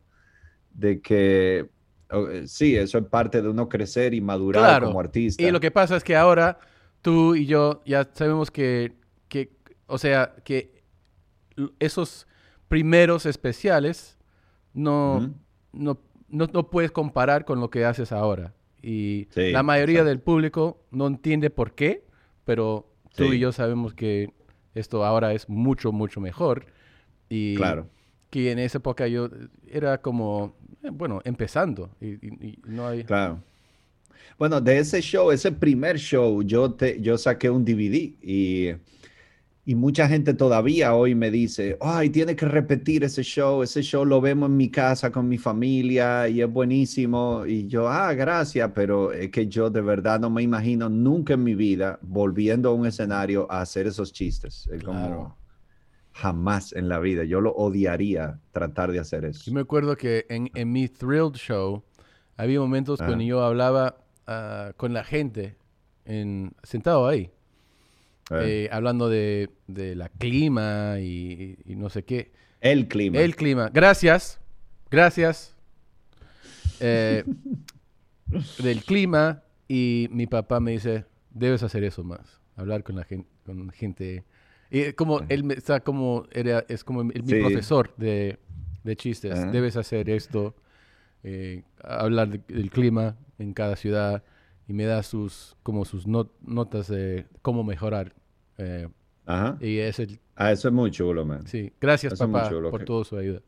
de 0.73 1.01
que 1.01 1.69
oh, 2.11 2.29
sí, 2.47 2.77
eso 2.77 2.99
es 2.99 3.05
parte 3.07 3.43
de 3.43 3.49
uno 3.49 3.69
crecer 3.69 4.15
y 4.15 4.21
madurar 4.21 4.63
Claro. 4.63 4.87
como 4.87 5.01
artista. 5.01 5.43
Y 5.43 5.51
lo 5.51 5.59
que 5.61 5.71
pasa 5.71 5.97
es 5.97 6.05
que 6.05 6.15
ahora 6.17 6.59
tú 7.03 7.35
y 7.35 7.47
yo 7.47 7.83
ya 7.85 8.09
sabemos 8.13 8.51
que, 8.51 8.93
que 9.29 9.51
o 9.87 9.99
sea, 9.99 10.35
que 10.45 10.76
esos 11.79 12.27
primeros 12.69 13.27
especiales 13.27 14.17
no, 14.75 15.33
no, 15.73 15.99
no, 16.29 16.47
no 16.53 16.71
puedes 16.71 16.91
comparar 16.91 17.45
con 17.45 17.61
lo 17.61 17.71
que 17.71 17.85
haces 17.85 18.13
ahora. 18.13 18.53
Y 18.83 19.29
Sí, 19.31 19.51
la 19.53 19.63
mayoría 19.63 19.97
exacto. 20.01 20.09
del 20.11 20.21
público 20.21 20.81
no 20.91 21.07
entiende 21.07 21.51
por 21.51 21.73
qué, 21.75 22.05
pero 22.45 22.89
tú 23.17 23.25
Sí. 23.31 23.37
y 23.37 23.39
yo 23.39 23.53
sabemos 23.53 23.95
que 23.95 24.31
esto 24.75 25.05
ahora 25.05 25.33
es 25.33 25.49
mucho, 25.49 25.93
mucho 25.93 26.21
mejor. 26.21 26.67
Y 27.29 27.57
Claro. 27.57 27.89
que 28.31 28.53
en 28.53 28.59
esa 28.59 28.79
época 28.79 29.07
yo 29.09 29.29
era 29.69 30.01
como, 30.03 30.55
eh, 30.83 30.91
bueno, 30.93 31.21
empezando. 31.25 31.91
Y, 32.01 32.09
y- 32.27 32.49
y 32.49 32.59
no 32.67 32.87
hay... 32.87 33.05
Claro. 33.05 33.41
Bueno, 34.39 34.61
de 34.61 34.79
ese 34.79 35.01
show, 35.01 35.31
ese 35.31 35.51
primer 35.51 35.99
show, 35.99 36.43
yo, 36.43 36.71
te, 36.73 37.01
yo 37.01 37.17
saqué 37.17 37.49
un 37.49 37.65
DVD 37.65 38.13
y, 38.23 38.73
y 39.69 39.75
mucha 39.75 40.09
gente 40.09 40.33
todavía 40.35 40.95
hoy 40.95 41.15
me 41.17 41.31
dice, 41.31 41.77
ay, 41.81 42.11
tiene 42.11 42.37
que 42.37 42.47
repetir 42.47 43.03
ese 43.05 43.23
show, 43.25 43.63
ese 43.65 43.83
show 43.83 44.05
lo 44.05 44.21
vemos 44.21 44.49
en 44.49 44.57
mi 44.57 44.71
casa 44.71 45.11
con 45.11 45.29
mi 45.29 45.39
familia 45.39 46.29
y 46.29 46.41
es 46.41 46.49
buenísimo. 46.51 47.45
Y 47.47 47.67
yo, 47.67 47.89
ah, 47.89 48.15
gracias, 48.15 48.71
pero 48.75 49.13
es 49.13 49.31
que 49.31 49.49
yo 49.49 49.69
de 49.69 49.81
verdad 49.81 50.21
no 50.21 50.31
me 50.31 50.43
imagino 50.43 50.89
nunca 50.89 51.35
en 51.35 51.43
mi 51.45 51.57
vida 51.57 51.99
volviendo 52.03 52.71
a 52.71 52.75
un 52.75 52.87
escenario 52.87 53.51
a 53.51 53.61
hacer 53.63 53.89
esos 53.89 54.13
chistes. 54.13 54.69
Es 54.73 54.83
como 54.85 54.99
Claro. 55.09 55.37
jamás 56.13 56.73
en 56.73 56.89
la 56.89 56.99
vida. 57.01 57.25
Yo 57.25 57.41
lo 57.41 57.53
odiaría 57.53 58.41
tratar 58.53 58.93
de 58.93 59.01
hacer 59.01 59.25
eso. 59.25 59.43
Yo 59.45 59.53
me 59.53 59.61
acuerdo 59.63 59.97
que 59.97 60.27
en, 60.29 60.51
en 60.55 60.73
mi 60.73 60.89
Thrilled 60.89 61.35
Show 61.35 61.83
había 62.37 62.61
momentos 62.61 63.01
Ajá. 63.01 63.09
cuando 63.09 63.25
yo 63.25 63.43
hablaba 63.43 63.99
ah, 64.27 64.73
con 64.77 64.93
la 64.95 65.05
gente 65.05 65.57
en, 66.05 66.53
sentado 66.63 67.07
ahí, 67.09 67.31
Eh, 68.31 68.65
eh, 68.65 68.69
hablando 68.73 69.09
de, 69.09 69.51
de 69.67 69.95
la 69.95 70.09
clima 70.09 70.97
y, 71.01 71.59
y 71.65 71.77
no 71.77 71.89
sé 71.91 72.05
qué. 72.05 72.33
el 72.61 72.89
clima. 72.89 73.19
El 73.19 73.37
clima. 73.37 73.71
Gracias. 73.73 74.41
Gracias. 74.91 75.55
Eh, 76.81 77.25
del 78.63 78.83
clima 78.85 79.43
y 79.69 80.09
mi 80.11 80.27
papá 80.27 80.61
me 80.61 80.73
dice, 80.73 81.05
debes 81.31 81.63
hacer 81.63 81.85
eso 81.85 82.03
más. 82.05 82.41
Hablar 82.57 82.83
con 82.83 82.97
la 82.97 83.05
gente. 83.05 83.29
Con 83.45 83.71
gente. 83.71 84.25
Y 84.71 84.93
como 84.95 85.21
él 85.29 85.45
me- 85.45 85.55
está 85.55 85.81
como 85.81 86.27
era, 86.33 86.65
es 86.69 86.83
como 86.83 87.03
el- 87.03 87.23
mi 87.23 87.29
Sí. 87.35 87.41
profesor 87.41 87.95
de, 87.97 88.39
de 88.83 88.97
chistes. 88.97 89.33
Ajá. 89.39 89.51
Debes 89.51 89.77
hacer 89.77 90.11
esto. 90.11 90.55
eh, 91.29 91.63
hablar 91.83 92.29
de- 92.29 92.55
del 92.55 92.71
clima 92.71 93.17
en 93.41 93.53
cada 93.53 93.75
ciudad 93.75 94.23
y 94.69 94.73
me 94.73 94.85
da 94.85 95.03
sus 95.03 95.57
como 95.63 95.85
sus 95.85 96.07
not- 96.07 96.33
notas 96.43 96.89
de 96.89 97.27
cómo 97.43 97.63
mejorar. 97.65 98.13
eh, 98.59 98.89
Ajá. 99.27 99.59
y 99.61 99.79
es 99.79 99.99
el 99.99 100.19
Ah, 100.35 100.53
eso 100.53 100.69
es 100.69 100.75
muy 100.75 100.91
chulo, 100.91 101.25
man. 101.25 101.47
Sí, 101.47 101.73
gracias 101.81 102.13
Eso 102.15 102.31
papá 102.31 102.49
chulo, 102.51 102.71
por 102.71 102.81
que- 102.81 102.87
toda 102.87 103.05
su 103.05 103.17
ayuda. 103.17 103.41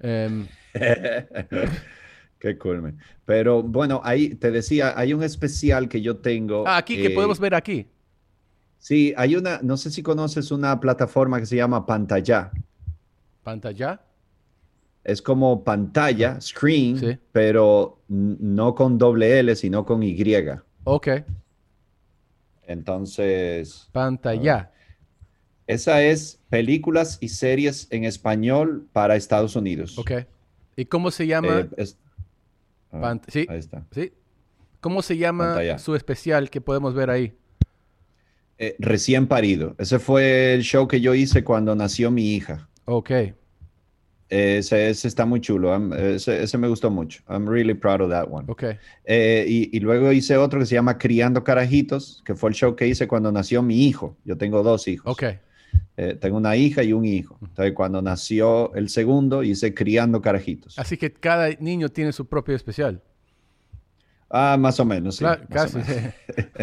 Em, 0.00 0.46
Qué 2.38 2.58
cool, 2.58 2.82
man. 2.82 2.98
Pero 3.24 3.62
bueno, 3.62 4.00
ahí 4.04 4.34
te 4.34 4.50
decía, 4.50 4.92
hay 4.96 5.14
un 5.14 5.22
especial 5.22 5.88
que 5.88 6.02
yo 6.02 6.18
tengo. 6.18 6.66
ah, 6.66 6.76
aquí, 6.76 6.96
que 6.96 7.06
eh, 7.06 7.10
podemos 7.14 7.40
ver 7.40 7.54
aquí. 7.54 7.86
Sí, 8.78 9.14
hay 9.16 9.36
una, 9.36 9.60
no 9.62 9.76
sé 9.78 9.90
si 9.90 10.02
conoces 10.02 10.50
una 10.50 10.78
plataforma 10.78 11.40
que 11.40 11.46
se 11.46 11.56
llama 11.56 11.86
Pantalla. 11.86 12.50
Pantalla. 13.42 14.00
Es 15.08 15.22
como 15.22 15.62
pantalla, 15.62 16.40
screen, 16.40 16.98
Sí. 16.98 17.16
pero 17.30 18.00
no 18.08 18.74
con 18.74 18.98
doble 18.98 19.38
L, 19.38 19.54
sino 19.54 19.84
con 19.86 20.02
Y. 20.02 20.16
Ok, 20.82 21.08
Entonces, 22.66 23.88
pantalla. 23.92 24.72
esa 25.68 26.02
es 26.02 26.40
películas 26.48 27.18
y 27.20 27.28
series 27.28 27.86
en 27.92 28.02
español 28.04 28.88
para 28.92 29.14
Estados 29.14 29.54
Unidos. 29.54 29.96
Ok. 29.96 30.10
¿Y 30.76 30.86
cómo 30.86 31.12
se 31.12 31.26
llama? 31.28 31.60
Eh, 31.60 31.68
es- 31.76 31.98
ah, 32.92 33.16
sí. 33.28 33.46
Ahí 33.48 33.58
está. 33.58 33.86
¿Sí? 33.92 34.12
¿Cómo 34.80 35.02
se 35.02 35.16
llama 35.16 35.46
Pantalla. 35.54 35.78
su 35.78 35.94
especial 35.94 36.50
que 36.50 36.60
podemos 36.60 36.94
ver 36.94 37.10
ahí? 37.10 37.32
Eh, 38.58 38.74
recién 38.80 39.28
parido. 39.28 39.76
Ese 39.78 39.98
fue 40.00 40.54
el 40.54 40.62
show 40.62 40.88
que 40.88 41.00
yo 41.00 41.14
hice 41.14 41.44
cuando 41.44 41.76
nació 41.76 42.10
mi 42.10 42.34
hija. 42.34 42.68
Ok. 42.86 43.10
Ese, 44.28 44.90
ese 44.90 45.06
está 45.06 45.24
muy 45.24 45.40
chulo. 45.40 45.74
Ese, 45.94 46.42
ese 46.42 46.58
me 46.58 46.66
gustó 46.68 46.90
mucho. 46.90 47.22
I'm 47.28 47.46
really 47.46 47.74
proud 47.74 48.00
of 48.00 48.10
that 48.10 48.26
one. 48.30 48.44
Ok. 48.48 48.64
Eh, 49.04 49.44
y, 49.48 49.76
y 49.76 49.80
luego 49.80 50.10
hice 50.12 50.36
otro 50.36 50.58
que 50.58 50.66
se 50.66 50.74
llama 50.74 50.98
Criando 50.98 51.44
Carajitos, 51.44 52.22
que 52.24 52.34
fue 52.34 52.50
el 52.50 52.56
show 52.56 52.74
que 52.74 52.88
hice 52.88 53.06
cuando 53.06 53.30
nació 53.30 53.62
mi 53.62 53.86
hijo. 53.86 54.16
Yo 54.24 54.36
tengo 54.36 54.62
dos 54.62 54.88
hijos. 54.88 55.12
Ok. 55.12 55.24
Eh, 55.96 56.14
tengo 56.20 56.36
una 56.36 56.56
hija 56.56 56.82
y 56.82 56.92
un 56.92 57.04
hijo. 57.04 57.38
Entonces, 57.40 57.72
cuando 57.74 58.02
nació 58.02 58.74
el 58.74 58.88
segundo, 58.88 59.42
hice 59.42 59.74
Criando 59.74 60.20
Carajitos. 60.20 60.78
Así 60.78 60.96
que 60.96 61.12
cada 61.12 61.50
niño 61.60 61.88
tiene 61.88 62.12
su 62.12 62.26
propio 62.26 62.56
especial. 62.56 63.02
Ah, 64.28 64.56
más 64.58 64.80
o 64.80 64.84
menos, 64.84 65.16
sí. 65.16 65.24
Claro, 65.24 65.44
casi. 65.48 65.78
menos. 65.78 66.14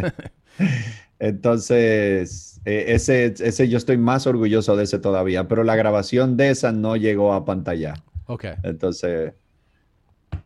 Entonces, 1.24 2.60
eh, 2.66 2.86
ese, 2.90 3.34
ese 3.40 3.70
yo 3.70 3.78
estoy 3.78 3.98
más 3.98 4.28
orgulloso 4.28 4.76
de 4.76 4.84
ese 4.84 5.00
todavía, 5.00 5.48
pero 5.48 5.64
la 5.64 5.78
grabación 5.78 6.36
de 6.36 6.50
esa 6.50 6.74
no 6.74 6.98
llegó 6.98 7.34
a 7.34 7.46
pantalla. 7.46 7.94
ok. 8.28 8.46
Entonces, 8.64 9.34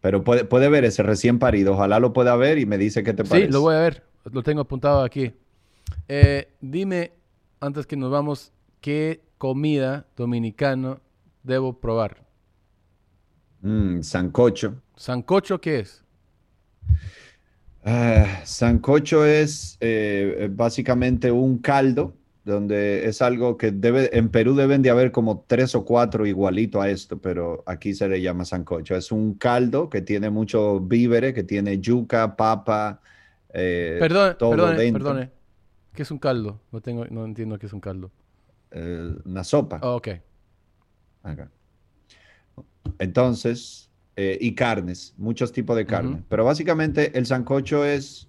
pero 0.02 0.24
puede, 0.24 0.46
puede 0.46 0.70
ver 0.70 0.86
ese 0.86 1.04
recién 1.04 1.40
parido. 1.40 1.74
Ojalá 1.74 2.00
lo 2.00 2.14
pueda 2.14 2.36
ver 2.36 2.60
y 2.60 2.66
me 2.66 2.78
dice 2.78 3.04
qué 3.04 3.14
te 3.14 3.24
Sí, 3.24 3.30
parece. 3.30 3.52
lo 3.52 3.62
voy 3.62 3.76
a 3.76 3.80
ver. 3.80 4.04
Lo 4.26 4.44
tengo 4.44 4.62
apuntado 4.62 5.02
aquí. 5.04 5.34
Eh, 6.08 6.50
dime, 6.62 7.14
antes 7.60 7.88
que 7.88 7.96
nos 7.98 8.12
vamos, 8.12 8.52
¿qué 8.82 9.22
comida 9.38 10.06
dominicana 10.16 11.00
debo 11.44 11.80
probar? 11.80 12.26
Mm, 13.64 14.02
sancocho. 14.04 14.82
¿Sancocho 14.96 15.60
qué 15.62 15.80
es? 15.80 16.04
Ah, 17.90 18.42
sancocho 18.44 19.26
es 19.26 19.78
eh, 19.80 20.50
básicamente 20.52 21.32
un 21.32 21.60
caldo 21.60 22.14
donde 22.44 23.08
es 23.08 23.22
algo 23.22 23.56
que 23.56 23.72
debe, 23.72 24.10
en 24.18 24.28
Perú 24.28 24.56
deben 24.56 24.82
de 24.82 24.90
haber 24.90 25.14
como 25.14 25.46
tres 25.48 25.74
o 25.74 25.86
cuatro 25.86 26.26
igualito 26.26 26.82
a 26.82 26.90
esto, 26.90 27.18
pero 27.18 27.64
aquí 27.66 27.94
se 27.94 28.10
le 28.10 28.22
llama 28.22 28.44
sancocho. 28.44 28.94
Es 28.94 29.10
un 29.14 29.36
caldo 29.36 29.90
que 29.90 30.02
tiene 30.02 30.30
mucho 30.30 30.82
víveres, 30.82 31.34
que 31.34 31.44
tiene 31.44 31.80
yuca, 31.80 32.36
papa, 32.36 33.00
eh, 33.54 33.96
Perdón, 34.02 34.36
todo 34.38 34.50
perdone, 34.50 34.78
dentro. 34.78 35.04
perdone. 35.06 35.32
¿Qué 35.94 36.02
es 36.02 36.12
un 36.12 36.20
caldo? 36.20 36.60
No 36.74 36.82
tengo, 36.82 37.06
no 37.06 37.24
entiendo 37.24 37.58
qué 37.58 37.68
es 37.68 37.74
un 37.74 37.80
caldo. 37.80 38.12
Eh, 38.72 39.16
una 39.24 39.46
sopa. 39.46 39.80
Oh, 39.82 39.96
ok. 39.96 40.10
Acá. 41.24 41.50
Entonces, 43.00 43.87
eh, 44.18 44.38
y 44.42 44.54
carnes, 44.56 45.14
muchos 45.18 45.52
tipos 45.54 45.78
de 45.78 45.86
carne. 45.86 46.24
Pero 46.28 46.44
básicamente 46.44 47.18
el 47.18 47.26
sancocho 47.26 47.86
es 47.86 48.28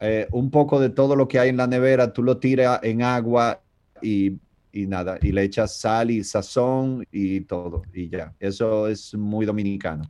eh, 0.00 0.26
un 0.32 0.50
poco 0.50 0.80
de 0.80 0.88
todo 0.90 1.14
lo 1.14 1.28
que 1.28 1.38
hay 1.38 1.50
en 1.50 1.58
la 1.58 1.66
nevera, 1.66 2.12
tú 2.12 2.22
lo 2.22 2.38
tiras 2.38 2.80
en 2.82 3.02
agua 3.02 3.60
y, 4.00 4.38
y 4.72 4.86
nada, 4.86 5.18
y 5.20 5.32
le 5.32 5.42
echas 5.42 5.76
sal 5.76 6.10
y 6.10 6.24
sazón 6.24 7.04
y 7.12 7.42
todo, 7.42 7.82
y 7.92 8.08
ya. 8.08 8.34
Eso 8.40 8.88
es 8.88 9.14
muy 9.14 9.44
dominicano. 9.44 10.04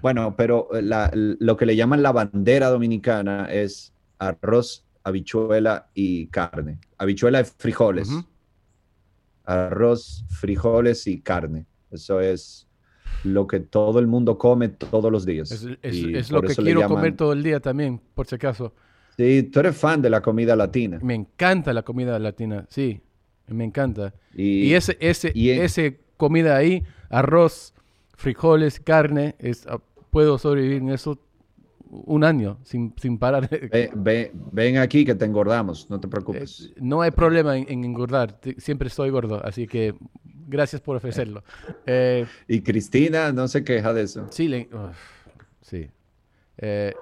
Bueno, 0.00 0.34
pero 0.36 0.74
eh, 0.74 0.80
la- 0.80 1.10
lo 1.12 1.56
que 1.56 1.66
le 1.66 1.76
llaman 1.76 2.02
la 2.02 2.12
bandera 2.12 2.68
dominicana 2.70 3.46
es 3.52 3.92
arroz, 4.18 4.86
habichuela 5.02 5.90
y 5.92 6.28
carne. 6.28 6.78
Habichuela 6.96 7.42
y 7.42 7.44
frijoles. 7.44 8.08
Arroz, 9.44 10.24
frijoles 10.30 11.06
y 11.06 11.20
carne. 11.20 11.66
Eso 11.90 12.18
es 12.20 12.66
lo 13.24 13.46
que 13.46 13.60
todo 13.60 13.98
el 13.98 14.06
mundo 14.06 14.38
come 14.38 14.68
todos 14.68 15.10
los 15.10 15.24
días. 15.26 15.50
Es, 15.50 15.64
es- 15.82 16.04
es 16.04 16.30
lo 16.30 16.42
que 16.42 16.54
quiero 16.54 16.80
llaman- 16.80 16.88
comer 16.96 17.16
todo 17.16 17.32
el 17.32 17.42
día 17.42 17.60
también, 17.60 18.00
por 18.14 18.26
si 18.26 18.34
acaso. 18.36 18.74
Sí, 19.16 19.44
tú 19.44 19.60
eres 19.60 19.76
fan 19.76 20.02
de 20.02 20.10
la 20.10 20.20
comida 20.20 20.54
latina. 20.56 20.98
Me 21.02 21.14
encanta 21.14 21.72
la 21.72 21.82
comida 21.82 22.18
latina, 22.18 22.66
sí, 22.68 23.00
me 23.48 23.64
encanta. 23.64 24.12
Y, 24.34 24.64
Y, 24.68 24.74
ese, 24.74 24.96
ese, 25.00 25.32
y 25.34 25.50
en- 25.50 25.62
ese 25.62 26.00
comida 26.16 26.56
ahí, 26.56 26.82
arroz, 27.10 27.74
frijoles, 28.16 28.80
carne, 28.80 29.34
es, 29.38 29.66
ah, 29.66 29.80
puedo 30.10 30.38
sobrevivir 30.38 30.78
en 30.82 30.90
eso 30.90 31.18
un 32.06 32.24
año 32.24 32.58
sin, 32.64 32.92
sin 33.00 33.18
parar. 33.18 33.48
ve- 33.50 33.90
ve- 33.94 34.32
ven 34.52 34.78
aquí 34.78 35.04
que 35.04 35.14
te 35.14 35.24
engordamos, 35.24 35.88
no 35.90 36.00
te 36.00 36.08
preocupes. 36.08 36.72
Eh, 36.74 36.80
no 36.80 37.00
hay 37.02 37.10
problema 37.10 37.56
en, 37.56 37.66
en 37.70 37.84
engordar, 37.84 38.38
siempre 38.58 38.88
estoy 38.88 39.10
gordo, 39.10 39.40
así 39.44 39.66
que 39.66 39.94
gracias 40.48 40.80
por 40.82 40.96
ofrecerlo. 40.96 41.42
Eh, 41.86 42.26
Y 42.48 42.60
Cristina 42.60 43.32
no 43.32 43.48
se 43.48 43.62
queja 43.64 43.92
de 43.92 44.02
eso. 44.02 44.26
sí, 44.30 44.48
le- 44.48 44.68
sí. 45.60 45.88
Eh, 46.58 46.92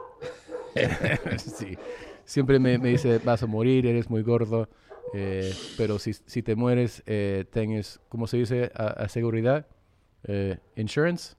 sí. 1.38 1.76
Siempre 2.24 2.58
me, 2.58 2.78
me 2.78 2.90
dice, 2.90 3.18
vas 3.18 3.42
a 3.42 3.46
morir, 3.46 3.86
eres 3.86 4.08
muy 4.08 4.22
gordo, 4.22 4.68
pero 5.76 5.98
si, 5.98 6.12
si 6.14 6.42
te 6.42 6.54
mueres, 6.54 7.02
tienes, 7.50 8.00
¿cómo 8.08 8.26
se 8.26 8.38
dice? 8.38 8.70
A, 8.74 8.86
a 8.88 9.08
seguridad, 9.08 9.66
insurance. 10.76 11.34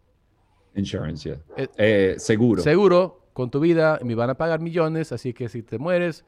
Insurance, 0.75 1.29
yeah. 1.29 2.17
Seguro. 2.19 2.61
Seguro, 2.63 3.22
con 3.33 3.51
tu 3.51 3.59
vida 3.59 3.99
me 4.03 4.15
van 4.15 4.29
a 4.29 4.35
pagar 4.35 4.59
millones, 4.59 5.11
así 5.11 5.33
que 5.33 5.49
si 5.49 5.63
te 5.63 5.77
mueres, 5.77 6.25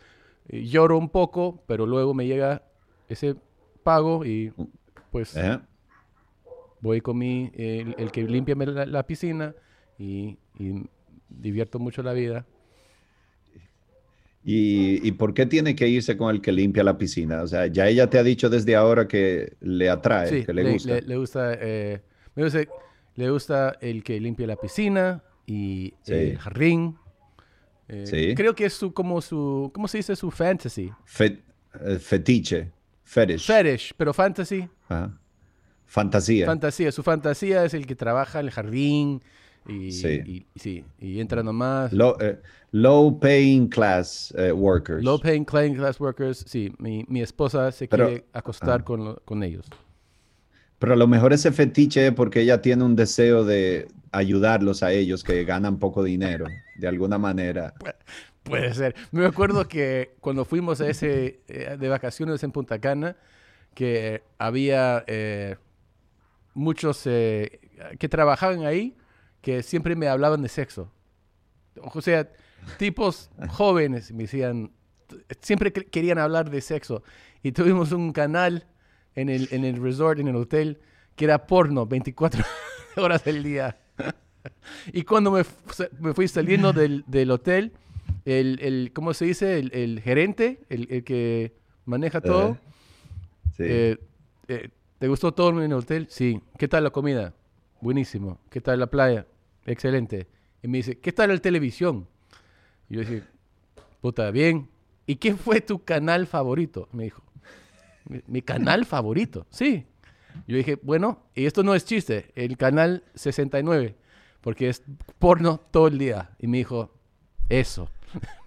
eh, 0.49 0.63
lloro 0.65 0.97
un 0.97 1.09
poco, 1.09 1.63
pero 1.67 1.85
luego 1.85 2.13
me 2.13 2.27
llega 2.27 2.63
ese 3.07 3.35
pago 3.83 4.25
y 4.25 4.51
pues 5.11 5.37
voy 6.81 7.01
con 7.01 7.17
mi, 7.17 7.51
el, 7.55 7.95
el 7.97 8.11
que 8.11 8.23
limpia 8.23 8.55
la, 8.55 8.85
la 8.85 9.07
piscina 9.07 9.55
y, 9.97 10.37
y 10.59 10.83
divierto 11.29 11.79
mucho 11.79 12.03
la 12.03 12.13
vida. 12.13 12.45
¿Y, 14.43 15.07
y 15.07 15.11
por 15.13 15.33
qué 15.33 15.47
tiene 15.47 15.75
que 15.75 15.87
irse 15.87 16.15
con 16.17 16.33
el 16.33 16.39
que 16.39 16.51
limpia 16.51 16.83
la 16.83 16.97
piscina? 16.99 17.41
O 17.41 17.47
sea, 17.47 17.65
ya 17.65 17.87
ella 17.87 18.09
te 18.09 18.19
ha 18.19 18.23
dicho 18.23 18.47
desde 18.47 18.75
ahora 18.75 19.07
que 19.07 19.53
le 19.59 19.89
atrae, 19.89 20.27
Sí, 20.27 20.45
que 20.45 20.53
le, 20.53 20.71
gusta. 20.71 20.93
Le, 20.93 21.01
le 21.01 21.17
gusta, 21.17 21.53
eh, 21.59 22.01
me 22.35 22.43
le 23.15 23.29
gusta 23.31 23.77
el 23.81 24.03
que 24.03 24.19
limpia 24.19 24.45
la 24.45 24.55
piscina 24.57 25.23
y 25.45 25.93
Sí. 26.03 26.13
el 26.13 26.37
jardín. 26.37 26.97
Eh, 27.87 28.05
Sí. 28.07 28.33
Creo 28.35 28.55
que 28.55 28.65
es 28.65 28.73
su, 28.73 28.93
como 28.93 29.21
su, 29.21 29.69
¿cómo 29.73 29.87
se 29.87 29.97
dice? 29.97 30.15
Su 30.15 30.31
fantasy. 30.31 30.91
Fe- 31.05 31.43
eh, 31.81 31.99
fetiche, 31.99 32.71
fetish. 33.03 33.45
Fetish, 33.45 33.93
pero 33.95 34.13
fantasy. 34.13 34.67
Ajá. 34.89 35.17
Fantasía. 35.85 36.45
Fantasía, 36.47 36.91
su 36.91 37.03
fantasía 37.03 37.63
es 37.63 37.73
el 37.75 37.85
que 37.85 37.95
trabaja 37.95 38.39
en 38.39 38.47
el 38.47 38.51
jardín 38.51 39.21
y 39.67 39.91
Sí. 39.91 40.21
y- 40.25 40.59
sí, 40.59 40.83
y 40.99 41.19
entra 41.19 41.43
nomás. 41.43 41.93
low, 41.93 42.15
eh, 42.19 42.39
low 42.71 43.19
paying 43.19 43.67
class 43.67 44.33
eh, 44.37 44.51
workers. 44.51 45.03
Low 45.03 45.19
paying 45.19 45.45
class 45.45 45.99
workers, 45.99 46.43
sí, 46.47 46.73
mi, 46.79 47.05
mi 47.07 47.21
esposa 47.21 47.71
se 47.71 47.87
Pero- 47.87 48.07
quiere 48.07 48.25
acostar 48.33 48.81
ah. 48.81 48.83
con, 48.83 49.15
con 49.25 49.43
ellos. 49.43 49.65
Pero 50.80 50.93
a 50.93 50.95
lo 50.97 51.07
mejor 51.07 51.34
ese 51.34 51.51
fetiche 51.51 52.07
es 52.07 52.13
porque 52.13 52.41
ella 52.41 52.61
tiene 52.61 52.84
un 52.84 52.95
deseo 52.95 53.45
de 53.45 53.88
ayudarlos 54.11 54.84
a 54.84 54.91
ellos 54.91 55.23
que 55.23 55.43
ganan 55.45 55.80
poco 55.80 56.03
dinero, 56.03 56.45
de 56.78 56.88
alguna 56.88 57.17
manera. 57.17 57.73
Puede 58.43 58.73
ser. 58.73 58.95
Me 59.11 59.26
acuerdo 59.26 59.67
que 59.67 60.15
cuando 60.19 60.45
fuimos 60.45 60.82
a 60.82 60.89
ese 60.89 61.39
eh, 61.47 61.78
de 61.80 61.89
vacaciones 61.89 62.43
en 62.43 62.51
Punta 62.51 62.80
Cana, 62.80 63.15
que 63.73 64.21
había 64.38 65.03
eh, 65.07 65.55
muchos 66.53 67.01
eh, 67.05 67.59
que 67.99 68.07
trabajaban 68.09 68.65
ahí 68.65 68.95
que 69.41 69.63
siempre 69.63 69.95
me 69.95 70.07
hablaban 70.07 70.41
de 70.41 70.49
sexo. 70.49 70.91
O 71.82 72.01
sea, 72.01 72.30
tipos 72.78 73.30
jóvenes 73.49 74.11
me 74.11 74.23
decían, 74.23 74.71
siempre 75.41 75.71
que- 75.73 75.86
querían 75.86 76.17
hablar 76.17 76.49
de 76.49 76.61
sexo. 76.61 77.03
Y 77.43 77.51
tuvimos 77.51 77.91
un 77.91 78.11
canal 78.11 78.65
en 79.16 79.30
el, 79.30 79.47
en 79.51 79.66
el 79.66 79.82
resort, 79.82 80.20
en 80.20 80.28
el 80.28 80.36
hotel, 80.36 80.80
que 81.16 81.26
era 81.26 81.47
porno 81.47 81.86
24 81.86 82.43
horas 82.97 83.24
del 83.24 83.43
día. 83.43 83.78
y 84.93 85.03
cuando 85.03 85.32
me, 85.32 85.43
me 85.99 86.13
fui 86.13 86.28
saliendo 86.28 86.74
del, 86.74 87.03
del 87.07 87.32
hotel, 87.32 87.72
el, 88.26 88.59
el, 88.61 88.91
¿cómo 88.93 89.13
se 89.13 89.26
dice? 89.26 89.59
El, 89.59 89.72
el 89.74 90.01
gerente, 90.01 90.59
el, 90.70 90.88
el 90.89 91.03
que 91.03 91.53
maneja 91.86 92.22
todo. 92.22 92.57
Sí. 93.55 93.63
eh, 93.66 93.97
eh, 94.47 94.70
¿Te 94.99 95.07
gustó 95.07 95.34
todo 95.34 95.49
en 95.49 95.59
el 95.59 95.74
hotel? 95.74 96.07
Sí. 96.09 96.41
¿Qué 96.57 96.68
tal 96.68 96.84
la 96.84 96.89
comida? 96.89 97.34
Buenísimo. 97.82 98.39
¿Qué 98.49 98.61
tal 98.61 98.80
la 98.80 98.88
playa? 98.88 99.26
Excelente. 99.66 100.28
Y 100.63 100.68
me 100.68 100.78
dice, 100.78 100.97
¿qué 100.99 101.11
tal 101.11 101.30
la 101.30 101.38
televisión? 101.38 102.07
Y 102.89 102.95
yo 102.95 103.01
dije, 103.01 103.24
puta, 104.01 104.32
bien. 104.32 104.70
¿Y 105.05 105.18
qué 105.18 105.36
fue 105.36 105.61
tu 105.61 105.84
canal 105.84 106.26
favorito? 106.28 106.88
Me 106.91 107.03
dijo. 107.03 107.22
Mi, 108.07 108.21
mi 108.27 108.41
canal 108.41 108.85
favorito, 108.85 109.45
sí. 109.49 109.85
Yo 110.47 110.57
dije, 110.57 110.77
bueno, 110.81 111.23
y 111.33 111.45
esto 111.45 111.63
no 111.63 111.73
es 111.75 111.85
chiste, 111.85 112.31
el 112.35 112.57
canal 112.57 113.03
69, 113.15 113.95
porque 114.41 114.67
es 114.69 114.83
porno 115.17 115.61
todo 115.71 115.87
el 115.87 115.97
día. 115.97 116.31
Y 116.39 116.47
me 116.47 116.57
dijo, 116.57 116.91
eso. 117.49 117.89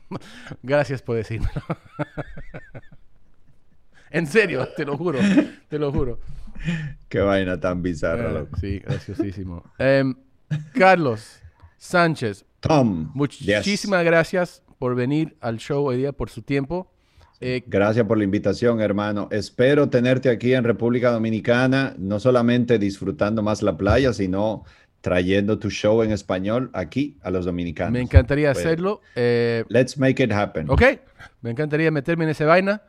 Gracias 0.62 1.00
por 1.02 1.16
decirlo. 1.16 1.48
en 4.10 4.26
serio, 4.26 4.68
te 4.76 4.84
lo 4.84 4.96
juro, 4.96 5.18
te 5.68 5.78
lo 5.78 5.92
juro. 5.92 6.20
Qué 7.08 7.20
vaina 7.20 7.58
tan 7.60 7.82
bizarra, 7.82 8.30
Eh, 8.30 8.32
loco. 8.34 8.56
sí, 8.58 8.78
graciosísimo. 8.80 9.62
Em, 9.78 10.14
Carlos 10.74 11.40
Sánchez, 11.76 12.44
Tom. 12.60 13.10
muchísimas 13.14 14.04
gracias 14.04 14.62
por 14.78 14.94
venir 14.94 15.36
al 15.40 15.58
show 15.58 15.86
hoy 15.86 15.98
día, 15.98 16.12
por 16.12 16.30
su 16.30 16.42
tiempo. 16.42 16.90
Eh, 17.40 17.62
Gracias 17.66 18.04
por 18.06 18.18
la 18.18 18.24
invitación, 18.24 18.80
hermano. 18.80 19.28
Espero 19.30 19.88
tenerte 19.88 20.28
aquí 20.28 20.54
en 20.54 20.64
República 20.64 21.10
Dominicana, 21.10 21.94
no 21.98 22.18
solamente 22.18 22.78
disfrutando 22.78 23.42
más 23.42 23.62
la 23.62 23.76
playa, 23.76 24.12
sino 24.12 24.64
trayendo 25.00 25.58
tu 25.60 25.70
show 25.70 26.02
en 26.02 26.10
español 26.10 26.70
aquí 26.72 27.16
a 27.22 27.30
los 27.30 27.44
dominicanos. 27.44 27.92
me 27.92 28.00
encantaría 28.00 28.52
Pues, 28.52 28.66
hacerlo. 28.66 29.00
Eh, 29.14 29.64
Let's 29.68 29.96
make 29.96 30.20
it 30.22 30.32
happen. 30.32 30.68
ok, 30.68 30.82
me 31.42 31.50
encantaría 31.50 31.90
meterme 31.92 32.24
en 32.24 32.30
esa 32.30 32.44
vaina. 32.46 32.82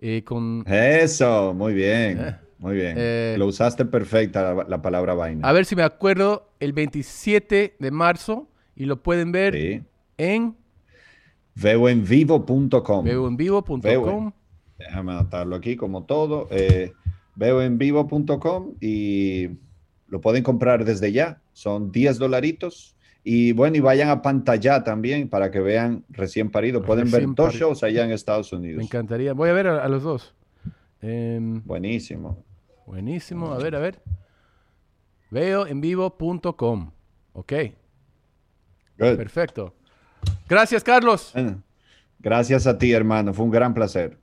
eh, 0.00 0.22
con, 0.24 0.62
Eso, 0.68 1.52
muy 1.54 1.72
bien, 1.74 2.18
Eh, 2.20 2.36
muy 2.58 2.74
bien. 2.76 2.94
eh, 2.98 3.34
Lo 3.38 3.46
usaste 3.46 3.84
perfecta 3.86 4.54
la, 4.54 4.64
la 4.68 4.82
palabra 4.82 5.14
vaina. 5.14 5.48
a 5.48 5.52
ver 5.52 5.64
si 5.64 5.74
me 5.74 5.82
acuerdo, 5.82 6.50
el 6.60 6.72
27 6.74 7.74
de 7.78 7.90
marzo 7.90 8.48
y 8.76 8.84
lo 8.84 9.02
pueden 9.02 9.32
ver 9.32 9.54
Sí. 9.54 9.82
en 10.18 10.54
Veoenvivo.com. 11.56 13.04
veoenvivo.com. 13.04 13.80
Veo. 13.80 14.32
Déjame 14.78 15.12
anotarlo 15.12 15.56
aquí 15.56 15.76
como 15.76 16.04
todo. 16.04 16.48
Eh, 16.50 16.92
veoenvivo.com 17.34 18.74
y 18.80 19.48
lo 20.08 20.20
pueden 20.20 20.42
comprar 20.42 20.84
desde 20.84 21.12
ya. 21.12 21.40
Son 21.52 21.90
10 21.90 22.18
dolaritos. 22.18 22.94
Y 23.24 23.52
bueno, 23.52 23.76
y 23.76 23.80
vayan 23.80 24.08
a 24.10 24.22
pantalla 24.22 24.84
también 24.84 25.28
para 25.28 25.50
que 25.50 25.58
vean 25.60 26.04
recién 26.10 26.50
parido. 26.50 26.82
Pueden 26.82 27.06
Recién 27.06 27.30
ver 27.30 27.34
dos 27.34 27.46
parido. 27.46 27.68
shows 27.68 27.82
allá 27.82 28.04
en 28.04 28.12
Estados 28.12 28.52
Me 28.52 28.58
Unidos. 28.58 28.84
encantaría. 28.84 29.32
Voy 29.32 29.48
a 29.48 29.52
ver 29.52 29.66
a, 29.66 29.82
a 29.84 29.88
los 29.88 30.04
dos. 30.04 30.34
Em, 31.02 31.60
Buenísimo. 31.64 32.44
buenísimo. 32.86 33.52
A 33.52 33.58
ver, 33.58 33.74
a 33.74 33.80
ver. 33.80 34.00
Veoenvivo.com. 35.30 36.90
Ok, 37.32 37.52
Good. 38.98 39.16
perfecto. 39.16 39.74
Gracias, 40.48 40.84
Carlos. 40.84 41.32
Gracias 42.18 42.66
a 42.66 42.78
ti, 42.78 42.92
hermano. 42.92 43.34
Fue 43.34 43.44
un 43.44 43.50
gran 43.50 43.74
placer. 43.74 44.18